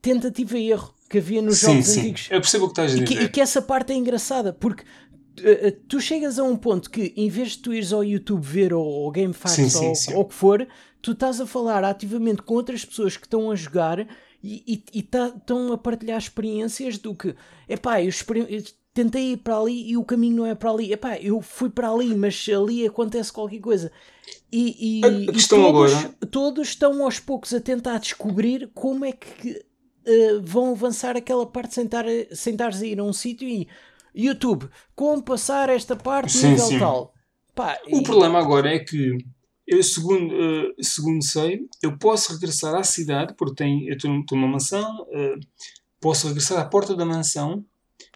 [0.00, 2.00] tentativa e erro que havia nos sim, jogos sim.
[2.00, 2.28] antigos.
[2.30, 3.04] Eu percebo o que estás a dizer.
[3.04, 6.90] E que, e que, essa parte é engraçada, porque uh, tu chegas a um ponto
[6.90, 10.34] que, em vez de tu ires ao YouTube ver ou, ou GameFAQs ou o que
[10.34, 10.66] for,
[11.02, 14.06] tu estás a falar ativamente com outras pessoas que estão a jogar
[14.44, 17.34] e estão tá, a partilhar experiências do que,
[17.66, 18.10] epá, eu,
[18.48, 21.70] eu tentei ir para ali e o caminho não é para ali, epá, eu fui
[21.70, 23.90] para ali, mas ali acontece qualquer coisa.
[24.52, 26.14] E, e, a, questão e todos, agora...
[26.30, 29.64] todos estão aos poucos a tentar descobrir como é que
[30.06, 33.66] uh, vão avançar aquela parte sem, tar, sem estares a ir a um sítio e
[34.14, 36.78] YouTube, como passar esta parte sim, nível sim.
[36.78, 37.14] tal.
[37.54, 38.02] Pá, o e...
[38.02, 39.16] problema agora é que
[39.66, 44.48] eu, segundo, uh, segundo sei, eu posso regressar à cidade, porque tenho, eu estou numa
[44.48, 45.40] mansão, uh,
[46.00, 47.64] posso regressar à porta da mansão,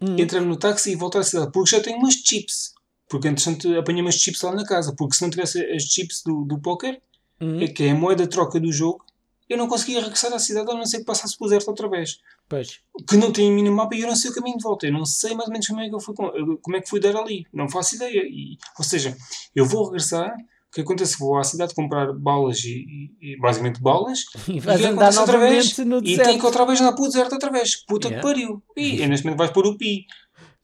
[0.01, 0.15] hum.
[0.17, 2.73] entrar no táxi e voltar à cidade, porque já tenho umas chips.
[3.09, 6.45] Porque, entretanto, apanhei umas chips lá na casa, porque se não tivesse as chips do,
[6.45, 7.01] do póquer,
[7.41, 7.65] hum.
[7.73, 9.03] que é a moeda de troca do jogo,
[9.49, 12.19] eu não conseguia regressar à cidade a não ser que passasse por deserto outra vez.
[12.47, 12.79] Pois.
[13.07, 14.85] Que não tem mínimo mapa e eu não sei o caminho de volta.
[14.85, 16.15] Eu não sei mais ou menos como é que, eu fui,
[16.61, 17.47] como é que fui dar ali.
[17.51, 18.21] Não faço ideia.
[18.27, 19.17] E, ou seja,
[19.55, 20.35] eu vou regressar
[20.69, 21.17] o que acontece?
[21.17, 22.85] Vou à cidade comprar balas e,
[23.19, 26.65] e, e basicamente balas e vais e andar outra vez no e tenho que outra
[26.65, 27.83] vez andar para o deserto outra vez.
[27.87, 28.21] Puta yeah.
[28.21, 28.63] que pariu.
[28.77, 30.05] E neste momento vais pôr o pi.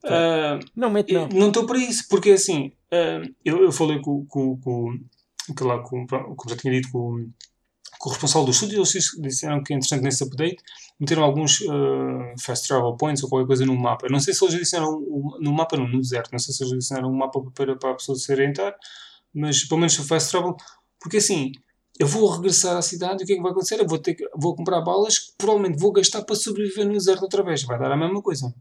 [0.04, 1.28] Uh, não mete não.
[1.28, 4.96] Não estou para isso, porque assim, uh, eu, eu falei com, com, com,
[5.56, 7.28] com, lá, com, como já tinha dito, com,
[7.98, 10.62] com o responsável do estúdio, eles disseram que, interessante, nesse update,
[11.00, 14.06] meteram alguns uh, fast travel points ou qualquer coisa no mapa.
[14.06, 15.00] Eu não sei se eles disseram
[15.40, 17.94] no mapa, não, no deserto, não sei se eles disseram um mapa para, para a
[17.94, 18.76] pessoa se orientar
[19.36, 20.56] mas pelo menos o fast travel,
[20.98, 21.52] porque assim,
[21.98, 23.78] eu vou regressar à cidade e o que é que vai acontecer?
[23.78, 27.42] Eu vou, ter vou comprar balas que provavelmente vou gastar para sobreviver no deserto outra
[27.42, 28.52] vez, vai dar a mesma coisa.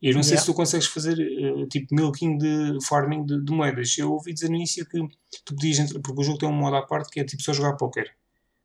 [0.00, 0.40] E eu não sei yeah.
[0.40, 3.98] se tu consegues fazer uh, tipo milking de farming de, de, moedas.
[3.98, 5.00] Eu ouvi dizer no início que
[5.44, 7.52] tu podias entrar, porque o jogo tem um modo à parte que é tipo só
[7.52, 8.14] jogar póquer.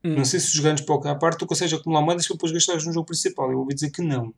[0.04, 0.16] Hum.
[0.16, 2.94] Não sei se jogando póquer à parte tu consegues acumular moedas para depois gastares no
[2.94, 3.52] jogo principal.
[3.52, 4.34] Eu ouvi dizer que não.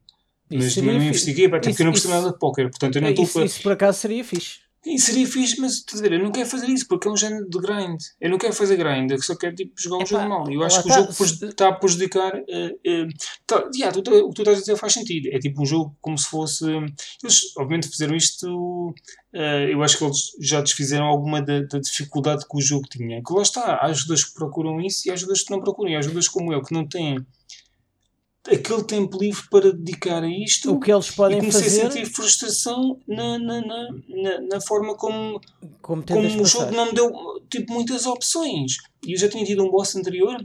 [0.49, 3.09] Isso mas também não investiguei, porque eu não percebo nada de póquer, portanto eu não
[3.09, 4.59] estou isso, isso por acaso seria fixe.
[4.85, 7.17] E seria fixe, mas estás a ver, eu não quero fazer isso porque é um
[7.17, 7.99] género de grind.
[8.21, 10.51] Eu não quero fazer grind, eu só quero tipo, jogar um Epá, jogo normal.
[10.51, 12.35] Eu acho que tá, o jogo está a prejudicar.
[12.35, 13.07] Uh, uh,
[13.47, 15.29] tá, yeah, tu, o que tu estás a dizer faz sentido.
[15.31, 16.65] É tipo um jogo como se fosse.
[17.23, 18.89] Eles, obviamente, fizeram isto.
[19.33, 23.23] Uh, eu acho que eles já desfizeram alguma da, da, dificuldade que o jogo tinha.
[23.23, 25.91] Que lá está, há ajudas que procuram isso e há ajudas que não procuram.
[25.91, 27.25] E há ajudas como eu que não têm
[28.47, 31.85] aquele tempo livre para dedicar a isto o que eles podem e comecei fazer...
[31.85, 35.41] a sentir frustração na, na, na, na, na forma como,
[35.81, 37.11] como, como o jogo não me deu
[37.49, 38.77] tipo, muitas opções.
[39.05, 40.37] E eu já tinha tido um boss anterior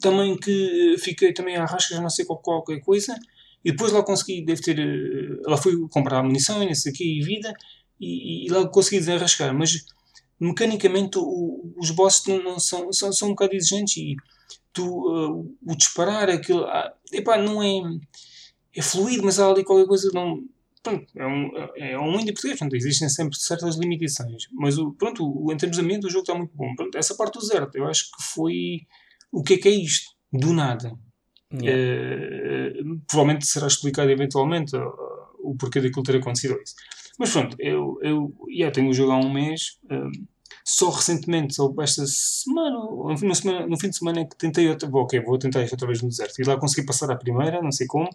[0.00, 3.16] também que fiquei também à rasca não sei qual, qualquer coisa
[3.64, 7.22] e depois lá consegui, deve ter eh, lá fui comprar munição e nesse aqui e
[7.22, 7.52] vida
[8.00, 9.54] e, e lá consegui desenrascar.
[9.54, 9.84] Mas
[10.38, 14.16] mecanicamente o, os bosses não, não são, são, são um bocado exigentes e
[14.72, 17.80] tu, uh, o disparar, aquilo, ah, epá, não é,
[18.74, 20.42] é fluido, mas há ali qualquer coisa, não,
[20.82, 25.24] pronto, é um, é um indie português, portanto, existem sempre certas limitações, mas o, pronto,
[25.24, 27.70] o, em termos de ambiente o jogo está muito bom, pronto, essa parte do zero,
[27.74, 28.80] eu acho que foi,
[29.30, 30.12] o que é que é isto?
[30.32, 30.92] Do nada.
[31.52, 32.80] Yeah.
[32.80, 34.90] Uh, provavelmente será explicado eventualmente uh,
[35.40, 36.74] o porquê daquilo ter acontecido isso.
[37.18, 40.10] Mas pronto, eu, eu yeah, tenho o jogo há um mês, uh,
[40.64, 44.88] só recentemente, ou esta semana, no, semana, no fim de semana, é que tentei outra.
[44.92, 46.40] Ok, vou tentar isto outra vez no deserto.
[46.40, 48.08] E lá consegui passar à primeira, não sei como.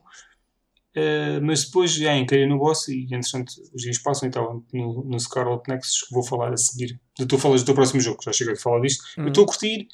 [0.96, 5.04] Uh, mas depois já encarei no boss e, entretanto, os dias passam e estava no,
[5.04, 7.00] no Scarlet Nexus que vou falar a seguir.
[7.16, 9.04] Tu falas do teu próximo jogo, já chego a falar disto.
[9.18, 9.26] Uhum.
[9.26, 9.88] Eu estou a curtir,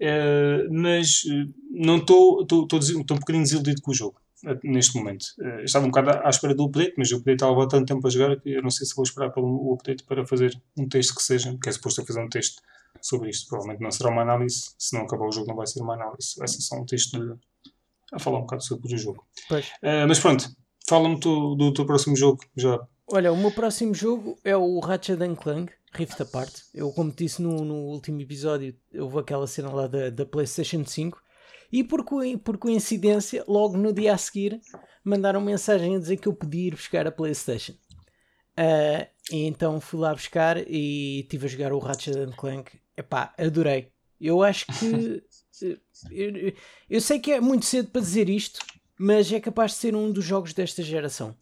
[0.00, 2.42] uh, mas eh, não estou.
[2.42, 4.18] Estou um bocadinho desiludido com o jogo
[4.62, 5.24] neste momento.
[5.38, 8.06] Uh, estava um bocado à, espera do update, mas o update estava há tanto tempo
[8.06, 11.14] a jogar que eu não sei se vou esperar pelo update para fazer um texto
[11.14, 12.62] que seja, que é suposto eu fazer um texto
[13.00, 13.48] sobre isto.
[13.48, 16.34] Provavelmente não será uma análise, se não acabar o jogo não vai ser uma análise,
[16.38, 17.34] vai ser só um texto de,
[18.12, 19.26] a falar um bocado sobre o jogo.
[19.50, 20.48] Uh, mas pronto,
[20.88, 22.78] fala-me do, do teu próximo jogo já.
[23.08, 26.52] Olha, o meu próximo jogo é o Ratchet Clank Rift Apart.
[26.74, 31.18] Eu, como disse no, no último episódio, houve aquela cena lá da, da PlayStation 5
[31.72, 32.04] e por,
[32.42, 34.60] por coincidência, logo no dia a seguir,
[35.04, 37.74] mandaram mensagem a dizer que eu podia ir buscar a PlayStation.
[38.58, 42.72] Uh, então fui lá buscar e estive a jogar o Ratchet Clank.
[42.96, 43.88] Epá, adorei.
[44.20, 45.22] Eu acho que.
[46.10, 46.52] eu,
[46.88, 48.60] eu sei que é muito cedo para dizer isto,
[48.98, 51.36] mas é capaz de ser um dos jogos desta geração.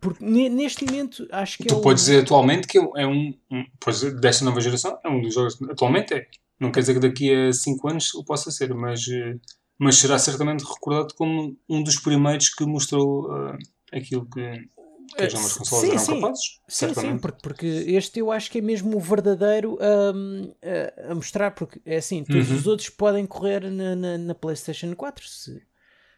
[0.00, 1.82] Porque neste momento acho que tu é.
[1.82, 3.34] Podes dizer atualmente que é um.
[3.50, 5.60] um pois, desta nova geração, é um dos jogos.
[5.62, 6.26] Atualmente é.
[6.60, 9.36] Não quer dizer que daqui a 5 anos o possa ser, mas, eh,
[9.78, 13.56] mas será certamente recordado como um dos primeiros que mostrou uh,
[13.92, 14.68] aquilo que,
[15.16, 16.14] que as novas consolas sim, eram sim.
[16.14, 16.44] capazes.
[16.68, 21.14] Sim, sim, porque, porque este eu acho que é mesmo o verdadeiro um, a, a,
[21.14, 22.56] mostrar, porque é assim, todos uhum.
[22.56, 25.62] os outros podem correr na, na, na, PlayStation 4, se,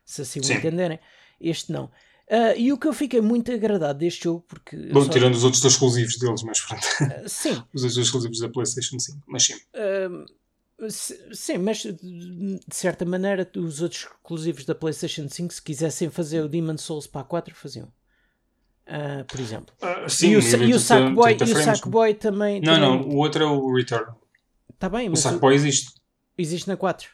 [0.04, 0.98] se assim o entenderem.
[1.40, 1.90] Este não.
[2.30, 4.76] Uh, e o que eu fiquei muito agradado deste jogo, porque.
[4.92, 5.10] Bom, só...
[5.10, 6.84] tirando os outros dois exclusivos deles, mas pronto.
[6.84, 7.50] Uh, sim.
[7.74, 9.54] os outros dois exclusivos da PlayStation 5, mas sim.
[9.74, 10.88] Uh,
[11.34, 16.48] sim, mas de certa maneira, os outros exclusivos da PlayStation 5, se quisessem fazer o
[16.48, 17.92] Demon Souls para a 4, faziam.
[19.26, 19.74] Por exemplo.
[20.08, 22.60] Sim, e o, e o Sackboy, e o Sackboy também.
[22.60, 22.88] Não, também...
[22.88, 24.06] não, o outro é o Return.
[24.72, 25.18] Está bem, mas.
[25.18, 25.94] O Sackboy existe.
[26.38, 27.08] Existe na 4.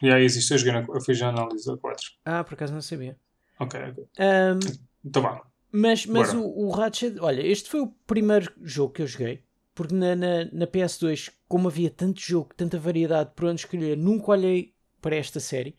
[0.00, 2.04] Já yeah, existe, eu, joguei na, eu fiz já a análise da 4.
[2.24, 3.16] Ah, por acaso não sabia.
[3.60, 4.04] Ok, ok.
[4.18, 4.58] Um,
[5.04, 5.42] então vá.
[5.72, 9.44] Mas, mas o, o Ratchet, olha, este foi o primeiro jogo que eu joguei.
[9.72, 14.32] Porque na, na, na PS2, como havia tanto jogo, tanta variedade por onde escolher, nunca
[14.32, 15.76] olhei para esta série.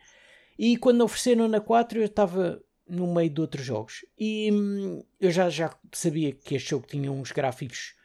[0.57, 4.05] E quando ofereceram na 4, eu estava no meio de outros jogos.
[4.17, 7.95] E hum, eu já, já sabia que este jogo tinha uns gráficos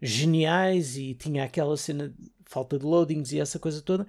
[0.00, 4.06] geniais e tinha aquela cena de falta de loadings e essa coisa toda.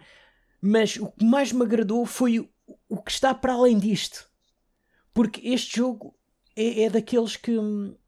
[0.61, 2.49] Mas o que mais me agradou foi o,
[2.89, 4.29] o que está para além disto.
[5.15, 6.13] Porque este jogo
[6.57, 7.53] é, é daqueles que,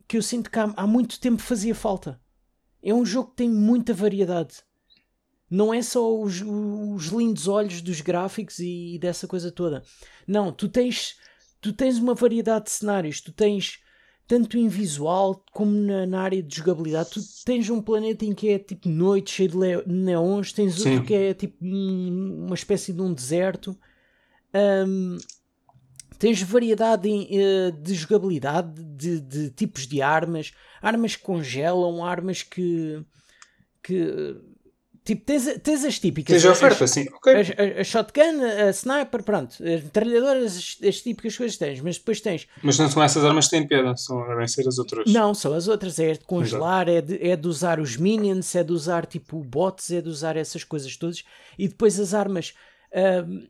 [0.06, 2.22] que eu sinto que há, há muito tempo fazia falta.
[2.84, 4.58] É um jogo que tem muita variedade.
[5.50, 9.84] Não é só os, os lindos olhos dos gráficos e dessa coisa toda.
[10.28, 11.16] Não, tu tens,
[11.62, 13.22] tu tens uma variedade de cenários.
[13.22, 13.80] Tu tens
[14.28, 17.12] tanto em visual como na, na, área de jogabilidade.
[17.12, 20.90] Tu tens um planeta em que é tipo noite, cheio de neons, tens Sim.
[20.90, 23.80] outro que é tipo uma espécie de um deserto.
[24.54, 25.18] Um,
[26.18, 32.42] Tens variedade em, uh, de jogabilidade, de, de, tipos de armas, armas que congelam, armas
[32.42, 33.04] que.
[33.84, 34.36] que
[35.04, 36.34] tipo, tens, tens as típicas.
[36.34, 37.06] Tens a oferta, as, sim.
[37.18, 37.34] Okay.
[37.34, 39.54] A, a, a, shotgun, a sniper, pronto.
[39.64, 42.48] As metralhadoras, as, as, típicas coisas tens, mas depois tens.
[42.64, 45.12] Mas não são essas armas que têm piada, são devem ser as outras.
[45.12, 46.00] Não, são as outras.
[46.00, 49.92] É de congelar, é de, é de usar os minions, é de usar tipo bots,
[49.92, 51.24] é de usar essas coisas todas.
[51.60, 52.56] E depois as armas.
[52.92, 53.48] Uh, eh,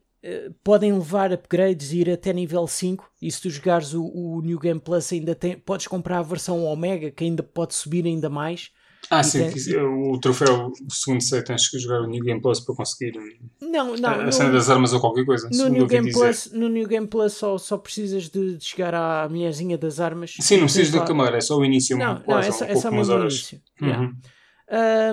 [0.64, 4.60] podem levar upgrades e ir até nível 5 e se tu jogares o, o, New
[4.60, 8.72] Game Plus ainda tem, podes comprar a versão Omega que ainda pode subir ainda mais
[9.10, 9.78] ah sim, tem...
[9.78, 13.14] o troféu segundo sei tens que jogar o New Game Plus para conseguir
[13.62, 16.68] não, não, a, a cena das armas ou qualquer coisa no New, Game Plus, no
[16.68, 20.66] New Game Plus só, só precisas de, de chegar à mulherzinha das armas sim, não
[20.66, 23.16] precisas do câmara, é só o início não, não, é só, um é só mesmo
[23.16, 23.88] o início uhum.
[23.88, 24.14] yeah.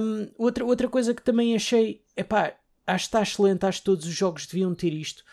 [0.03, 2.55] um, outra, outra coisa que também achei epá,
[2.87, 5.25] acho que está excelente, acho que todos os jogos deviam ter isto,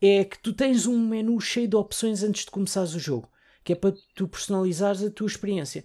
[0.00, 3.28] é que tu tens um menu cheio de opções antes de começares o jogo,
[3.62, 5.84] que é para tu personalizares a tua experiência.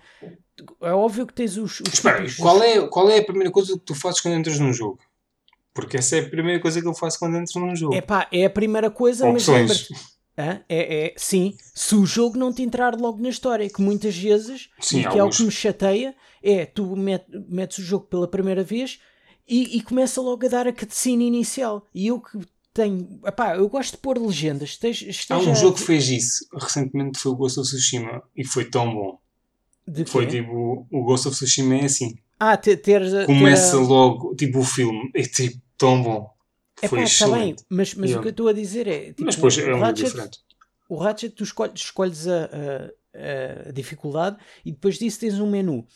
[0.81, 1.81] É óbvio que tens os.
[1.81, 4.73] os Espera, qual, é, qual é a primeira coisa que tu fazes quando entras num
[4.73, 4.99] jogo?
[5.73, 7.93] Porque essa é a primeira coisa que eu faço quando entro num jogo.
[7.93, 9.89] É pá, é a primeira coisa, opções.
[9.91, 14.17] mas é, é, sim, se o jogo não te entrar logo na história, que muitas
[14.17, 15.19] vezes, sim, que alguns.
[15.19, 18.99] é o que me chateia, é tu met, metes o jogo pela primeira vez
[19.47, 21.87] e, e, começa logo a dar a cutscene inicial.
[21.93, 22.39] E eu que
[22.73, 23.19] tenho.
[23.25, 24.69] Epá, eu gosto de pôr legendas.
[24.69, 28.45] Esteja, esteja Há um jogo que fez isso recentemente foi o Ghost of Tsushima e
[28.45, 29.19] foi tão bom.
[30.07, 30.87] Foi tipo.
[30.91, 32.17] O Ghost of Tsushima é assim.
[32.39, 32.77] Ah, ter.
[32.77, 33.83] ter Começa ter...
[33.83, 36.35] logo, tipo, o filme é tipo tão bom.
[36.81, 38.19] É pá, está bem, mas, mas yeah.
[38.19, 39.07] o que eu estou a dizer é.
[39.07, 40.39] Tipo, mas depois é um Ratchet, diferente.
[40.89, 45.87] O Ratchet, tu escolhes, escolhes a, a, a, dificuldade e depois disso tens um menu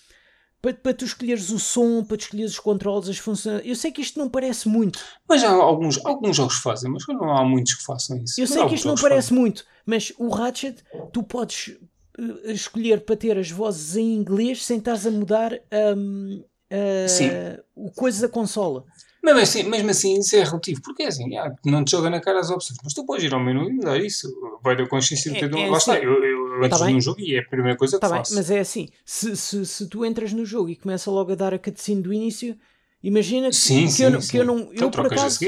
[0.61, 3.61] para, para tu escolheres o som, para tu escolheres os controles, as funções.
[3.63, 4.99] Eu sei que isto não parece muito.
[5.27, 8.39] Mas há alguns, alguns jogos fazem, mas não há muitos que façam isso.
[8.39, 9.39] Eu sei que isto não parece fazem.
[9.39, 10.83] muito, mas o Ratchet,
[11.13, 11.77] tu podes
[12.19, 15.53] uh, escolher para ter as vozes em inglês sem estás a mudar
[15.95, 18.85] um, uh, o coisa da consola.
[19.23, 22.21] Mesmo assim, mesmo assim, isso é relativo, porque é assim, ah, não te joga na
[22.21, 24.27] cara as opções, mas tu podes ir ao menu e mudar isso.
[24.63, 26.89] Vai da consciência de ter é, é Lá assim, está, eu, eu eu entro tá
[26.89, 28.31] num jogo e é a primeira coisa que tá faço.
[28.31, 31.35] Bem, mas é assim, se, se, se tu entras no jogo e começa logo a
[31.35, 32.55] dar a cutscene do início,
[33.01, 34.31] imagina que, sim, que, sim, eu, sim.
[34.31, 34.59] que eu não.
[34.73, 35.39] Então, eu por acaso.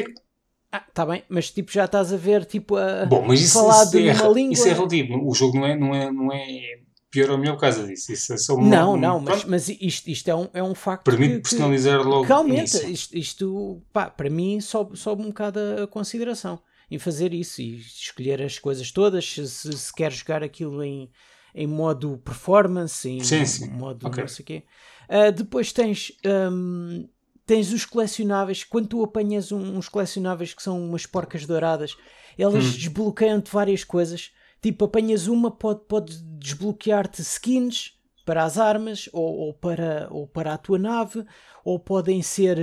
[0.72, 3.84] Ah, tá bem, mas tipo já estás a ver tipo a Bom, mas isso, falar
[3.84, 4.54] isso de é, uma língua.
[4.54, 5.30] Isso é relativo.
[5.30, 6.80] O jogo não é, não é, não é
[7.12, 8.12] pior ou melhor por causa disso.
[8.12, 11.04] Isso é só uma, não, não, mas, mas isto, isto é, um, é um facto.
[11.04, 12.26] Permite que, personalizar que, logo.
[12.26, 12.84] Que aumenta.
[12.88, 16.60] Isto, isto pá, para mim sobe, sobe um bocado a consideração
[16.90, 19.30] em fazer isso e escolher as coisas todas.
[19.30, 21.10] Se, se quer jogar aquilo em
[21.54, 23.70] em modo performance, em sim, sim.
[23.70, 24.24] modo okay.
[24.24, 24.64] não sei o quê.
[25.10, 27.08] Uh, depois tens, um,
[27.46, 28.64] tens os colecionáveis.
[28.64, 31.98] Quando tu apanhas um, uns colecionáveis que são umas porcas douradas,
[32.38, 32.72] elas hum.
[32.72, 34.32] desbloqueiam-te várias coisas.
[34.62, 37.94] Tipo, apanhas uma, pode, pode desbloquear-te skins
[38.26, 41.26] para as armas ou, ou, para, ou para a tua nave,
[41.64, 42.58] ou podem ser.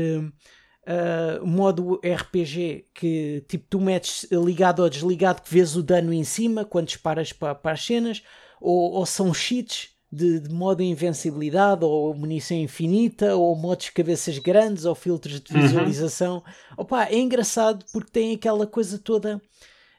[0.91, 6.25] Uh, modo RPG que tipo tu metes ligado ou desligado que vês o dano em
[6.25, 8.23] cima quando disparas para, para as cenas
[8.59, 14.39] ou, ou são cheats de, de modo invencibilidade, ou munição infinita, ou modos de cabeças
[14.39, 15.61] grandes, ou filtros de uhum.
[15.61, 16.37] visualização.
[16.37, 16.75] Uhum.
[16.79, 19.41] Opa, é engraçado porque tem aquela coisa toda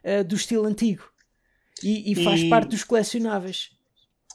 [0.03, 1.03] uh, do estilo antigo.
[1.83, 3.69] E, e faz E- parte dos colecionáveis.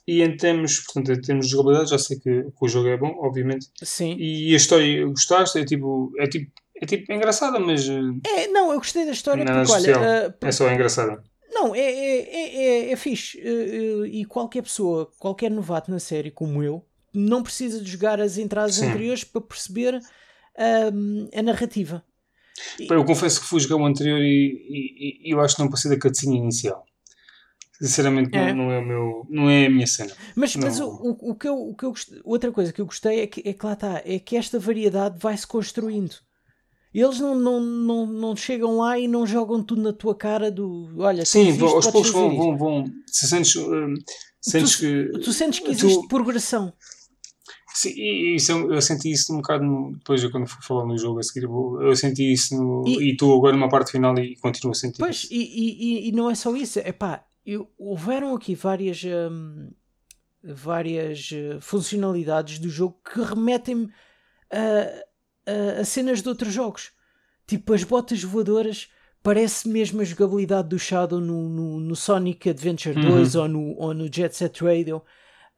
[0.07, 2.97] E em termos, portanto, em termos de jogabilidade, já sei que, que o jogo é
[2.97, 3.69] bom, obviamente.
[3.83, 4.16] Sim.
[4.19, 5.59] E a história gostaste?
[5.59, 9.45] É tipo, é tipo, é tipo engraçada, mas eh, É, não, eu gostei da história
[9.45, 11.23] porque, olha, ah, é só engraçada.
[11.51, 12.57] Não, é, é, é,
[12.89, 13.39] é, é fixe.
[13.41, 16.85] Eh, eh, E qualquer pessoa, qualquer novato na série como eu,
[17.15, 18.89] não precisa de jogar as entradas Sim.
[18.89, 20.01] anteriores para perceber
[20.57, 22.05] a narrativa.
[22.79, 24.27] Eu confesso que fui jogar o anterior e,
[25.25, 26.85] e- e eu acho que não passei da cutscene inicial.
[27.86, 28.52] Sinceramente, não- É.
[28.55, 30.12] Não, é o meu, não é a minha cena.
[30.35, 30.94] Mas, mas o, Não.
[31.02, 31.93] o, o que eu, o que eu
[32.24, 35.19] outra coisa que eu gostei é que, é que lá está, é que esta variedade
[35.19, 36.15] vai-se construindo.
[36.94, 40.94] Eles não, não, não, não chegam lá e não jogam tudo na tua cara do
[40.98, 42.85] olha, Sim, tens isto, aos poucos vão, isto." vão, vão.
[43.09, 43.94] Se sentes, eh,
[44.40, 45.11] sentes que.
[45.23, 46.73] Tu sentes que tu- existe progressão.
[47.74, 50.97] Sim, e isso, eu, senti isso um bocado no- depois eu quando fui falar no
[50.97, 51.47] jogo a seguir.
[51.47, 55.24] Eu, senti isso no, E- estou agora numa parte final e continuo a sentir Pois,
[55.24, 55.28] isso.
[55.32, 55.39] e,
[56.06, 56.93] e, e- não é só isso, é
[57.47, 59.71] pá, houveram aqui várias, hum,
[60.43, 63.91] várias eh, funcionalidades do jogo que remetem-me
[64.51, 66.93] a, a, a cenas de outros jogos.
[67.47, 68.89] Tipo, as botas voadoras
[69.23, 73.95] parece mesmo a jogabilidade do Shadow no, no, no Sonic Adventure 2 ou, no, ou
[73.95, 75.03] no Jet Set Radio.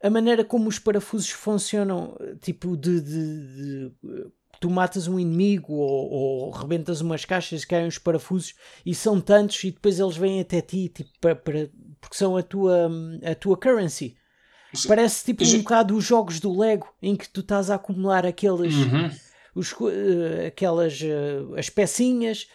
[0.01, 5.73] A maneira como os parafusos funcionam, eh, tipo, de, de- de, tu matas um inimigo
[5.73, 8.53] ou, ou rebentas umas caixas, caem os parafusos
[8.85, 11.69] e são tantos e depois eles vêm até ti, tipo, para, para-
[12.01, 12.89] porque são a tua,
[13.23, 14.15] a tua currency.
[14.73, 14.87] Sim.
[14.89, 18.75] Parece tipo um bocado os jogos do Lego em que tu estás a acumular aqueles,
[18.75, 19.09] Uhum.
[19.55, 22.47] os eh, aquelas eh, as pecinhas.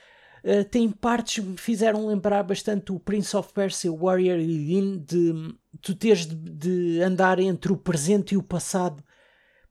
[0.45, 5.55] Eh, tem partes que me fizeram lembrar bastante o Prince of Persia Warrior Within de
[5.81, 9.03] tu teres de, de andar entre o presente e o passado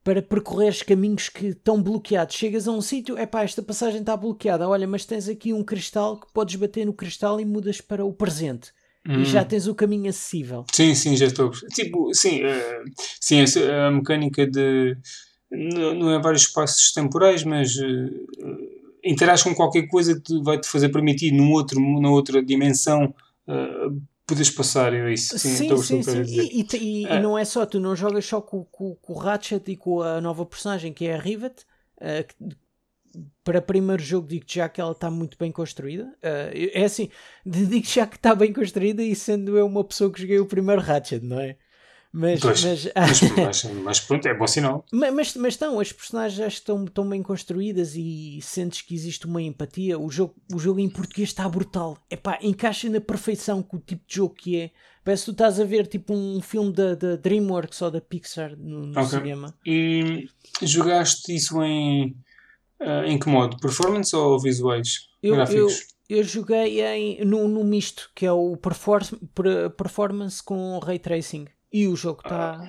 [0.04, 2.34] para percorreres caminhos que estão bloqueados.
[2.36, 4.68] Chegas a um sítio, é pá, esta passagem está bloqueada.
[4.68, 8.12] Olha, mas tens aqui um cristal que podes bater no cristal e mudas para o
[8.12, 8.70] presente.
[9.08, 9.24] E Hum.
[9.24, 10.64] já tens o caminho acessível.
[10.72, 11.50] Sim, sim, já estou.
[11.50, 11.74] a.
[11.74, 12.82] Tipo, sim, eh,
[13.20, 14.96] sim, essa- a mecânica de.
[15.50, 18.26] Não não é vários espaços temporais, mas uh,
[19.04, 23.12] interage com qualquer coisa que vai te fazer permitir num outro, na outra dimensão
[23.48, 23.88] eh,
[24.26, 24.92] poderes passar.
[24.94, 25.38] É isso.
[25.38, 26.22] Sim, Sim, sim, sim.
[26.22, 27.20] E, e e- É.
[27.20, 30.20] não é só, tu não jogas só com, com, com o Ratchet e com a
[30.20, 31.64] nova personagem que é a Rivet.
[32.00, 32.34] eh, que-
[33.44, 36.16] para primeiro jogo digo já que ela está muito bem construída.
[36.22, 37.10] Eh, é assim,
[37.44, 40.80] digo já que está bem construída e sendo eu uma pessoa que joguei o primeiro
[40.80, 41.56] Ratchet, não é?
[42.14, 44.84] Mas, Pois, mas, Mas, mas, mas pronto, é bom sinal.
[44.92, 48.94] Ma- Mas, mas estão, as personagens acho que estão, estão bem construídas e sentes que
[48.94, 49.98] existe uma empatia.
[49.98, 51.96] O jogo, o jogo em português está brutal.
[52.10, 54.70] Epá, encaixa na perfeição com o tipo de jogo que é.
[55.02, 58.56] Parece que tu estás a ver tipo um filme da, da DreamWorks ou da Pixar
[58.58, 59.18] no, no Ok.
[59.18, 59.54] cinema.
[59.66, 60.28] E
[60.62, 62.14] jogaste isso em.
[62.78, 63.56] eh, em que modo?
[63.58, 65.08] Performance ou visuais?
[65.22, 65.86] Eu, eu, Gráficos?
[66.08, 69.02] eu joguei em, no, no misto, que é o perfor-
[69.34, 71.46] per- performance com ray tracing.
[71.72, 72.68] E o jogo está.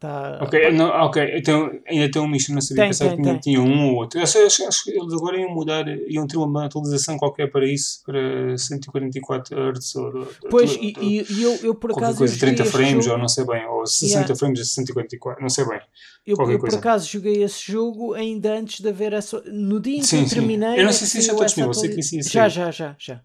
[0.00, 3.22] Tá, Ok, não, ok, então ainda tem um misto, não sabia, Tem, pensava tem, que
[3.22, 3.40] tinha, tem.
[3.40, 4.20] tinha um ou outro.
[4.20, 8.02] Acho, acho, acho que eles agora iam mudar, iam ter uma atualização qualquer para isso,
[8.04, 12.18] para 144 Hz ou ou- Pois, ou- e, e- e eu, eu por acaso.
[12.18, 14.34] coisa, eu joguei 30 este frames jogo- ou não sei bem, ou 60 Yeah.
[14.34, 15.80] frames a 144, não sei bem.
[16.26, 19.40] Eu, eu por acaso joguei esse jogo ainda antes de haver essa.
[19.46, 20.34] No dia em que Sim, eu sim.
[20.34, 20.80] terminei.
[20.80, 22.48] Eu não é sei se isso já saiu está disponível, sei que isso ia Já,
[22.48, 23.20] já, já, já.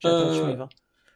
[0.00, 0.68] Já está Ah, disponível.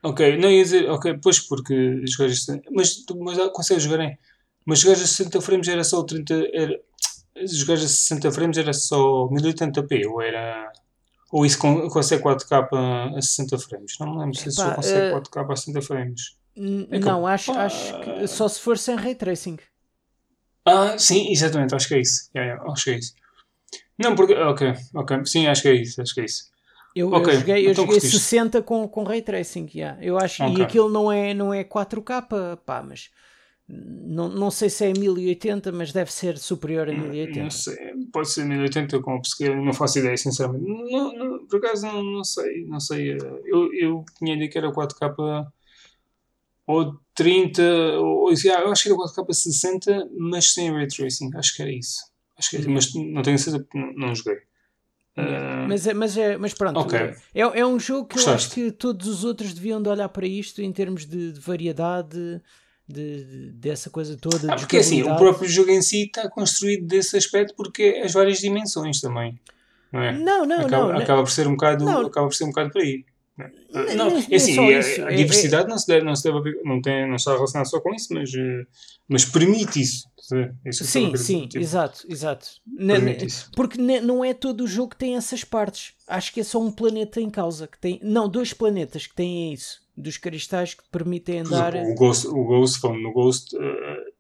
[0.03, 4.19] Ok, não ia dizer, ok, pois porque jogaste, mas, tu- mas consegues jogar em,
[4.65, 6.81] mas jogares a 60 frames era só o 30, era,
[7.47, 10.73] jogares a 60 frames era só 1080p ou era,
[11.31, 12.69] ou isso con- consegue 4K
[13.17, 13.95] a 60 frames?
[14.01, 16.37] Não me lembro se isso consegue eh, 4K a 60 frames.
[16.57, 17.65] É que- não, acho, pá.
[17.67, 19.59] acho que só se for sem ray tracing.
[20.65, 22.31] Ah, sim, exatamente, acho que é isso.
[22.35, 23.15] Yeah, yeah, acho que é isso.
[23.99, 26.45] Não, porque, ok, ok, sim, acho que é isso, acho que é isso.
[26.95, 28.19] Eu, Ok, eu joguei, eu então joguei curtiste.
[28.19, 29.69] 60 com, com ray tracing.
[29.75, 29.99] Yeah.
[30.05, 30.57] Eu acho, Ok.
[30.59, 33.11] E aquilo não é, não é 4K, pá, mas.
[33.73, 37.41] Não, não sei se é 1080, mas deve ser superior a 1080.
[37.45, 37.77] Não sei,
[38.13, 40.65] pode ser 1080 com upscale, não faço ideia, sinceramente.
[40.67, 43.13] Não, não, por acaso não, não sei, não sei.
[43.13, 45.47] eh, Eu, eu tinha ideia que era 4K
[46.67, 47.63] ou 30,
[48.01, 51.73] ou, já, eu acho que era 4K 60, mas sem ray tracing, acho que era
[51.73, 52.01] isso.
[52.37, 54.39] Acho que era, mas não tenho certeza porque não, não joguei.
[55.21, 56.99] Ah, Mas, é- mas, é, mas pronto, Ok.
[56.99, 58.47] é, é um jogo que eu Gostaste?
[58.47, 62.41] acho que todos os outros deviam de olhar para isto em termos de, de variedade,
[62.89, 64.53] de, de- dessa coisa toda.
[64.53, 68.13] ah, porque assim, o próprio jogo em si está construído desse aspecto porque é as
[68.13, 69.39] várias dimensões também.
[69.93, 70.13] Não é?
[70.13, 70.99] Não, não, acaba, não.
[71.01, 72.07] acaba por ser um bocado, Não.
[72.07, 73.05] acaba por ser um bocado por aí.
[73.97, 75.05] Não, é assim, a, isso.
[75.05, 77.81] a É- diversidade não se deve, não se deve não, tem, não está relacionada só
[77.81, 78.67] com isso, mas, eh,
[79.09, 80.09] mas permite isso.
[80.33, 82.47] É isso Sim, sim, tipo, exato, exato.
[83.27, 83.51] Isso.
[83.57, 85.95] porque não é todo o jogo que tem essas partes.
[86.07, 87.99] Acho que é só um planeta em causa que tem.
[88.03, 89.81] Não, dois planetas que têm isso.
[89.97, 91.75] dos cristais que te permitem andar.
[91.75, 93.61] O Ghost, o Ghost falando no Ghost, uh,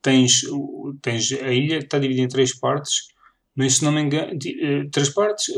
[0.02, 3.08] tens, uh, tens a ilha que está dividida em três partes,
[3.54, 5.54] mas se não me engano, uh, três partes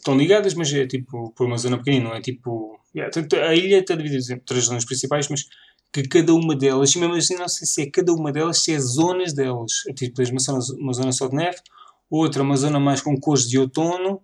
[0.00, 2.78] estão ligadas, mas é tipo por uma zona pequenina, não é tipo.
[2.94, 3.10] Yeah,
[3.46, 5.44] a ilha está dividida em três zonas principais, mas
[5.92, 8.72] que cada uma delas, e mesmo assim não sei se é cada uma delas, se
[8.72, 9.72] é zonas delas.
[9.88, 11.58] É tipo, tens uma zona, uma zona só de neve,
[12.10, 14.20] outra uma zona mais com cores de outono,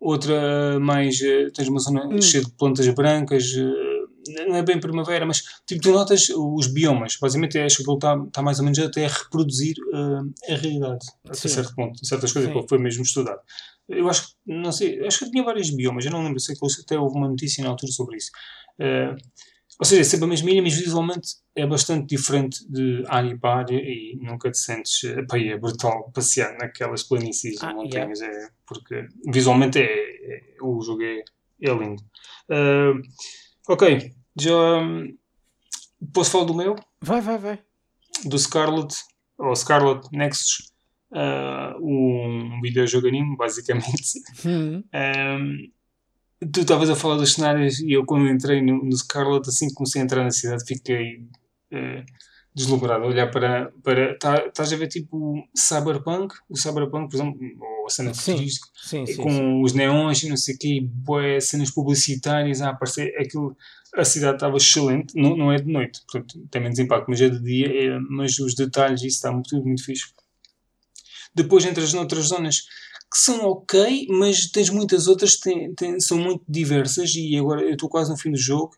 [0.00, 1.18] outra mais.
[1.54, 2.20] tens uma zona hum.
[2.20, 3.52] cheia de plantas brancas
[4.46, 7.16] não é bem primavera, mas tipo, tu notas os biomas.
[7.20, 11.06] Basicamente, acho que ele está tá mais ou menos até a reproduzir uh, a realidade,
[11.26, 12.04] até certo ponto.
[12.04, 12.60] Certas coisas Sim.
[12.60, 13.40] que foi mesmo estudado.
[13.92, 16.66] Eu acho que, não sei, acho que tinha vários biomas, eu não lembro, sei que
[16.82, 18.30] até houve uma notícia na altura sobre isso.
[18.78, 19.16] Uh,
[19.78, 23.60] ou seja, é sempre a mesma ilha, mas visualmente é bastante diferente de área para
[23.60, 25.00] área e nunca te sentes.
[25.28, 28.44] Pá, é brutal passear naquelas planícies ah, e montanhas, yeah.
[28.44, 31.24] é, porque visualmente é, é, o jogo é,
[31.62, 32.02] é lindo.
[32.48, 33.02] Uh,
[33.68, 35.16] Ok, já hum,
[36.12, 36.74] posso falar do meu?
[37.00, 37.58] Vai, vai, vai.
[38.24, 38.92] Do Scarlet,
[39.38, 40.71] ou Scarlet Nexus,
[41.12, 44.20] uh, um videojogo anime, basicamente.
[44.44, 44.82] Hum.
[44.92, 45.70] Um,
[46.52, 49.74] tu estavas a falar dos cenários e eu, quando entrei no, no Scarlet, assim que
[49.74, 51.26] comecei a entrar na cidade, fiquei
[51.72, 52.04] uh,
[52.54, 53.04] deslumbrado.
[53.04, 53.72] A olhar para.
[53.82, 56.34] para tá, Estás a ver tipo Cyberpunk?
[56.48, 59.62] O Cyberpunk, por exemplo, ou a cena sim, sim, com sim.
[59.62, 63.14] os neons e não sei o quê, boé, cenas publicitárias a aparecer.
[63.18, 63.56] Aquilo,
[63.94, 67.28] a cidade estava excelente, não, não é de noite, portanto tem menos impacto, mas é
[67.28, 70.14] de dia, é, mas os detalhes, isso está muito, muito fixe.
[71.34, 72.62] Depois entras noutras zonas
[73.10, 77.88] que são ok, mas tens muitas outras que são muito diversas e agora eu estou
[77.88, 78.72] quase no fim do jogo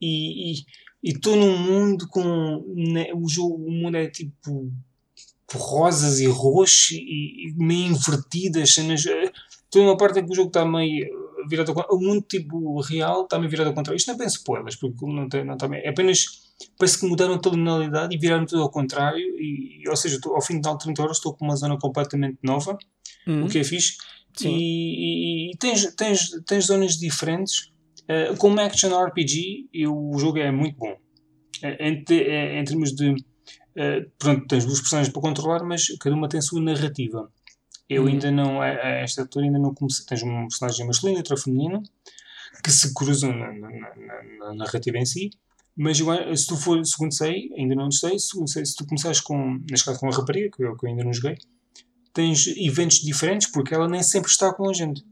[0.00, 0.54] e,
[1.02, 2.64] estou num mundo com.
[2.74, 4.70] Né, o, jogo, o mundo é tipo.
[5.50, 8.76] rosas e roxo e, e meio invertidas.
[8.76, 11.98] Estou numa parte em que o jogo está meio virado ao contrário.
[11.98, 13.96] O mundo tipo real está meio virado ao contrário.
[13.96, 15.80] Isto não é bem spoilers, porque não, tem, não está bem.
[15.80, 16.48] É apenas.
[16.76, 19.20] Parece que mudaram a tonalidade e viraram tudo ao contrário.
[19.38, 22.76] E, ou seja, ao fim de 30 horas estou com uma zona completamente nova,
[23.26, 23.44] uhum.
[23.44, 23.96] o que é fixe.
[24.36, 24.56] Sim.
[24.56, 27.70] E, e, e tens, tens, tens zonas diferentes
[28.08, 30.92] Uh, como Action RPG, eu, o jogo é muito bom.
[30.92, 33.10] Uh, em, te, uh, em, termos de.
[33.10, 37.30] Uh, pronto, tens duas personagens para controlar, mas cada uma tem a sua narrativa.
[37.88, 38.08] Eu uhum.
[38.08, 40.04] ainda não, a, a, esta altura, ainda não comecei.
[40.06, 41.82] Tens um personagem masculino e outro feminino
[42.62, 45.30] que se cruzam na, na, na, na narrativa em si.
[45.76, 49.20] Mas eu, se tu for, segundo sei, ainda não sei, segundo sei, se tu começares
[49.20, 51.36] com, neste caso com a rapariga, que eu, que eu ainda não joguei,
[52.12, 55.04] tens eventos diferentes porque ela nem sempre está com a gente.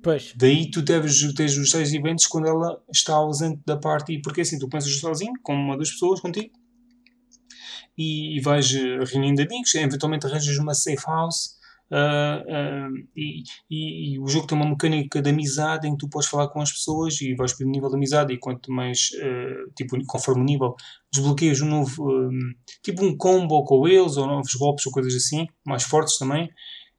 [0.00, 0.32] Pois.
[0.36, 4.16] Daí tu deves ter os seis eventos quando ela está ausente da parte.
[4.20, 6.52] Porque assim, tu começas sozinho, com uma das pessoas contigo,
[7.96, 11.56] e, e vais eh, reunindo amigos, eventualmente arranjas uma safe house.
[11.92, 16.48] Uh, e, e, o jogo tem uma mecânica de amizade em que tu podes falar
[16.48, 20.40] com as pessoas e vais pelo nível de amizade e quanto mais, uh, tipo, conforme
[20.40, 20.74] o nível,
[21.12, 25.46] desbloqueias um novo, um, tipo um combo com eles ou novos golpes ou coisas assim,
[25.66, 26.48] mais fortes também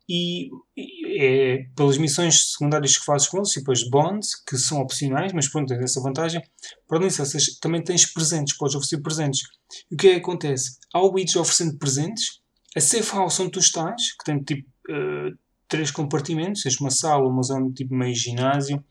[0.08, 4.80] e, e é pelas missões secundárias que fazes com eles, tipo as bonds, que são
[4.80, 6.42] opcionais, mas pronto, tens essa vantagem.
[6.88, 7.24] Para isso,
[7.62, 9.42] também tens presentes, podes oferecer presentes.
[9.90, 10.78] E o que é que acontece?
[10.94, 12.42] Ao ires oferecendo presentes,
[12.76, 15.38] a safe house onde tu estás, que tem tipo uh,
[15.68, 18.84] três compartimentos, tens uma sala, uma zona tipo meio ginásio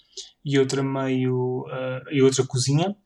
[0.45, 2.97] e outra meio uh, e outra cozinha,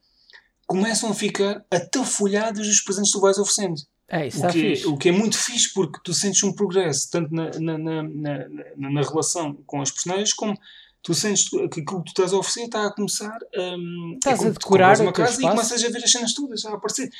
[0.66, 3.76] começam a ficar atafolhados os presentes que tu vais oferecendo.
[4.08, 7.10] É, isso o, que é, o que é muito fixe porque tu sentes um progresso
[7.10, 10.56] tanto na, na, na, na, na relação com as personagens como
[11.02, 14.46] tu sentes que aquilo que tu estás a oferecer está a começar um, estás é
[14.46, 17.10] a decorar uma casa e começas a ver as cenas todas a aparecer.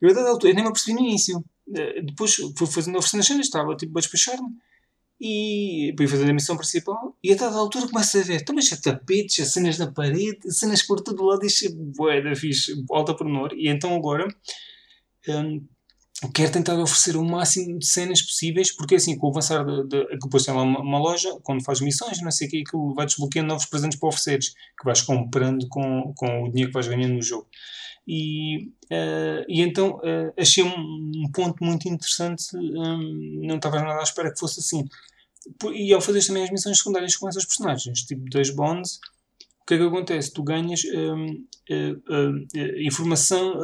[0.00, 1.44] Eu, a dada altura, eu nem me apercebi no início.
[1.74, 4.48] Eh, depois fui fazendo oferecendo as cenas, estava tipo a despachar-me
[5.26, 8.76] e fui fazer a missão principal e a dada altura começa a ver também já
[8.76, 11.74] tapetes, as cenas na parede, cenas por todo lado, isto
[12.10, 13.54] é da fixe, alta pormenor.
[13.54, 14.28] E então agora.
[15.26, 15.66] Um,
[16.32, 20.18] tentar oferecer o máximo de cenas possíveis, porque assim, com o avançar de, de, que
[20.18, 22.64] depois tem lá uma, uma, loja, quando faz missões, não sei o que,
[22.94, 26.86] vai desbloqueando novos presentes para ofereceres, que vais comprando com, com o dinheiro que vais
[26.86, 27.48] ganhando no jogo.
[28.06, 34.00] E, uh, e então uh, achei um, um, ponto muito interessante, um, não estava nada
[34.00, 34.86] à espera que fosse assim.
[35.74, 38.98] E ao fazer também as missões secundárias com essas personagens, tipo das bonds,
[39.62, 40.32] o que é que acontece?
[40.32, 41.26] Tu ganhas um,
[41.70, 43.54] uh, informação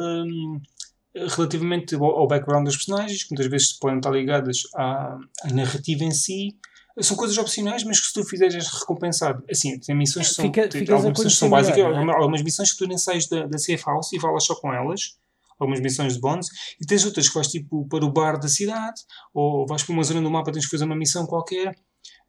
[1.13, 6.11] relativamente ao, background das personagens, que muitas vezes podem estar ligadas à, à, narrativa em
[6.11, 6.55] si.
[6.99, 9.43] São coisas opcionais, mas que se tu fizeres és recompensado.
[9.49, 11.83] Assim, tem missões que são, Fica, tem, algumas missões são básicas, é?
[11.83, 15.17] algumas missões que tu nem sais da, da safe house e falas só com elas,
[15.63, 16.47] algumas missões de bônus,
[16.79, 19.01] e tens outras que vais tipo para o bar da cidade,
[19.33, 21.75] ou vais para uma zona do mapa tens que fazer uma missão qualquer.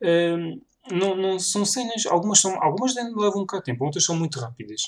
[0.02, 0.60] Um,
[0.90, 4.40] não, não são cenas, algumas, são, algumas levam um bocado de tempo, outras são muito
[4.40, 4.82] rápidas.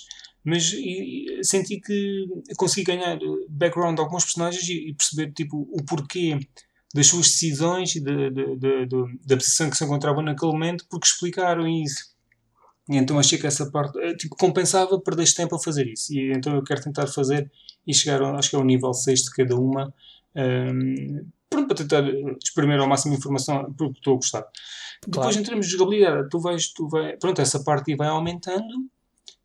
[0.45, 2.27] mas e, senti que
[2.57, 3.19] consegui ganhar
[3.49, 6.39] background de alguns personagens e, e, perceber tipo, o porquê
[6.93, 8.31] das suas decisões e de,
[9.25, 12.14] da posição que se encontravam naquele momento, porque explicaram isso.
[12.89, 16.13] E então achei que essa parte eh, tipo, compensava perder tempo a fazer isso.
[16.13, 17.51] E então eu quero tentar fazer
[17.87, 19.93] e chegar, acho que é o nível 6 de cada uma.
[20.35, 22.05] Um, ehm, pronto, para tentar
[22.43, 24.43] exprimir ao máximo informação, porque estou a gostar.
[24.43, 24.53] Claro.
[25.07, 28.89] Depois, em termos de jogabilidade, tu vais, tu vai, pronto, essa parte vai aumentando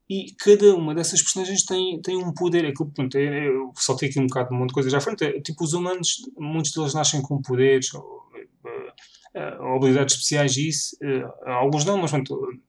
[0.10, 2.66] e cada uma dessas personagens tem, tem um poder.
[2.66, 5.00] É que, pronto, é, eu saltei aqui um bocado de um monte de coisas à
[5.00, 5.24] frente.
[5.24, 8.30] É, tipo, os humanos, muitos deles nascem com poderes ou, ou,
[9.36, 10.98] eh, habilidades especiais e isso.
[11.46, 12.60] Alguns não, mas pronto,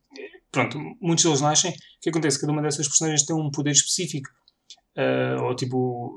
[0.51, 1.71] pronto, muitos deles nascem.
[1.71, 2.41] O que acontece?
[2.41, 4.31] Cada uma dessas personagens tem um poder específico.
[4.97, 6.13] Uh, ou tipo,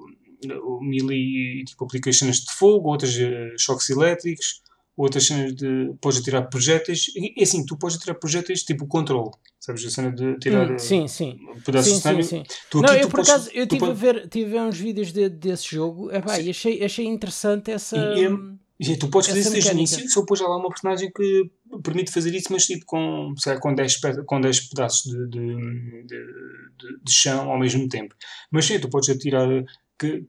[0.82, 4.62] melee tipo, aplicações de fogo, outras uh, choques elétricos,
[4.96, 5.94] outras cenas de.
[6.02, 7.08] podes atirar projéteis.
[7.16, 9.32] E assim, tu podes atirar projéteis tipo controle.
[9.60, 11.40] Sabes a cena de tirar hum, sim, sim.
[11.66, 12.44] pedaços sim, de sim, sim.
[12.70, 15.14] Tu, Não, eu por podes, acaso eu estive a ver, tive a ver uns vídeos
[15.14, 17.98] de, desse jogo epá, e achei, achei interessante essa.
[17.98, 18.30] E, e,
[18.80, 21.50] e tu podes fazer isso desde o início, só pôs lá uma personagem que
[21.84, 26.98] permite fazer isso, mas tipo com, sei, com, 10, com 10 pedaços de, de, de,
[27.04, 28.16] de, chão ao mesmo tempo.
[28.52, 29.48] Mas sim, tu podes atirar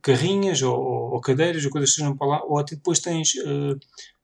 [0.02, 3.72] carrinhas ou, ou, cadeiras ou coisas que estejam para lá, ou até depois tens, uh,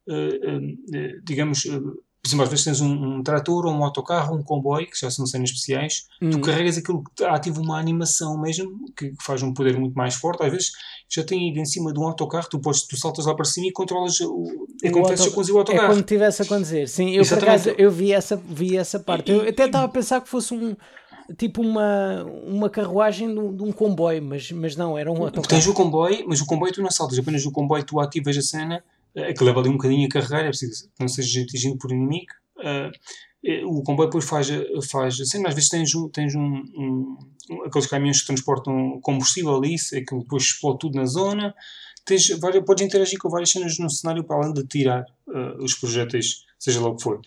[0.08, 1.64] uh, uh, digamos,
[2.22, 5.10] por exemplo, às vezes tens um, um, trator ou um autocarro, um comboio, que já
[5.10, 6.40] são cenas especiais, tu hum.
[6.42, 10.42] carregas aquilo que ativa uma animação mesmo, que, que, faz um poder muito mais forte.
[10.42, 10.72] Às vezes
[11.08, 13.68] já tem ido em cima de um autocarro, tu, podes, tu saltas lá para cima
[13.68, 14.66] e controlas o.
[14.84, 15.22] É como auto...
[15.22, 15.84] a conduzir o autocarro.
[15.84, 17.10] É como estivesse a conduzir, sim.
[17.12, 19.32] Eu acaso eu vi essa, vi essa parte.
[19.32, 20.76] E, eu até estava a pensar que fosse um
[21.38, 25.48] tipo uma, uma carruagem de um, de um, comboio, mas, mas não, era um autocarro.
[25.48, 28.42] Tens o comboio, mas o comboio tu não saltas, apenas o comboio tu ativas a
[28.42, 28.84] cena
[29.36, 32.32] que leva ali um bocadinho a carregar, é preciso que não seja atingido por inimigo.
[32.58, 32.90] Uh,
[33.66, 34.48] o comboio depois faz,
[34.90, 37.18] faz assim, às vezes tens, tens um, um,
[37.64, 41.54] aqueles caminhões que transportam combustível ali, aquilo depois explode tudo na zona.
[42.04, 45.74] Tens, várias, podes interagir com várias cenas no cenário para além de tirar uh, os
[45.74, 47.20] projéteis, seja lá o que for.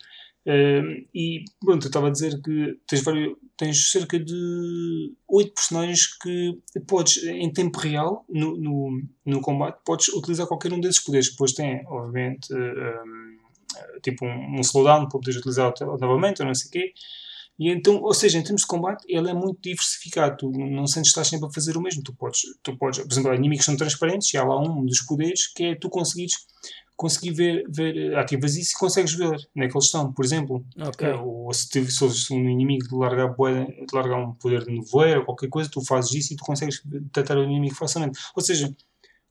[0.46, 6.58] E pronto, eu estava a dizer que tens, vários, tens cerca de oito personagens que
[6.86, 11.30] podes, em tempo real, no, no, no, combate, podes utilizar qualquer um desses poderes.
[11.30, 13.38] Depois tem, obviamente, um,
[14.02, 16.92] tipo um, um slowdown para poderes utilizar novamente, ou não sei o quê.
[17.58, 20.36] E então, ou seja, em termos de combate, ele é muito diversificado.
[20.36, 22.02] Tu não sentes que estás sempre a fazer o mesmo.
[22.02, 25.46] Tu podes, tu podes por exemplo, inimigos são transparentes e há lá um dos poderes
[25.46, 26.34] que é tu conseguires
[26.96, 30.64] conseguir ver, ver ativas isso e consegues ver onde é que eles estão, por exemplo.
[30.88, 31.08] Okay.
[31.08, 35.20] Eh, ou se, te, se um inimigo de largar, de largar um poder de nevoeiro
[35.20, 38.18] ou qualquer coisa, tu fazes isso e tu consegues detectar o inimigo facilmente.
[38.34, 38.74] Ou seja,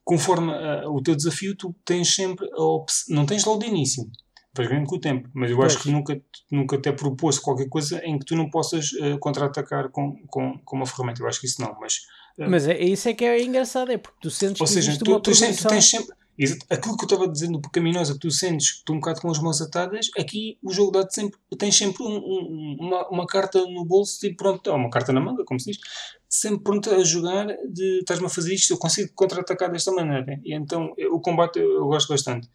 [0.03, 4.09] conforme uh, o teu desafio, tu tens sempre a opção, não tens logo de início,
[4.55, 5.73] vais ganhando com o tempo, mas eu pois.
[5.73, 6.21] acho que nunca,
[6.51, 10.75] nunca te propôs qualquer coisa em que tu não possas uh, contra-atacar com, com, com
[10.75, 11.21] uma ferramenta.
[11.21, 11.99] Eu acho que isso não, mas.
[12.37, 14.97] Uh, mas é, isso é que é engraçado, é porque tu sentes ou que seja,
[14.97, 16.22] tu, tu, sempre, tu tens sempre
[16.69, 19.39] aquilo que eu estava dizendo pecaminosa que tu sentes que estou um bocado com as
[19.39, 23.85] mãos atadas, aqui o jogo dá-te sempre, tens sempre um, um, uma, uma carta no
[23.85, 25.81] bolso e pronto, ou uma carta na manga, como se diz,
[26.27, 30.39] sempre pronto a jogar de estás-me a fazer isto, eu consigo contra-atacar desta maneira.
[30.43, 32.49] E então o combate eu, eu gosto bastante.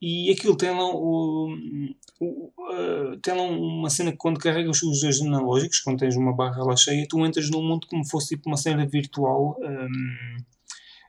[0.00, 1.48] E aquilo tem lá, o,
[2.20, 6.32] o uh, tem lá uma cena que quando carregas os dois analógicos, quando tens uma
[6.32, 9.56] barra lá cheia, tu entras num mundo como fosse tipo uma cena virtual.
[9.60, 10.36] Um,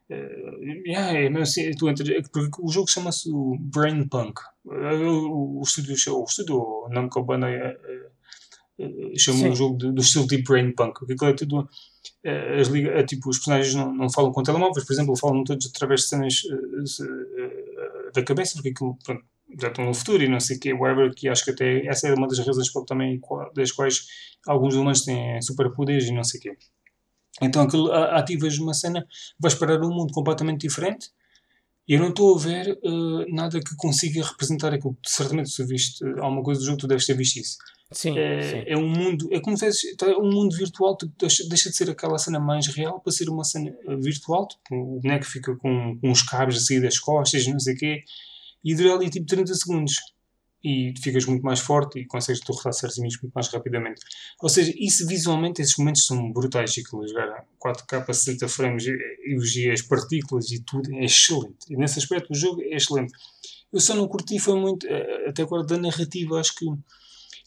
[0.09, 3.29] Uh, yeah, é, assim, tu entras, é porque o jogo chama-se
[3.59, 4.41] Brain Punk.
[4.65, 7.75] O, o estúdio, o estúdio Namco Bandai uh,
[8.79, 11.05] uh, chama o jogo de, do estilo tipo Brain Punk.
[11.05, 11.69] Porque é tudo.
[12.59, 15.67] As liga, é, tipo, os personagens não, não falam com telemóveis, por exemplo, falam todos
[15.67, 16.41] através de cenas
[18.13, 19.23] da cabeça, porque aquilo pronto,
[19.57, 22.07] já estão no futuro e não sei o que, whatever, que acho que até essa
[22.07, 23.19] é uma das razões também
[23.55, 24.05] das quais
[24.47, 26.57] alguns humanos têm superpoderes e não sei o quê.
[27.41, 29.05] Então aquilo, ativas uma cena,
[29.39, 31.09] vais parar um mundo completamente diferente
[31.89, 34.95] e eu não estou a ver uh, nada que consiga representar aquilo.
[35.03, 37.57] Certamente, se viste alguma coisa do jogo, tu deves ter visto isso.
[37.91, 38.63] Sim, é, sim.
[38.67, 41.89] é um mundo, é como se tá, um mundo virtual, tu deixa, deixa, de ser
[41.89, 44.47] aquela cena mais real para ser uma cena eh, virtual.
[44.47, 47.77] Tipo, o boneco fica com, com uns cabos a sair das costas, não sei o
[47.77, 48.03] quê,
[48.63, 49.95] e dura ali tipo 30 segundos
[50.63, 54.01] e ficas muito mais forte e consegues derrotar certos inimigos muito mais rapidamente.
[54.41, 56.75] Ou seja, isso visualmente, esses momentos são brutais.
[56.75, 61.57] E aquilo jogar 4K a 60 frames e, as partículas e tudo é excelente.
[61.69, 63.13] E nesse aspecto o jogo é excelente.
[63.71, 66.65] Eu só não curti, foi muito, eh, até agora da narrativa, acho que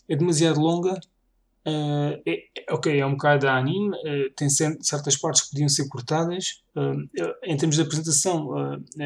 [0.08, 0.98] é demasiado longa.
[1.64, 5.88] Uh, é, ok, é um bocado da anime, uh, tem certas partes que podiam ser
[5.88, 6.62] cortadas.
[6.74, 7.06] Uh,
[7.44, 8.50] em termos de apresentação,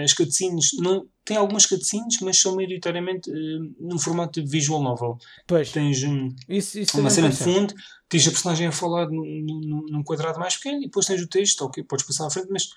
[0.03, 3.31] as cutscenes não, tem algumas cutscenes, mas são maioritariamente
[3.78, 5.19] num formato de visual novel.
[5.47, 5.70] Pois.
[5.70, 7.74] Tens um, isso, isso uma cena de fundo,
[8.09, 11.62] tens a personagem a falar num, num quadrado mais pequeno e depois tens o texto,
[11.62, 12.70] ok, podes passar à frente, mas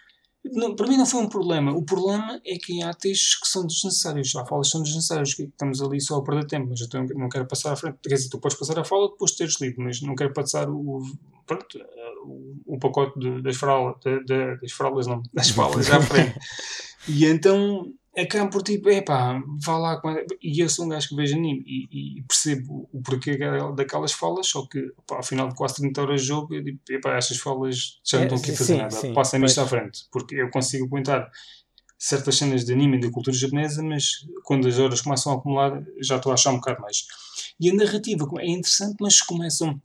[0.45, 1.71] não, para mim não foi um problema.
[1.73, 4.35] O problema é que há textos que são desnecessários.
[4.35, 7.29] Há falas que são desnecessárias, que estamos ali só a perder tempo, mas eu não
[7.29, 7.97] quero passar à frente.
[8.01, 10.69] Quer dizer, tu podes passar a fala depois de teres lido, mas não quero passar
[10.69, 11.01] o,
[11.45, 11.79] pronto,
[12.23, 16.37] o, o pacote de, das de, de, das fraldas não, das falas à frente.
[17.07, 17.91] e então
[18.21, 20.01] acaba por tipo, epá, vá lá.
[20.41, 23.37] E eu sou um gajo que vejo anime e, e percebo o porquê
[23.75, 26.79] daquelas falas, só que pá, ao final de quase 30 horas de jogo, eu digo,
[26.89, 30.07] epá, estas falas já não estão aqui a fazer sim, nada, passem-me isto à frente,
[30.11, 31.29] porque eu consigo aguentar
[31.97, 35.83] certas cenas de anime e da cultura japonesa, mas quando as horas começam a acumular,
[36.01, 37.05] já estou a achar um bocado mais.
[37.59, 39.81] E a narrativa é interessante, mas começam.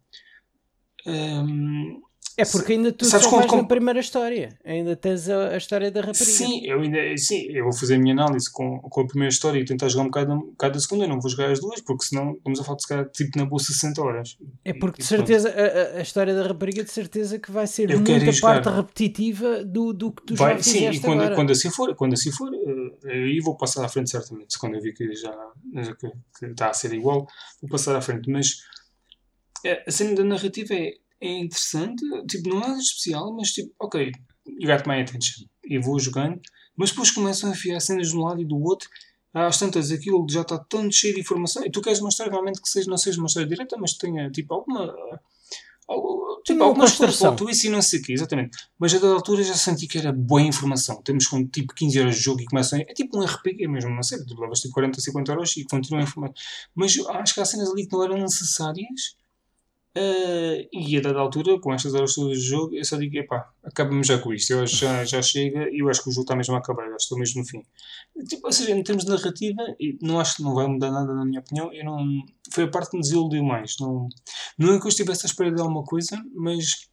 [1.06, 2.00] Hum,
[2.36, 3.58] é porque ainda tu Sabes só vais com...
[3.58, 4.58] na primeira história.
[4.64, 6.24] Ainda tens a, a, história da rapariga.
[6.24, 9.60] Sim, eu ainda sim, eu vou fazer a minha análise com, com a primeira história
[9.60, 11.04] e tentar jogar um bocado, um bocado da segunda.
[11.04, 13.44] Eu não vou jogar as duas, porque senão vamos a falar de ficar tipo na
[13.44, 14.36] boa 60 horas.
[14.64, 18.00] É porque de certeza a, a, história da rapariga de certeza que vai ser eu
[18.00, 21.34] muita parte repetitiva do, do que tu vai, já Sim, e quando, agora.
[21.36, 24.58] quando assim for, quando assim for, eh, aí vou passar à frente certamente.
[24.58, 25.32] Quando eu vi que já
[25.72, 27.28] que, que está a ser igual,
[27.62, 28.28] vou passar à frente.
[28.28, 28.56] Mas
[29.64, 30.94] eh, a cena da narrativa é
[31.24, 34.12] é interessante, tipo, não é nada especial, mas tipo, ok,
[34.46, 35.46] you got my attention.
[35.64, 36.40] E vou jogando,
[36.76, 38.88] mas depois começam a enfiar cenas de um lado e do outro.
[39.32, 41.64] Às tantas, aquilo já está tão cheio de informação.
[41.64, 44.54] E tu queres mostrar realmente que seja, não seja uma história direta, mas tenha tipo
[44.54, 44.94] alguma.
[45.88, 47.34] Algo, tipo, alguma construção.
[47.34, 48.56] Tu isso e não sei o quê, exatamente.
[48.78, 51.02] Mas a dada altura já senti que era boa informação.
[51.02, 52.78] Temos com tipo 15 horas de jogo e começam.
[52.78, 54.24] É tipo um RPG mesmo, não sei.
[54.24, 56.32] Tu levas tipo 40, 50 horas e continuam a informar.
[56.74, 59.16] Mas acho que há cenas ali que não eram necessárias
[59.96, 63.48] Uh, e a dada altura, com estas horas todas de jogo, eu só digo: epá,
[63.62, 64.52] acabamos já com isto.
[64.52, 66.88] Eu acho já, já chega e eu acho que o jogo está mesmo a acabar.
[66.88, 67.62] Eu estou mesmo no fim.
[68.28, 69.62] Tipo, ou seja, em termos de narrativa,
[70.02, 71.72] não acho que não vai mudar nada, na minha opinião.
[71.72, 72.04] Eu não,
[72.50, 73.76] foi a parte que me desiludiu mais.
[73.78, 74.08] Não,
[74.58, 76.88] não é que eu estivesse à espera de alguma coisa, mas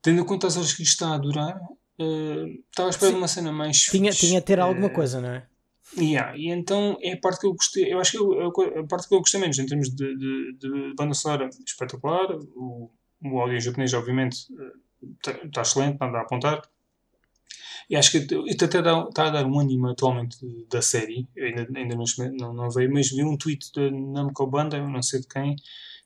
[0.00, 3.12] tendo em conta as horas que isto está a durar, uh, estava à espera Sim.
[3.12, 3.78] de uma cena mais.
[3.78, 5.46] Tinha, tinha a ter alguma uh, coisa, não é?
[5.96, 9.08] Yeah, e então é a parte que eu gostei, eu acho que eu, a parte
[9.08, 12.90] que eu gostei menos em termos de, de, de banda sonora espetacular, o,
[13.22, 14.46] o áudio japonês obviamente
[15.14, 16.62] está tá excelente, nada a apontar.
[17.88, 18.18] E acho que
[18.50, 20.36] até está a dar um anime atualmente
[20.68, 24.88] da série, ainda, ainda não, não, veio, mas vi um tweet da Namco Banda, eu
[24.88, 25.54] não sei de quem,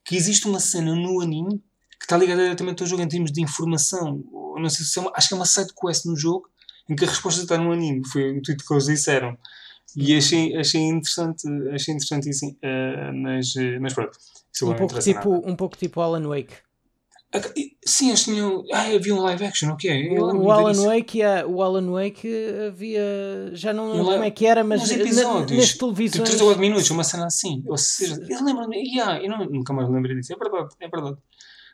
[0.04, 1.62] que existe uma cena no anime
[1.98, 4.22] que está ligada diretamente ao jogo em termos de informação.
[4.58, 6.48] não sei se é uma, acho que é uma side quest no jogo
[6.88, 8.06] em que a resposta está no anime.
[8.06, 9.38] Foi o tweet que eles disseram.
[9.96, 14.16] E achei, achei interessante, achei interessante isso, uh, mas, eh, mas pronto.
[14.62, 16.54] Um pouco, tipo, um pouco tipo Alan Wake.
[17.86, 18.64] Sim, eles tinham.
[18.72, 20.18] Ah, havia um live action, ok.
[20.18, 22.28] O, o Alan Wake, o Alan Wake
[22.66, 23.50] havia.
[23.52, 26.28] Já não lembro como é que era, mas episódios, nas televisões.
[26.28, 27.62] 3 ou 4 minutos, uma cena assim.
[27.66, 28.76] Ou seja, eu lembro-me.
[28.78, 30.32] Yeah, eu não, nunca mais lembrei disso.
[30.32, 31.16] É verdade, é verdade.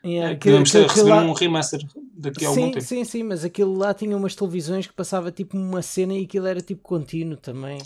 [0.05, 1.21] Yeah, é, que, Podemos ter receber lá...
[1.23, 1.79] um remaster
[2.13, 2.85] daqui a sim, algum tempo.
[2.85, 6.45] Sim, sim, mas aquilo lá tinha umas televisões que passava tipo uma cena e aquilo
[6.45, 7.79] era tipo contínuo também.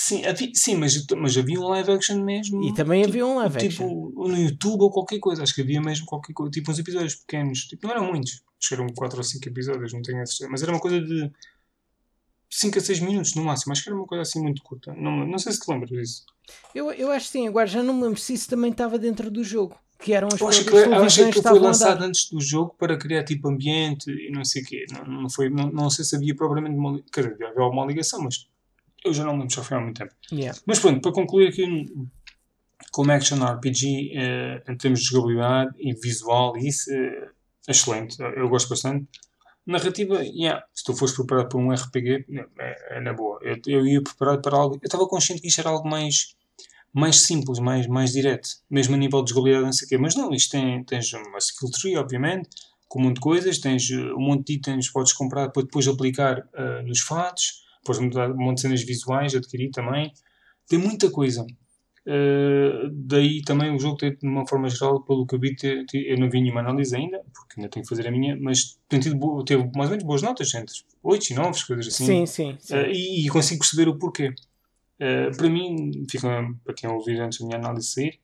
[0.00, 2.62] Sim, havia, sim mas, mas havia um live action mesmo.
[2.62, 4.28] E também tipo, havia um live tipo, action.
[4.28, 5.42] no YouTube ou qualquer coisa.
[5.42, 6.52] Acho que havia mesmo qualquer coisa.
[6.52, 7.64] Tipo uns episódios pequenos.
[7.64, 8.44] Tipo, não eram muitos.
[8.60, 10.48] Acho que eram 4 ou 5 episódios, não tenho a certeza.
[10.48, 11.32] Mas era uma coisa de
[12.48, 13.72] 5 a 6 minutos no máximo.
[13.72, 14.94] Acho que era uma coisa assim muito curta.
[14.94, 16.24] Não, não sei se te lembras disso.
[16.72, 17.48] Eu, eu acho que sim.
[17.48, 19.76] Agora já não me lembro se isso também estava dentro do jogo.
[19.98, 22.96] Que eram as eu acho que, eu acho que foi lançado antes do jogo para
[22.96, 24.86] criar tipo ambiente e não sei o quê.
[24.92, 28.22] Não, não, foi, não, não sei se havia propriamente uma, quer dizer, havia alguma ligação,
[28.22, 28.46] mas
[29.04, 30.14] eu já não lembro, já foi há muito tempo.
[30.32, 30.58] Yeah.
[30.66, 31.86] Mas pronto, para concluir aqui,
[32.92, 37.30] como Action RPG, eh, em termos de jogabilidade e visual, isso é
[37.68, 38.16] excelente.
[38.20, 39.06] Eu gosto bastante.
[39.66, 42.24] Narrativa, yeah, se tu fores preparado para um RPG,
[42.58, 43.38] é, é na boa.
[43.42, 44.76] Eu, eu ia preparado para algo.
[44.76, 46.34] Eu estava consciente que isto era algo mais,
[46.92, 49.98] mais simples, mais, mais direto, mesmo a nível de jogabilidade, não sei o quê.
[49.98, 52.48] Mas não, isto tem, tens uma skill tree, obviamente,
[52.88, 55.62] com um monte de coisas, tens eh, um monte de itens que podes comprar para
[55.62, 60.12] depois aplicar uh, nos fatos depois um monte de cenas visuais adquiri também.
[60.68, 61.46] Tem muita coisa.
[62.06, 65.84] Uh, daí também o jogo tem, de uma forma geral, pelo que eu vi, te,
[65.84, 68.78] te, eu não vi nenhuma análise ainda, porque ainda tenho que fazer a minha, mas
[68.88, 72.06] tem tido, teve mais ou menos boas notas, entre 8 e 9, coisas assim.
[72.06, 72.56] Sim, sim.
[72.60, 72.74] sim.
[72.74, 74.28] Uh, e, e, consigo perceber o porquê.
[74.28, 78.18] Uh, para mim, ficam, para quem ouvir antes da minha análise sair,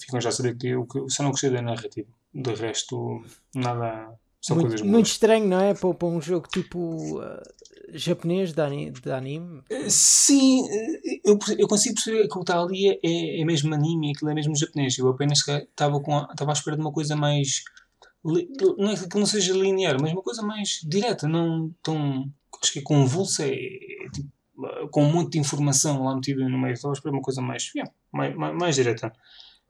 [0.00, 2.08] ficam já a saber que eu, que eu só não gostei da narrativa.
[2.32, 3.24] De resto,
[3.56, 4.14] nada.
[4.40, 4.92] São muito, coisas boas.
[4.92, 5.74] Muito estranho, não é?
[5.74, 7.20] Para, para um jogo tipo
[7.92, 9.62] japonês de, anime, de anime?
[9.88, 10.66] Sim,
[11.24, 14.34] eu, eu consigo perceber que o que está ali é, é mesmo anime, aquilo é
[14.34, 14.96] mesmo japonês.
[14.98, 17.62] Eu apenas estava, à espera de uma coisa mais.
[18.24, 22.30] Não é que não seja linear, mas uma coisa mais direta, não tão.
[22.62, 24.28] Acho que é convulsa, é, é tipo,
[24.90, 26.74] com um monte de informação lá metida no meio.
[26.74, 27.70] Estava à espera de uma coisa mais,
[28.12, 29.12] mais, mais, mais direta.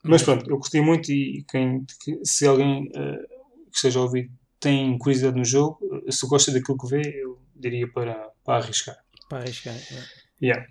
[0.02, 3.28] Mas pronto, eu curti muito e quem, que, se alguém uh,
[3.70, 4.30] que esteja a ouvir
[4.60, 5.78] tem curiosidade no jogo,
[6.10, 8.96] se gosta daquilo que vê, eu diria para, para arriscar.
[9.28, 10.44] Para arriscar, é.
[10.46, 10.66] Yeah.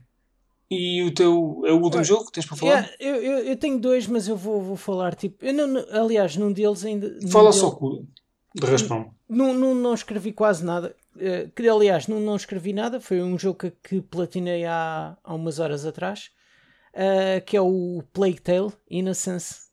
[0.70, 2.72] E o teu é o último jogo que tens para falar?
[2.72, 5.46] Yeah, eu, eu, eu, tenho dois, mas eu vou, vou falar tipo.
[5.46, 7.18] Eu não, aliás, num deles ainda.
[7.30, 8.06] Fala só com
[8.54, 9.14] de raspão.
[9.30, 10.96] Não, não, não escrevi quase nada.
[11.16, 13.00] Uh, que, aliás, não, não escrevi nada.
[13.00, 16.32] Foi um jogo que, que platinei há, há umas horas atrás.
[16.94, 19.66] Uh, que é o Plague Tale Innocence.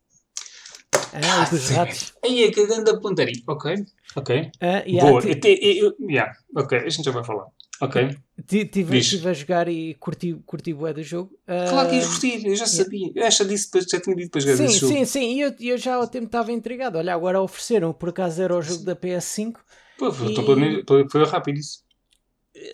[1.13, 2.13] Ah, ah dos ratos.
[2.23, 3.41] Aí é que anda pontaria.
[3.47, 3.85] Ok.
[4.15, 4.39] Ok.
[4.39, 5.21] Uh, yeah, Boa.
[5.23, 6.31] Eu, eu, eu, yeah.
[6.55, 7.45] Ok, a gente já vai falar.
[7.81, 8.17] Ok.
[8.49, 11.33] Estive a jogar e curti, curti o do jogo.
[11.43, 13.11] Uh, claro que ia curtir, eu já sabia.
[13.13, 14.93] Eu disse depois, já tinha dito para jogar sim, jogo.
[14.93, 16.97] Sim, sim, e eu, eu já ao tempo estava intrigado.
[16.97, 19.55] Olha, agora ofereceram, por acaso era o jogo da PS5.
[19.97, 20.31] Pô, e...
[20.31, 21.83] então, foi rápido isso.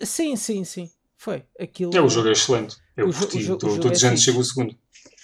[0.02, 0.90] Sim, sim, sim.
[1.16, 1.42] Foi.
[1.58, 1.96] Aquilo...
[1.96, 2.76] É, o jogo é excelente.
[2.96, 3.38] Eu o curti.
[3.38, 4.76] Estou dizendo que chegou o segundo.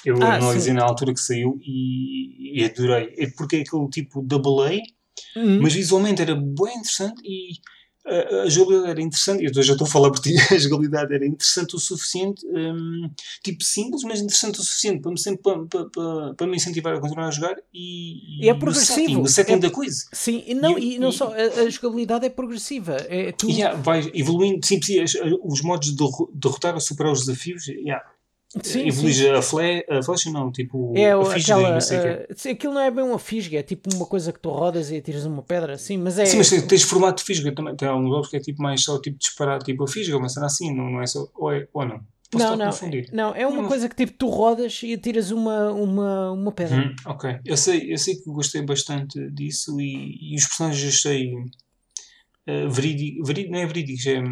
[0.04, 0.76] Eu ah, analisei sim.
[0.78, 3.14] na altura que saiu e, e adorei.
[3.18, 5.60] É porque é aquele tipo double A, uhum.
[5.60, 7.58] mas visualmente era bem interessante e
[8.08, 11.26] a, a jogabilidade era interessante, eu já estou a falar por ti, a jogabilidade era
[11.26, 13.10] interessante o suficiente, um,
[13.42, 17.00] tipo simples, mas interessante o suficiente para me, sempre, para, para, para me incentivar a
[17.00, 18.94] continuar a jogar e, e é progressivo.
[18.94, 20.06] O setting, o setting é, da coisa.
[20.12, 22.96] Sim, e não, e, e não só, a, a, jogabilidade é progressiva.
[23.08, 23.48] É, tu...
[23.50, 25.04] yeah, vai evoluindo, sim, sim,
[25.42, 26.04] os modos de
[26.34, 28.02] derrotar ou superar os desafios, yeah,
[28.62, 32.52] Sim, Evolui a, fle a flecha, não, tipo é, a fisga, aquela, não sei uh,
[32.52, 35.26] Aquilo não é bem uma fisga, é tipo uma coisa que tu rodas e atiras
[35.26, 36.24] uma pedra, sim, mas é.
[36.24, 37.76] Sim, mas tens formato de fisga também.
[37.76, 40.46] Tem alguns jogos que é tipo mais só tipo disparar, tipo a fisga, mas será
[40.46, 41.28] assim, não, não é só.
[41.34, 42.00] Ou, é, ou não.
[42.30, 42.70] Posso não, não,
[43.12, 46.76] não, é uma não, coisa que tipo tu rodas e atiras uma, uma, uma pedra.
[46.76, 51.34] Hum, ok, eu sei, eu sei que gostei bastante disso e, e os personagens achei
[51.34, 54.22] uh, verídico, verídico, não é verídico, é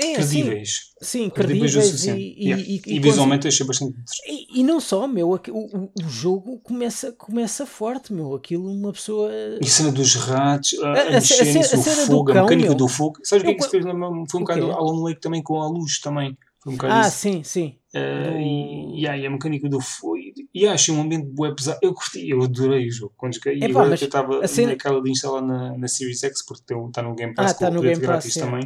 [0.00, 0.70] é, credíveis.
[1.00, 2.64] Sim, sim credíveis e, e, yeah.
[2.64, 4.46] e, e, visualmente achei bastante interessante.
[4.54, 9.30] E, não só, meu, o, o, o, jogo começa, começa forte, meu, aquilo uma pessoa...
[9.60, 13.18] E a cena dos ratos, a, a, a, cena, o fogo, a mecânica do fogo.
[13.22, 13.84] Sabes o que é que se fez?
[13.84, 16.36] Foi um bocado Alan Wake também com a luz também.
[16.62, 17.16] Foi um bocado ah, isso.
[17.16, 17.76] sim, sim.
[17.94, 20.16] Uh, e, yeah, e a mecânica do fogo.
[20.54, 21.78] E achei um ambiente bué pesado.
[21.82, 23.14] Eu curti, eu adorei o jogo.
[23.16, 24.72] Quando joguei, e agora eu estava cena...
[24.72, 27.80] naquela de instalar na, na Series X, porque está no Game Pass, ah, tá no
[27.80, 28.64] Game Pass, também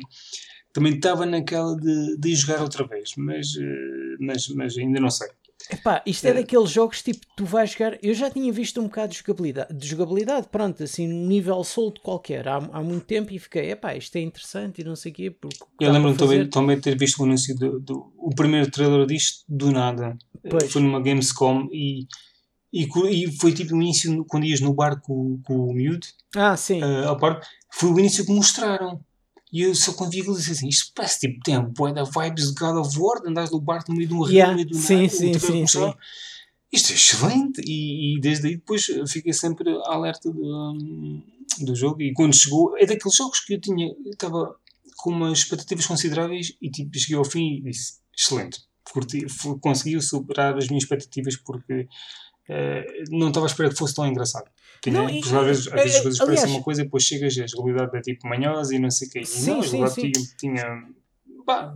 [0.74, 5.28] também estava naquela de, de jogar outra vez, mas, eh, mas, mas ainda não sei.
[5.70, 7.96] Epá, isto é, é daqueles jogos tipo, tu vais jogar.
[8.02, 12.02] Eu já tinha visto um bocado de jogabilidade, de jogabilidade pronto, assim, num nível solto
[12.02, 15.14] qualquer, há, há muito tempo e fiquei, epá, isto é interessante e não sei o
[15.14, 15.30] quê.
[15.30, 19.06] Porque eu lembro-me também, também de ter visto o anúncio do, do, o primeiro trailer
[19.06, 20.18] disto do nada.
[20.50, 20.70] Pois.
[20.70, 22.06] Foi numa Gamescom e,
[22.72, 26.06] e, e foi tipo o início quando ias no bar com, com o miúdo.
[26.34, 26.82] Ah, sim.
[26.82, 29.00] Uh, parte, foi o início que mostraram.
[29.54, 32.48] E eu só quando vi aquilo disse assim: isto parece tipo, tem a da vibes
[32.48, 34.74] de God of War, andas no barco no meio de um rio, no meio do
[34.74, 35.94] sim, nada, sim, sim, sim.
[36.72, 37.62] Isto é excelente!
[37.64, 41.22] E, e, desde aí depois fiquei sempre alerta do,
[41.60, 42.02] do jogo.
[42.02, 44.56] E quando chegou, é daqueles jogos que eu tinha, estava
[44.96, 48.60] com umas expectativas consideráveis e tipo, cheguei ao fim e disse: excelente!
[48.90, 49.24] Curti,
[49.60, 51.86] conseguiu superar as minhas expectativas porque
[53.10, 54.50] não estava a esperar que fosse tão engraçado.
[54.82, 57.04] Tinha, não, e, às vezes, às vezes as coisas aliás, parecem uma coisa e depois
[57.04, 59.24] chegas e a jogabilidade é tipo manhosa e não sei o que.
[59.24, 60.84] Sim, não, a jogabilidade tinha, tinha
[61.46, 61.74] pá,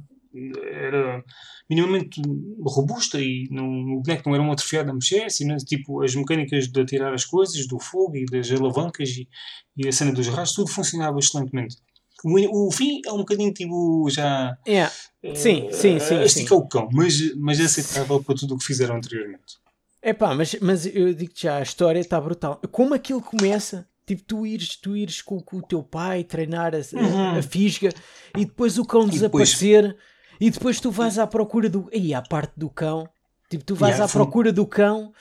[0.63, 1.25] era
[1.69, 2.21] minimamente
[2.63, 6.69] robusta e não, o boneco não era uma atrofiado a mexer, assim, tipo as mecânicas
[6.69, 9.29] de atirar as coisas, do fogo e das alavancas e,
[9.77, 11.77] e a cena dos rastros, tudo funcionava excelentemente.
[12.25, 14.57] O, o fim é um bocadinho tipo já.
[14.67, 14.93] Yeah.
[15.35, 16.23] sim, sim, sim.
[16.23, 19.59] Estica o cão, mas, mas é aceitável para tudo o que fizeram anteriormente.
[20.01, 22.61] É pá, mas, mas eu digo já, a história está brutal.
[22.71, 26.79] Como aquilo começa, tipo, tu ires, tu ires com, com o teu pai treinar a,
[26.97, 27.19] uhum.
[27.19, 27.91] a, a, fisga
[28.37, 30.03] e depois o cão e desaparecer depois...
[30.41, 31.89] e depois tu vais à procura do.
[31.93, 33.09] Aí, à parte do cão,
[33.51, 35.13] tipo, tu vais yeah, à procura do cão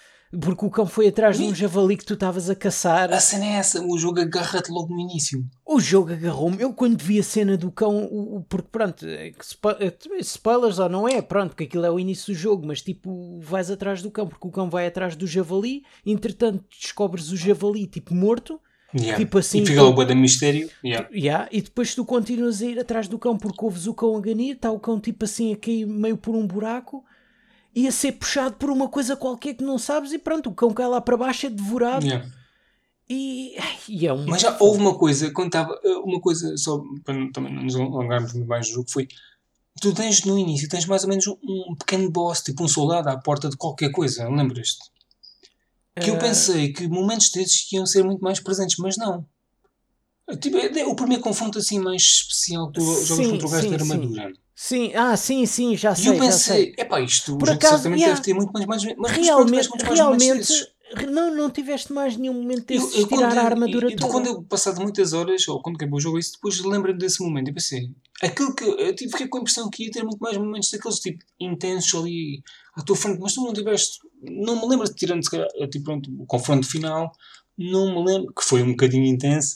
[0.41, 3.11] porque o cão foi atrás de um javali que tu estavas a caçar.
[3.13, 5.45] A cena é essa, o jogo agarra-te logo no início.
[5.65, 6.61] O jogo agarrou-me.
[6.61, 10.89] Eu quando vi a cena do cão, o, o porque pronto, é é, spoilers ou
[10.89, 14.11] não é, pronto, que aquilo é o início do jogo, mas tipo, vais atrás do
[14.11, 18.59] cão, porque o cão vai atrás do javali, entretanto descobres o javali tipo morto.
[18.95, 19.17] Yeah.
[19.17, 20.69] Tipo assim, e fica o da mistério.
[20.83, 21.09] Yeah.
[21.13, 21.49] Yeah.
[21.51, 24.55] E depois tu continuas a ir atrás do cão porque ouves o cão a ganir,
[24.55, 27.03] está o cão tipo assim a cair meio por um buraco
[27.77, 30.87] ia ser puxado por uma coisa qualquer que não sabes e pronto, o cão cai
[30.87, 32.05] lá para baixo é devorado.
[32.05, 32.27] Yeah.
[33.07, 33.55] E,
[33.87, 34.25] e, é um.
[34.25, 35.79] Mas já houve uma coisa, quando estava.
[35.83, 39.07] Eh, uma coisa, só para também não nos alongarmos muito mais no jogo, foi.
[39.79, 43.17] Tu tens no início, tens mais ou menos um, pequeno boss, tipo um soldado à
[43.17, 44.89] porta de qualquer coisa, lembras-te?
[46.01, 46.13] Que uh...
[46.13, 49.23] eu eh, pensei que momentos desses iam ser muito mais presentes, mas não.
[50.41, 53.69] Tipo, é, é o primeiro confronto assim mais especial que tu jogas contra o gajo
[53.69, 54.27] de armadura.
[54.29, 54.46] Sim.
[54.59, 56.05] Sim, ah, sim, sim, já sei.
[56.05, 58.83] E eu pensei, é pá, isto Por acaso, certamente yeah, deve ter muito mais, mais,
[58.97, 60.67] mas realmente, muito mais realmente,
[61.11, 64.11] Não, não tiveste mais nenhum momento de tirar a armadura toda.
[64.11, 67.49] Quando eu, passado muitas horas, ou quando acabou o jogo, isso, depois lembro-me desse momento.
[67.49, 70.35] Eu pensei, aquilo que eu, eu fiquei com a impressão que ia ter muito mais
[70.35, 72.41] momentos daqueles tipo intensos ali
[72.75, 73.99] à tua frente, mas tu não tiveste.
[74.23, 77.11] Não me lembro de tirando se calhar, tipo, pronto, o confronto final,
[77.55, 79.55] não me lembro, que foi um bocadinho intenso.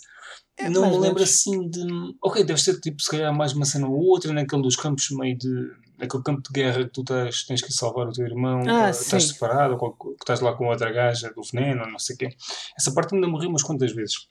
[0.65, 1.81] É, não me lembro assim de.
[2.21, 5.37] Ok, deve ser tipo, se calhar mais uma cena ou outra, naquele dos campos meio
[5.37, 8.89] de naquele campo de guerra que tu tens, tens que salvar o teu irmão, ah,
[8.89, 12.29] estás separado, ou que estás lá com outra gaja do veneno, não sei o quê.
[12.75, 14.27] Essa parte ainda morri umas quantas vezes.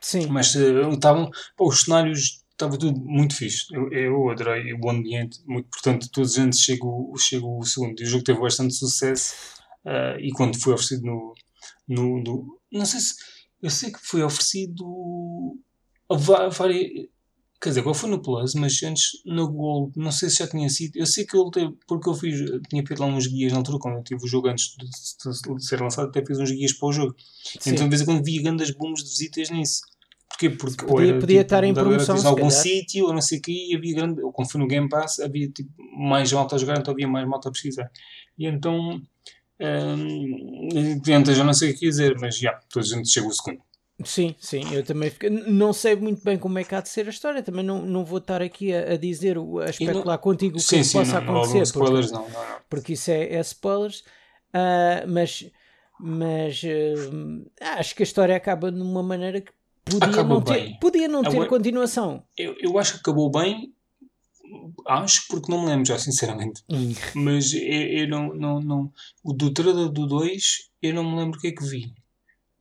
[0.00, 0.26] Sim.
[0.26, 3.64] Mas uh, estavam, os cenários estava tudo muito fixe.
[3.72, 8.00] Eu, eu adorei o ambiente, muito, portanto, todos os anos chego, chego o segundo.
[8.00, 9.34] E o jogo teve bastante sucesso.
[9.84, 11.34] Uh, e quando foi oferecido no,
[11.88, 13.14] no, no, Não sei se.
[13.62, 14.84] Eu sei que foi oferecido.
[16.10, 16.58] Várias,
[17.64, 20.68] Quer dizer, agora foi no Plus, mas antes no Gold, não sei se já tinha
[20.68, 20.96] sido.
[20.96, 23.78] Eu sei que eu teve, porque eu fiz, tinha feito lá uns guias na altura,
[23.78, 26.74] quando eu tive o jogo antes de, de, de ser lançado, até fiz uns guias
[26.74, 27.14] para o jogo.
[27.58, 27.70] Sim.
[27.70, 29.80] Então de vez em quando via grandes booms de visitas nisso.
[30.28, 30.50] Porquê?
[30.50, 32.18] Porque podia, era, podia tipo, estar em promoção.
[32.18, 34.20] Em algum sítio, ou não sei o que, havia grande.
[34.20, 37.26] Ou quando fui no Game Pass, havia tipo, mais malta a jogar, então havia mais
[37.26, 37.90] malta a pesquisar.
[38.36, 39.00] E então.
[39.58, 43.62] Hum, já não sei o que dizer, mas já, toda a gente chega o segundo.
[44.02, 45.30] Sim, sim, eu também fico...
[45.30, 48.04] não sei muito bem como é que há de ser a história, também não, não
[48.04, 50.18] vou estar aqui a, a dizer, a especular não...
[50.18, 51.58] contigo o que sim, sim, possa não, acontecer.
[51.58, 52.56] Não, spoilers, porque, não, não.
[52.68, 55.48] Porque isso é, é spoilers, uh, mas,
[56.00, 59.52] mas uh, acho que a história acaba de uma maneira que
[59.84, 60.78] podia acabou não ter.
[60.80, 62.24] Podia não ter continuação.
[62.36, 63.72] Eu, eu acho que acabou bem,
[64.88, 66.62] acho porque não me lembro já, sinceramente.
[66.68, 66.92] Hum.
[67.14, 68.92] Mas eu, eu, não, não, não.
[69.22, 71.94] O do trailer do 2, eu não me lembro o que é que vi.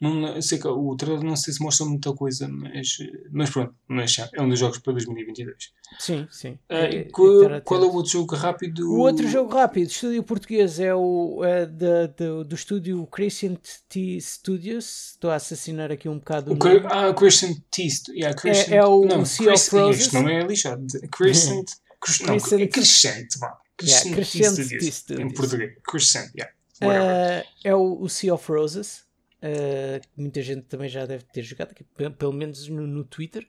[0.02, 2.98] Não, sei que o trailer não sei se mostra muita coisa, mas,
[3.32, 5.72] mas pronto, mas já, é um dos jogos para 2022.
[5.98, 6.60] Sim, sim.
[6.70, 8.92] Uh, qual, qual, é o outro jogo rápido?
[8.92, 14.20] O outro jogo rápido, estúdio português, é o é da, do, do estúdio Crescent T
[14.20, 15.12] Studios.
[15.12, 16.56] Estou a assassinar aqui um bocado o.
[16.56, 20.02] o ah, Crescent T yeah, Crescent, é, é o, não, Sea of Roses.
[20.02, 20.86] Este nome é lixado.
[21.12, 21.70] Crescent.
[22.02, 22.28] Crescent.
[22.28, 23.58] Não, é Crescent, vá.
[23.78, 24.96] Crescent, yeah, Crescent T Studios.
[24.96, 25.32] Studios.
[25.32, 25.74] Em português.
[25.84, 26.54] Crescent, yeah.
[26.82, 29.04] Uh, é o, o Sea of Roses.
[29.44, 31.84] Uh, muita gente também já deve ter jogado, aqui,
[32.18, 33.46] pelo menos no, no Twitter.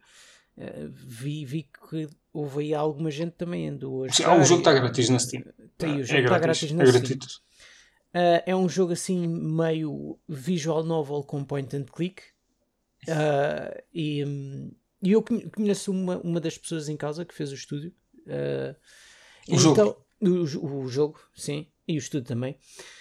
[0.59, 4.41] Uh, vi, vi que houve aí alguma gente também andou a jogar.
[4.41, 5.45] o jogo está grátis na Steam.
[5.79, 7.19] Tem, o jogo está é grátis, na é Steam.
[8.15, 12.23] Uh, é um jogo assim meio visual novel com point and click.
[13.09, 14.25] Uh, e,
[15.03, 17.93] eu conheço uma, uma das pessoas em causa que fez o estúdio.
[18.27, 18.75] Uh,
[19.49, 20.05] o então, jogo?
[20.21, 21.67] O, o, jogo, sim.
[21.87, 22.57] E o estudo também.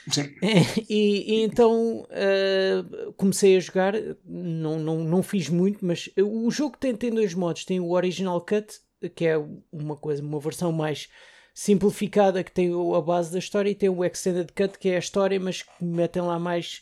[0.09, 0.33] Sim.
[0.89, 3.93] E, e então uh, comecei a jogar,
[4.25, 7.63] não, não, não fiz muito, mas o jogo tem, tem dois modos.
[7.63, 8.79] Tem o Original Cut,
[9.15, 9.37] que é
[9.71, 11.07] uma coisa, uma versão mais
[11.53, 14.99] simplificada que tem a base da história, e tem o Extended Cut, que é a
[14.99, 16.81] história, mas que metem lá mais.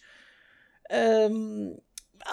[1.30, 1.78] Um,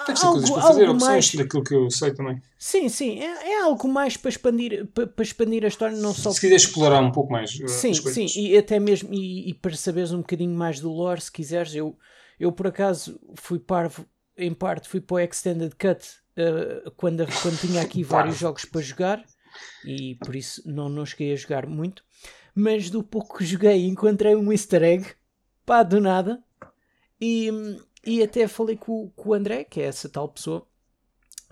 [0.06, 1.35] tem que ser algo, coisas para fazer, opções mais...
[1.35, 2.43] daquilo que eu sei também.
[2.59, 6.31] Sim, sim, é, é algo mais para expandir, para, para, expandir a história, não só.
[6.31, 7.55] Se quiseres explorar um pouco mais.
[7.55, 11.20] Uh, sim, sim, e até mesmo e, e, para saberes um bocadinho mais do lore,
[11.20, 11.74] se quiseres.
[11.74, 11.97] Eu,
[12.39, 14.06] eu por acaso fui parvo,
[14.36, 16.06] em parte, fui para o Extended Cut
[16.36, 19.24] uh, quando, quando tinha aqui vários jogos para jogar
[19.85, 22.05] e por isso não, não cheguei a jogar muito.
[22.55, 25.06] Mas do pouco que joguei, encontrei um easter egg,
[25.65, 26.43] pá, do nada.
[27.20, 27.51] E,
[28.09, 30.66] e até falei com, com o André, que é essa tal pessoa,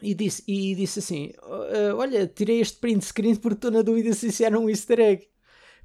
[0.00, 4.12] e disse, e disse assim: uh, Olha, tirei este print screen porque estou na dúvida
[4.14, 5.28] se isso era um easter egg.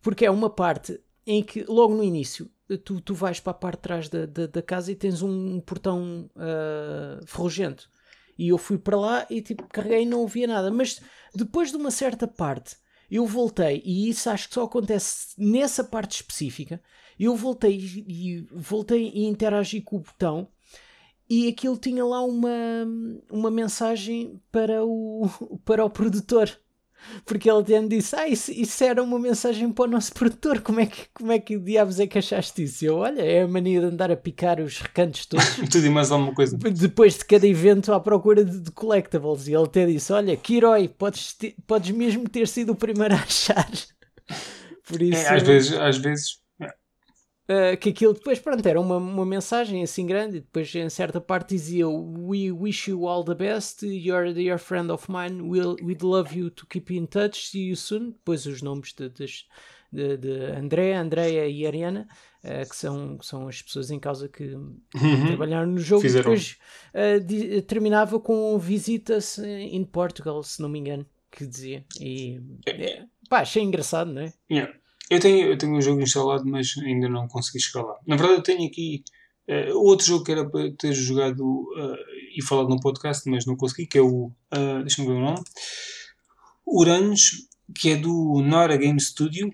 [0.02, 2.50] Porque é uma parte em que, logo no início,
[2.84, 5.60] tu, tu vais para a parte de trás da, da, da casa e tens um
[5.60, 7.90] portão uh, ferrugento.
[8.38, 10.72] E eu fui para lá e tipo, carreguei e não ouvia nada.
[10.72, 11.00] Mas
[11.36, 12.78] depois de uma certa parte,
[13.10, 16.82] eu voltei, e isso acho que só acontece nessa parte específica.
[17.20, 20.48] Eu voltei e voltei e interagi com o botão
[21.32, 22.52] e aquilo tinha lá uma,
[23.32, 25.30] uma mensagem para o,
[25.64, 26.52] para o produtor.
[27.26, 30.60] Porque ele até me disse: Ah, isso, isso, era uma mensagem para o nosso produtor.
[30.60, 32.84] Como é que, como é que diabos é que achaste isso?
[32.84, 35.56] Eu, olha, é a mania de andar a picar os recantos todos.
[35.72, 36.58] Tudo e mais alguma coisa.
[36.58, 39.48] Depois de cada evento à procura de, de collectibles.
[39.48, 43.20] E ele até disse: Olha, que herói, podes, podes mesmo ter sido o primeiro a
[43.20, 43.72] achar.
[44.86, 46.41] Por isso, é, às vezes, às vezes
[47.52, 51.20] Uh, que aquilo depois, pronto, era uma, uma mensagem assim grande, e depois em certa
[51.20, 55.76] parte dizia We wish you all the best, you're a dear friend of mine, we'll,
[55.84, 58.12] we'd love you to keep in touch, see you soon.
[58.12, 62.08] Depois os nomes de, de, de, André, Andrea e Ariana,
[62.42, 65.28] uh, que, são, que são as pessoas em causa que uhum.
[65.28, 66.04] trabalharam no jogo.
[66.04, 66.34] Fizeram.
[66.34, 66.58] E depois
[66.94, 71.84] uh, de, terminava com visitas in Portugal, se não me engano, que dizia.
[72.00, 74.34] E é, pá, achei engraçado, não é?
[74.50, 74.74] Yeah.
[75.12, 77.98] Eu tenho, eu tenho o jogo instalado, mas ainda não consegui chegar lá.
[78.08, 79.04] Na verdade, eu tenho aqui
[79.52, 81.98] Uh, outro jogo que era para ter jogado uh,
[82.38, 84.32] e falado no podcast, mas não consegui, que é o.
[84.54, 85.42] Uh, Deixa-me ver o nome.
[86.66, 89.54] Uranus, que é do Nora Game Studio.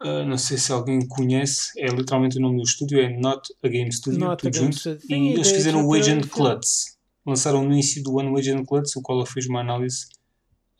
[0.00, 3.66] Uh, não sei se alguém conhece, é literalmente o nome do estúdio, é Not a
[3.66, 4.78] Game Studio, Not tudo junto.
[4.78, 5.00] Studio.
[5.10, 6.96] E eles fizeram o eu Agent Klutz.
[7.26, 10.06] Lançaram no início do ano o Agent Klutz, o qual eu fiz uma análise.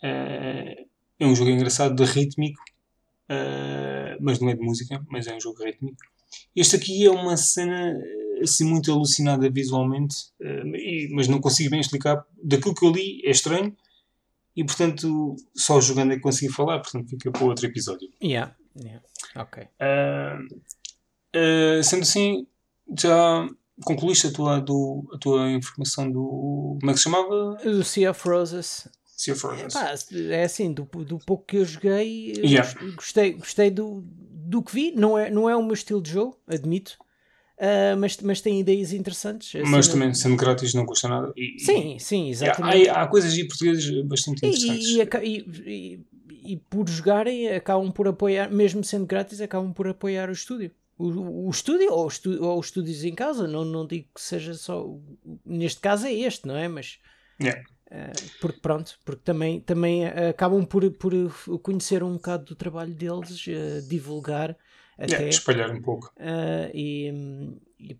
[0.00, 2.62] É um jogo engraçado, de rítmico,
[3.30, 5.96] uh, mas não é de música, mas é um jogo rítmico.
[6.55, 11.70] Este aqui é uma cena eh, assim muito alucinada visualmente, eh, e- mas não consigo
[11.70, 12.24] bem explicar.
[12.42, 13.74] Daquilo que eu li é estranho
[14.55, 18.09] e portanto só jogando é que consegui falar, portanto fica para outro episódio.
[18.22, 19.02] Yeah, yeah.
[19.36, 19.66] Ok.
[19.80, 20.38] Ah,
[21.34, 22.46] ah, sendo assim,
[22.98, 23.48] já
[23.84, 26.76] concluíste a tua, do, a tua informação do.
[26.80, 27.56] Como é que se chamava?
[27.64, 28.88] O Sea of Roses.
[29.19, 29.74] Sea of Roses.
[29.74, 29.95] Pá,
[30.31, 32.73] é assim, do, do pouco que eu joguei, Yeah.
[32.73, 34.93] gos- gostei, gostei do, do que vi.
[34.93, 36.97] Não é, não é o meu estilo de jogo, admito.
[37.61, 39.53] Ah, mas, mas tem ideias interessantes.
[39.57, 41.32] A Mas cena- também, sendo grátis, não custa nada.
[41.36, 42.89] E, Sim, sim, e há, exatamente.
[42.89, 44.86] há- há coisas em português bastante E, interessantes.
[44.86, 50.28] e, e- e- e por jogarem, acabam por apoiar, mesmo sendo grátis, acabam por apoiar
[50.28, 50.70] o estúdio.
[50.97, 54.55] O, o estúdio ou, estu- ou os estúdios em casa, não, não digo que seja
[54.55, 54.86] só.
[55.45, 56.69] Neste caso é este, não é?
[56.69, 56.99] Mas.
[57.43, 57.62] Yeah.
[57.90, 61.12] Eh, porque pronto, porque também, também eh, acabam por, por
[61.62, 64.56] conhecer um bocado do trabalho deles, eh, divulgar
[64.98, 65.12] até.
[65.12, 66.12] Yeah, espalhar um pouco.
[66.74, 67.12] E,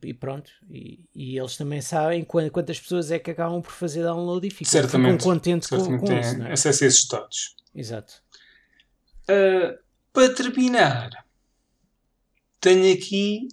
[0.02, 4.02] e- pronto, e, e eles também sabem quan- quantas pessoas é que acabam por fazer
[4.02, 5.23] download e ficam, ficam Certamente.
[5.24, 6.52] contentes com, Certamente com tem isso, é?
[6.52, 7.56] acesso a esses dados.
[7.74, 8.15] Exato.
[9.31, 9.78] Uh,
[10.12, 11.10] para terminar,
[12.60, 13.47] tenho aqui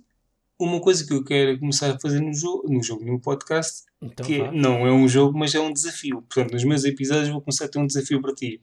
[0.58, 4.26] uma coisa que eu quero começar a fazer no jogo, no, jogo, no podcast, Então
[4.26, 4.52] que vá.
[4.52, 6.22] não é um jogo, mas é um desafio.
[6.22, 8.60] Portanto, nos meus episódios vou começar a ter um desafio para ti.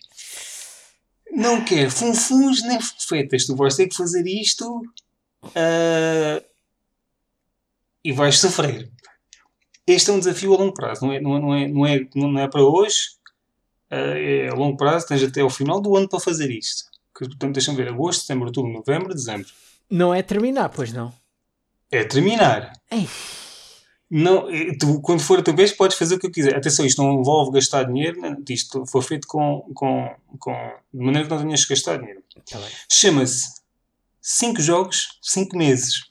[1.33, 3.47] Não quero funfuns nem fufetas.
[3.47, 4.83] Tu vais ter que fazer isto
[5.55, 6.43] ah,
[8.05, 8.91] e vais sofrer.
[9.87, 11.07] Este é um desafio a longo prazo.
[11.07, 13.17] Não é, não é, não é, não é, não é para hoje.
[13.91, 15.07] ah, é a longo prazo.
[15.07, 16.85] Tens até ao final do ano para fazer isto.
[17.17, 17.89] Que, portanto, deixa-me ver.
[17.89, 19.49] Agosto, setembro, outubro, novembro, dezembro.
[19.91, 21.13] Não é terminar, pois não.
[21.91, 22.73] É terminar.
[22.91, 23.09] Ei.
[24.15, 24.47] Não,
[24.79, 26.55] tu, quando for a tua vez, podes fazer o que eu quiser.
[26.55, 28.21] Atenção, isto não envolve gastar dinheiro.
[28.21, 28.37] né?
[28.51, 30.53] Isto foi feito com, com, com,
[30.93, 32.23] de maneira que não tenhas que gastar dinheiro.
[32.51, 32.61] Tá.
[32.91, 33.49] Chama-se
[34.21, 36.11] 5 jogos, 5 meses.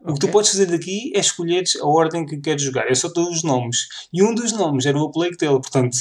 [0.00, 2.88] O que tu podes fazer daqui é escolheres a ordem que queres jogar.
[2.88, 3.86] Eu só dou os nomes.
[4.12, 5.52] E um dos nomes era o A Plague Tale.
[5.60, 5.96] Portanto,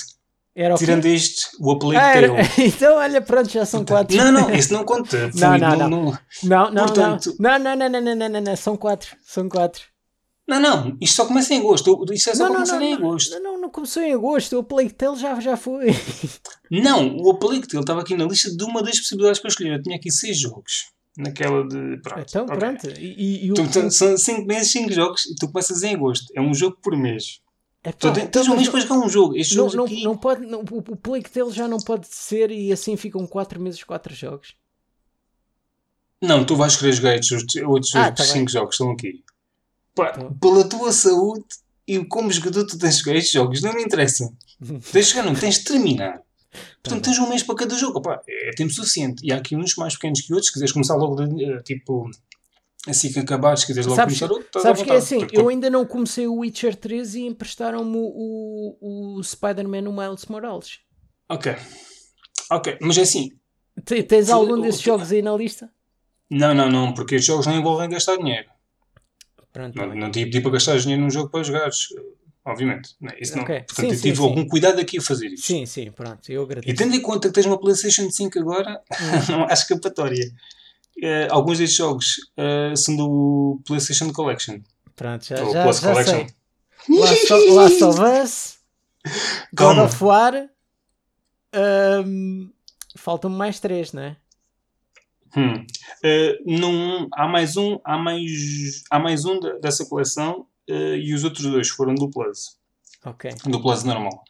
[0.55, 2.27] Era tirando este, o A Plague Ah, era-
[2.65, 4.15] Então, olha, pronto, já são quatro.
[4.15, 5.29] Não, não, esse não conta.
[5.31, 5.89] Foi- Não, não, não.
[5.89, 6.17] não.
[6.43, 7.59] Não, não, Portanto- não.
[7.59, 9.15] Não, não, não, não, não, não, não, São quatro.
[9.25, 9.81] São quatro.
[10.45, 12.05] Não, não, isto só começa em agosto.
[12.13, 13.31] Isto é só Não, começar em agosto.
[13.35, 14.59] não, não, não começou em agosto.
[14.59, 15.87] O Plague Tale já, já foi.
[16.69, 19.73] Não, o Aplicte, ele estava aqui na lista de uma das possibilidades para escolher.
[19.77, 20.91] Eu tinha aqui seis jogos.
[21.15, 21.97] Naquela de.
[22.01, 22.25] Pronto.
[22.27, 22.57] Então, ok.
[22.57, 22.89] pronto.
[22.99, 26.25] E, e, o, Tu- tu- são 5 meses, 5 jogos e tu começas em agosto.
[26.35, 27.39] É um jogo por mês.
[27.85, 29.37] Epá, Tu tens, então, tens um mês para jogar um jogo.
[29.37, 30.03] Estes não, não, aqui.
[30.03, 33.83] não pode, não, o, Plague Tale já não pode ser e assim ficam 4 meses,
[33.83, 34.55] 4 jogos.
[36.21, 38.73] Não, tu vais querer jogar estes outros- outros Ah, tá 5 jogos.
[38.75, 39.23] Estão aqui.
[39.95, 40.29] Pá, Tá.
[40.41, 41.45] pela tua saúde
[41.87, 43.61] e como jogador tu tens de jogar estes jogos.
[43.61, 44.31] Não me interessa.
[44.91, 45.35] Tens de jogar, não.
[45.35, 46.13] Tens de terminar.
[46.13, 47.01] Portanto, Tá bem.
[47.01, 48.01] tens um mês para cada jogo.
[48.27, 49.25] É tempo suficiente.
[49.25, 50.47] E há aqui uns mais pequenos que outros.
[50.47, 52.09] Se quiseres começar logo, eh, tipo,
[52.87, 55.49] assim que acabares, se quiseres logo Sabes, começar outro, sabes que é assim, Portanto, eu
[55.49, 60.79] ainda não comecei o Witcher 3 e emprestaram-me o, o, o Spider-Man, o Miles Morales.
[61.29, 61.55] Ok.
[62.51, 63.31] Ok, mas é assim.
[63.83, 65.69] Te- Tens algum desses jogos aí na lista?
[66.29, 68.47] Não, não, não, porque estes jogos não envolvem gastar dinheiro.
[69.53, 71.87] Pronto, Não, não pedi para gastar dinheiro num jogo para jogares.
[72.45, 72.95] Obviamente.
[72.99, 73.43] Não, isso não.
[73.43, 73.55] Ok.
[73.59, 74.23] Portanto, Sim, eu sim, tive sim.
[74.23, 75.45] algum cuidado aqui a fazer isto.
[75.45, 76.75] Sim, sim, pronto, eu E agradeço.
[76.75, 78.81] tendo em conta que tens uma PlayStation 5 agora,
[79.29, 80.29] não há escapatória.
[81.01, 84.59] Eh, alguns destes jogos eh, são do PlayStation Collection.
[84.95, 86.27] Pronto, já, Ou já, Plus já Collection.
[86.27, 86.99] sei.
[87.55, 88.57] Last of, Us,
[89.53, 90.49] God of War,
[91.53, 92.49] ahm,
[92.97, 94.17] faltam-me mais três, não é?
[95.35, 95.65] Hum.
[96.03, 101.13] Eh, não, há mais um, há mais, há mais um da- dessa coleção eh, e
[101.13, 102.57] os outros dois foram do Plus.
[103.05, 103.31] Ok.
[103.45, 104.23] Do Plus normal.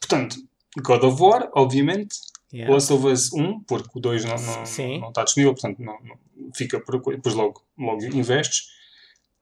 [0.00, 0.36] Portanto,
[0.82, 2.16] God of War, obviamente.
[2.52, 2.72] yeah.
[2.72, 4.64] Last of Us 1, porque o 2 não, não,
[5.00, 6.16] não está disponível, portanto não, não
[6.54, 8.68] fica por depois logo, logo investes.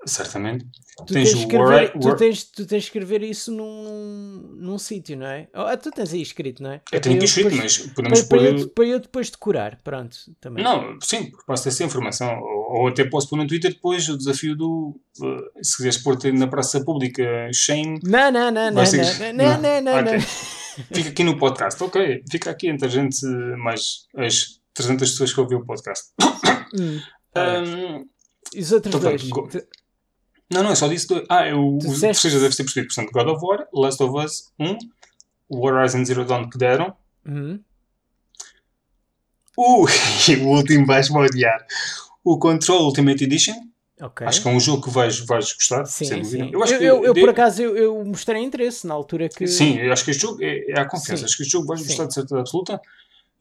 [0.07, 0.65] Certamente.
[1.07, 5.49] Tu Tens tens, escrever, tu, tens, tu tens escrever isso num, num sítio, não é?
[5.55, 6.81] Oh, tu tens aí escrito, não é?
[6.93, 8.59] Eu tenho Para aqui escrito, depois- mas podemos para, para, pôr.
[8.61, 10.17] eu, para eu depois decorar, pronto.
[10.41, 10.63] Também.
[10.65, 12.39] Não, sim, passo essa informação.
[12.41, 15.01] Ou, ou até posso pôr no Twitter depois o desafio do.
[15.21, 17.23] uh, se quiseres pôr-te na praça pública,
[17.53, 20.13] shame, Não, não, não, não, não, não, não, não, Ok.
[20.13, 20.21] não.
[20.95, 21.83] fica aqui no podcast.
[21.83, 23.25] Ok, fica aqui entre a gente,
[23.59, 26.07] mais as 300 pessoas que ouviram o podcast.
[26.79, 27.01] Hum,
[27.33, 27.61] tá.
[27.63, 28.05] Um,
[28.55, 29.23] E os outros então, dois?
[29.31, 29.67] pronto, Te-
[30.51, 31.25] Não, não, eu só disse dois.
[31.29, 32.95] Ah, eu, Tu o disseste- seja deve ter percebido.
[32.95, 34.79] Portanto, God of War, Last of Us 1,
[35.49, 36.95] o Horizon Zero Dawn que deram.
[37.27, 37.61] Uhum.
[39.57, 39.87] Uh,
[40.31, 41.65] e o último vais-me odiar.
[42.25, 43.55] O Control Ultimate Edition.
[44.01, 44.25] Ok.
[44.27, 46.45] Acho que é um jogo que vais, vais gostar, sem Sim, dúvida.
[46.45, 46.51] sim.
[46.53, 49.29] Eu acho eu, que eu, eu, de- por acaso, eu, eu mostrei interesse na altura
[49.29, 49.47] que.
[49.49, 51.19] Sim, eu acho que este jogo é, é a confiança.
[51.19, 51.25] Sim.
[51.25, 52.81] Acho que este jogo vais gostar de certeza absoluta.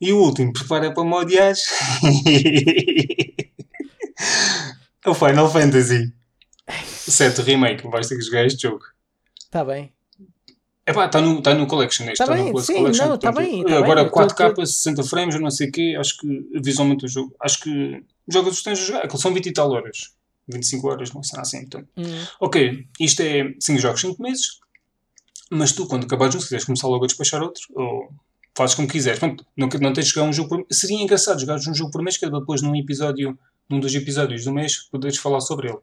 [0.02, 1.62] E o último, prepara para me odiares.
[5.06, 6.12] o Final Fantasy
[6.69, 7.88] 7 Remake.
[7.88, 8.84] Vais ter que jogar este jogo.
[9.39, 9.91] Está bem.
[10.85, 12.06] Epá, está no, tá no Collection.
[12.06, 13.07] Este Tá está bem, no sim, Collection.
[13.07, 15.72] não, tá portanto, bem, tá agora bem, eu 4K, tô- 60 frames, não sei o
[15.72, 15.95] quê.
[15.99, 17.35] Acho que visualmente o jogo.
[17.41, 18.99] Acho que os jogos tens a jogar.
[18.99, 20.14] Aqueles são 20 e tal horas.
[20.48, 21.57] 25 horas, não sei assim.
[21.60, 22.26] Então, Hum.
[22.39, 24.60] ok, isto é 5 jogos, 5 meses.
[25.52, 28.10] Mas tu, quando acabares um, se quiseres começar logo a despachar outro, ou
[28.56, 29.19] fazes como quiseres.
[29.19, 32.02] Pronto, não, não tens de jogar um jogo por Seria engraçado jogares um jogo por
[32.02, 33.38] mês, que é depois num episódio,
[33.69, 35.77] num dos episódios do mês, poderes falar sobre ele.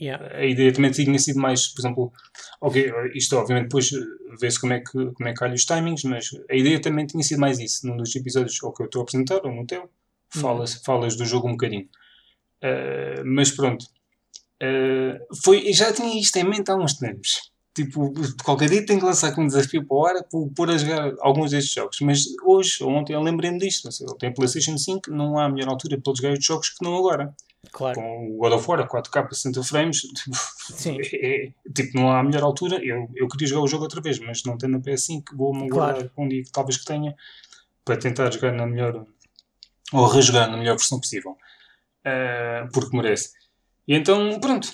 [0.00, 0.34] Yeah.
[0.34, 2.12] A ideia também tinha sido mais, por exemplo,
[2.60, 3.98] ok, isto obviamente depois eh,
[4.40, 7.22] vê-se como é que como é que calha os timings, mas a ideia também tinha
[7.22, 9.90] sido mais isso, num dos episódios ou que eu estou a apresentar, ou no teu,
[10.30, 11.88] falas, falas do jogo um bocadinho.
[12.62, 13.86] Eh, mas pronto,
[14.62, 17.50] Eh, foi, já tinha isto em mente há uns tempos.
[17.74, 18.12] Tipo,
[18.44, 21.14] qualquer dia tenho que lançar com um desafio para o ar para pôr a jogar
[21.20, 21.98] alguns destes jogos.
[22.02, 23.88] Mas hoje, ou ontem, eu lembrei-me disto.
[23.88, 27.34] Ele tem PlayStation 5, não há melhor altura para jogar estes jogos que não agora
[27.72, 27.94] Claro.
[27.94, 30.36] com o God of War a 4K a 60 frames, tipo,
[30.72, 30.96] Sim.
[31.14, 32.82] é- tipo, não há melhor altura.
[32.84, 35.92] Eu, eu queria jogar o jogo outra vez, mas não tendo a PS5, vou-me Claro.
[35.98, 37.14] guardar um dia que talvez que tenha
[37.84, 39.04] para tentar jogar na melhor
[39.92, 41.36] ou rejogar na melhor versão possível,
[42.04, 43.32] Ah, porque merece.
[43.86, 44.70] E então, pronto,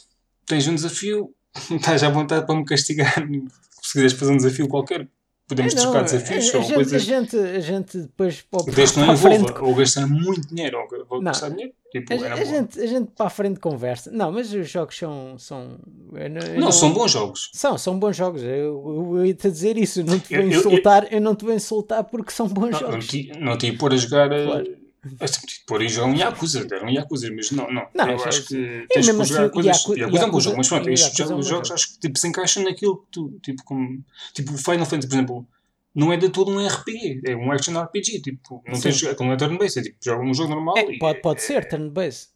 [0.47, 1.35] tens um desafio,
[1.71, 3.15] estás à vontade para me castigar.
[3.83, 5.09] Se quiseres fazer um desafio qualquer,
[5.48, 7.02] podemos É, não, trocar a, desafios a ou gente, a, coisas.
[7.02, 11.06] gente, a gente depois pode Desde não a frente envolva ou gastar muito dinheiro ou
[11.06, 11.24] vou Não.
[11.32, 14.10] gastar dinheiro, tipo, A, é a gente, a gente para a frente conversa.
[14.10, 15.39] Não, mas os jogos são.
[15.39, 15.78] são
[16.12, 17.51] eu não, eu Não, são bons jogos.
[17.55, 18.43] São, são bons jogos.
[18.43, 20.01] Eu, eu, ia-te dizer isso.
[20.01, 21.06] Eu não te vou insultar.
[21.12, 23.06] Eu, não te vou insultar porque são bons Não, não jogos.
[23.06, 24.32] te, não te ia pôr a jogar.
[24.32, 24.86] eh, Claro.
[25.12, 25.28] Ia
[25.66, 27.87] pôr a jogar um Yakuza, era um Yakuza, mas não, não.
[27.95, 29.77] Não, eu acho que e tens que jogar assim, coisas.
[29.77, 31.73] Yaku- Yakuza, é um bom Yakuza- jogo, mas pronto, estes Yakuza é jogos jogo.
[31.74, 34.05] acho que tipo, se encaixam naquilo que tu, tipo, como.
[34.35, 35.49] Tipo, o Final Fantasy, por exemplo,
[35.95, 39.01] não é de todo um RPG, é um action RPG, tipo, não tens.
[39.03, 40.99] Não é turn-based, é tipo, joga um jogo normal É, e.
[40.99, 42.28] pode, pode é- ser, turn base.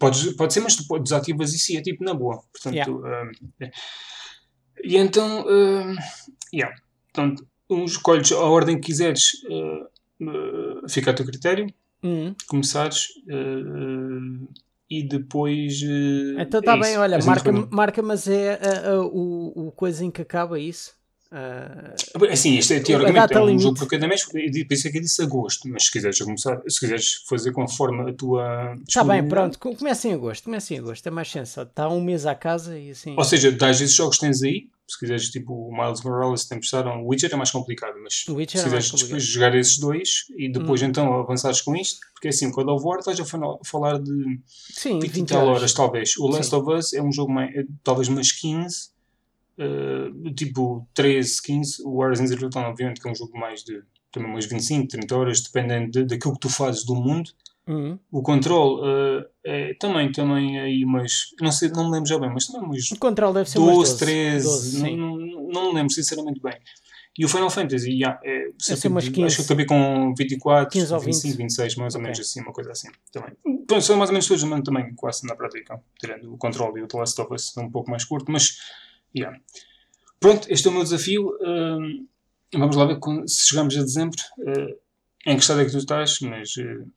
[0.00, 2.42] Pode, pode ser, mas tu desativas isso e é tipo na boa.
[2.50, 2.90] Portanto, Yeah.
[2.92, 3.30] um,
[3.60, 3.70] é.
[4.82, 5.94] E então, um,
[6.52, 6.74] yeah.
[7.12, 11.66] Portanto, um, escolhes a ordem que quiseres, uh, uh, fica a teu critério,
[12.02, 12.34] Hum.
[12.48, 14.48] começares uh,
[14.90, 15.80] e depois.
[15.82, 17.00] uh, Então está é bem, isso.
[17.00, 18.58] olha, marca, marca, mas é
[18.98, 20.92] o, o coisa em que acaba isso.
[21.34, 21.94] Ah,
[22.30, 23.62] Assim, isto é teoricamente é um limite.
[23.62, 26.60] jogo por cada mês, por isso é que eu disse agosto, mas se quiseres começar,
[26.68, 28.76] se quiseres fazer conforme a tua.
[28.86, 29.58] Está Tá bem, pronto.
[29.58, 30.44] co- Começa em agosto.
[30.44, 31.06] Começa em agosto.
[31.06, 31.70] É mais sensato.
[31.70, 33.14] Está um mês à casa e assim.
[33.16, 36.54] Ou seja, das esses jogos que tens aí, se quiseres, tipo, o Miles Morales, te
[36.54, 39.00] emprestaram, o Witcher é mais complicado, mas se é quiseres complicado.
[39.08, 40.86] depois jogar esses dois e depois Hum.
[40.86, 44.40] então avançares com isto, porque assim, o God of War estás a fal- falar de
[44.46, 45.58] Sim, 20 e 20 tal horas.
[45.58, 46.16] horas, talvez.
[46.18, 46.56] O Last Sim.
[46.56, 48.90] of Us é um jogo mais, é talvez mais 15,
[49.58, 51.82] eh, tipo 13, 15.
[51.84, 55.16] O Horizon Zero Dawn, obviamente, que é um jogo mais de também mais 25, 30
[55.16, 57.30] horas, dependendo de, daquilo que tu fazes do mundo.
[57.66, 57.96] Hum.
[58.10, 62.28] O Control eh, é também, também aí, mas não sei, não me lembro já bem,
[62.32, 63.98] mas também umas O controle deve ser umas 12, 12.
[64.04, 66.58] 13, 12, não, não, me lembro sinceramente bem.
[67.16, 69.26] E o Final Fantasy, yeah, é, ser umas de- 15.
[69.26, 71.36] acho que acabei com 24, 15 ou 25, 20.
[71.38, 72.02] 26, mais ou Ok.
[72.10, 72.88] menos assim, uma coisa assim.
[73.12, 73.30] Também.
[73.66, 76.82] Pronto, são mais ou menos todos mas também quase na prática, tirando o Control e
[76.82, 78.56] o The Last of Us, um pouco mais curto, mas
[79.14, 79.38] yeah.
[80.18, 81.30] pronto, este é o meu desafio.
[81.42, 82.06] hum,
[82.54, 84.18] vamos lá ver se chegamos a dezembro.
[84.38, 84.82] uh,
[85.24, 86.90] em que estado é que tu estás, mas uh,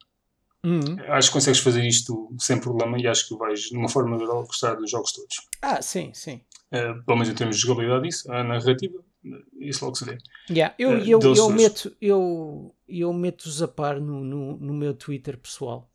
[0.68, 0.98] Hum.
[1.10, 4.44] acho que consegues fazer isto sem problema e acho que vais, de uma forma geral,
[4.46, 5.36] gostar dos jogos todos.
[5.62, 6.42] Ah, sim, sim.
[6.72, 10.18] Uh, pelo menos em termos de jogabilidade, isso, a narrativa, uh, isso logo se vê.
[10.50, 14.94] Yeah, eu, Eh, eu, eu meto eu, eu meto-os a par no, no, no meu
[14.96, 15.88] Twitter pessoal.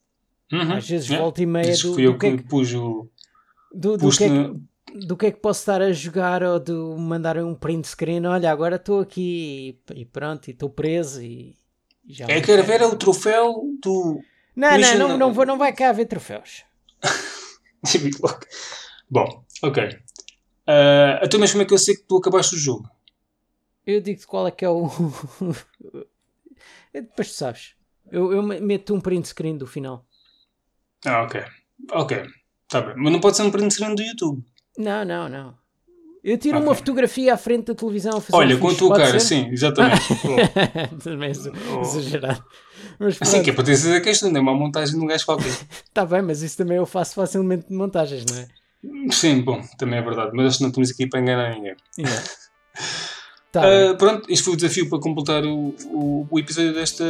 [0.52, 1.24] Uhum, Às vezes yeah.
[1.24, 3.09] volta e meia Dizes do, que eu do, que é que pus o.
[3.74, 6.72] do, do, que é que, do que é que posso estar a jogar ou de
[6.72, 8.24] mandarem um print screen.
[8.26, 11.56] Olha, agora estou aqui e, pronto, e estou preso e,
[12.09, 12.64] já É, quero.
[12.64, 14.20] ver é o troféu do.
[14.61, 16.65] Não, não, não, não, vou, não vai cá haver troféus.
[19.11, 19.85] Bom, ok.
[20.69, 22.89] Uh, então, mas como é que eu sei que tu acabaste o jogo?
[23.87, 24.89] Eu digo-te qual é que é o.
[26.93, 27.74] Depois tu sabes.
[28.11, 30.05] Eu, eu meto um print screen do final.
[31.07, 31.43] Ah, ok.
[31.93, 32.23] Ok.
[32.69, 32.95] Tá bem.
[32.97, 34.45] Mas não pode ser um print screen do YouTube.
[34.77, 35.59] Não, não, não.
[36.23, 36.69] Eu tiro Ok.
[36.69, 39.19] uma fotografia à frente da televisão a fazer Olha, um com a fixe, tua cara,
[39.19, 39.20] ser?
[39.20, 40.03] sim, exatamente.
[41.03, 42.45] Também é exa- exagerado.
[43.01, 45.06] Mas Assim, que é para ter certeza que isto não é uma montagem de um
[45.06, 45.48] gajo qualquer.
[45.48, 48.47] está bem, mas isso também eu faço facilmente de montagens, não é?
[49.10, 51.74] Sim, bom, também é verdade, mas acho que não estamos aqui para enganar ninguém.
[51.98, 52.22] Yeah.
[53.52, 57.05] Tá Uh, pronto, este foi o desafio para completar o, o, o episódio desta,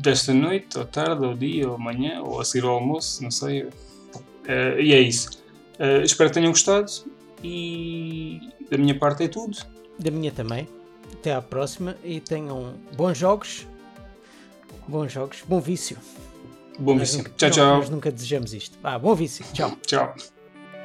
[0.00, 3.64] desta noite, ou tarde, ou dia, ou amanhã, ou a seguir ao almoço, não sei.
[3.64, 5.30] Uh, e é isso.
[5.80, 6.92] Uh, espero que tenham gostado
[7.42, 8.40] e
[8.70, 9.58] da minha parte é tudo.
[9.98, 10.68] Da minha também.
[11.12, 13.66] Até à próxima e tenham bons jogos.
[14.88, 15.42] Bons jogos.
[15.46, 15.96] Bom vício.
[16.78, 17.18] Bom vício.
[17.18, 17.76] nunca- Tchau, não, tchau.
[17.78, 18.78] Nós nunca desejamos isto.
[18.82, 19.44] Ah, bom vício.
[19.52, 19.72] Tchau.
[19.86, 20.14] Tchau.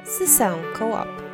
[0.04, 1.27] Sessão Co-op.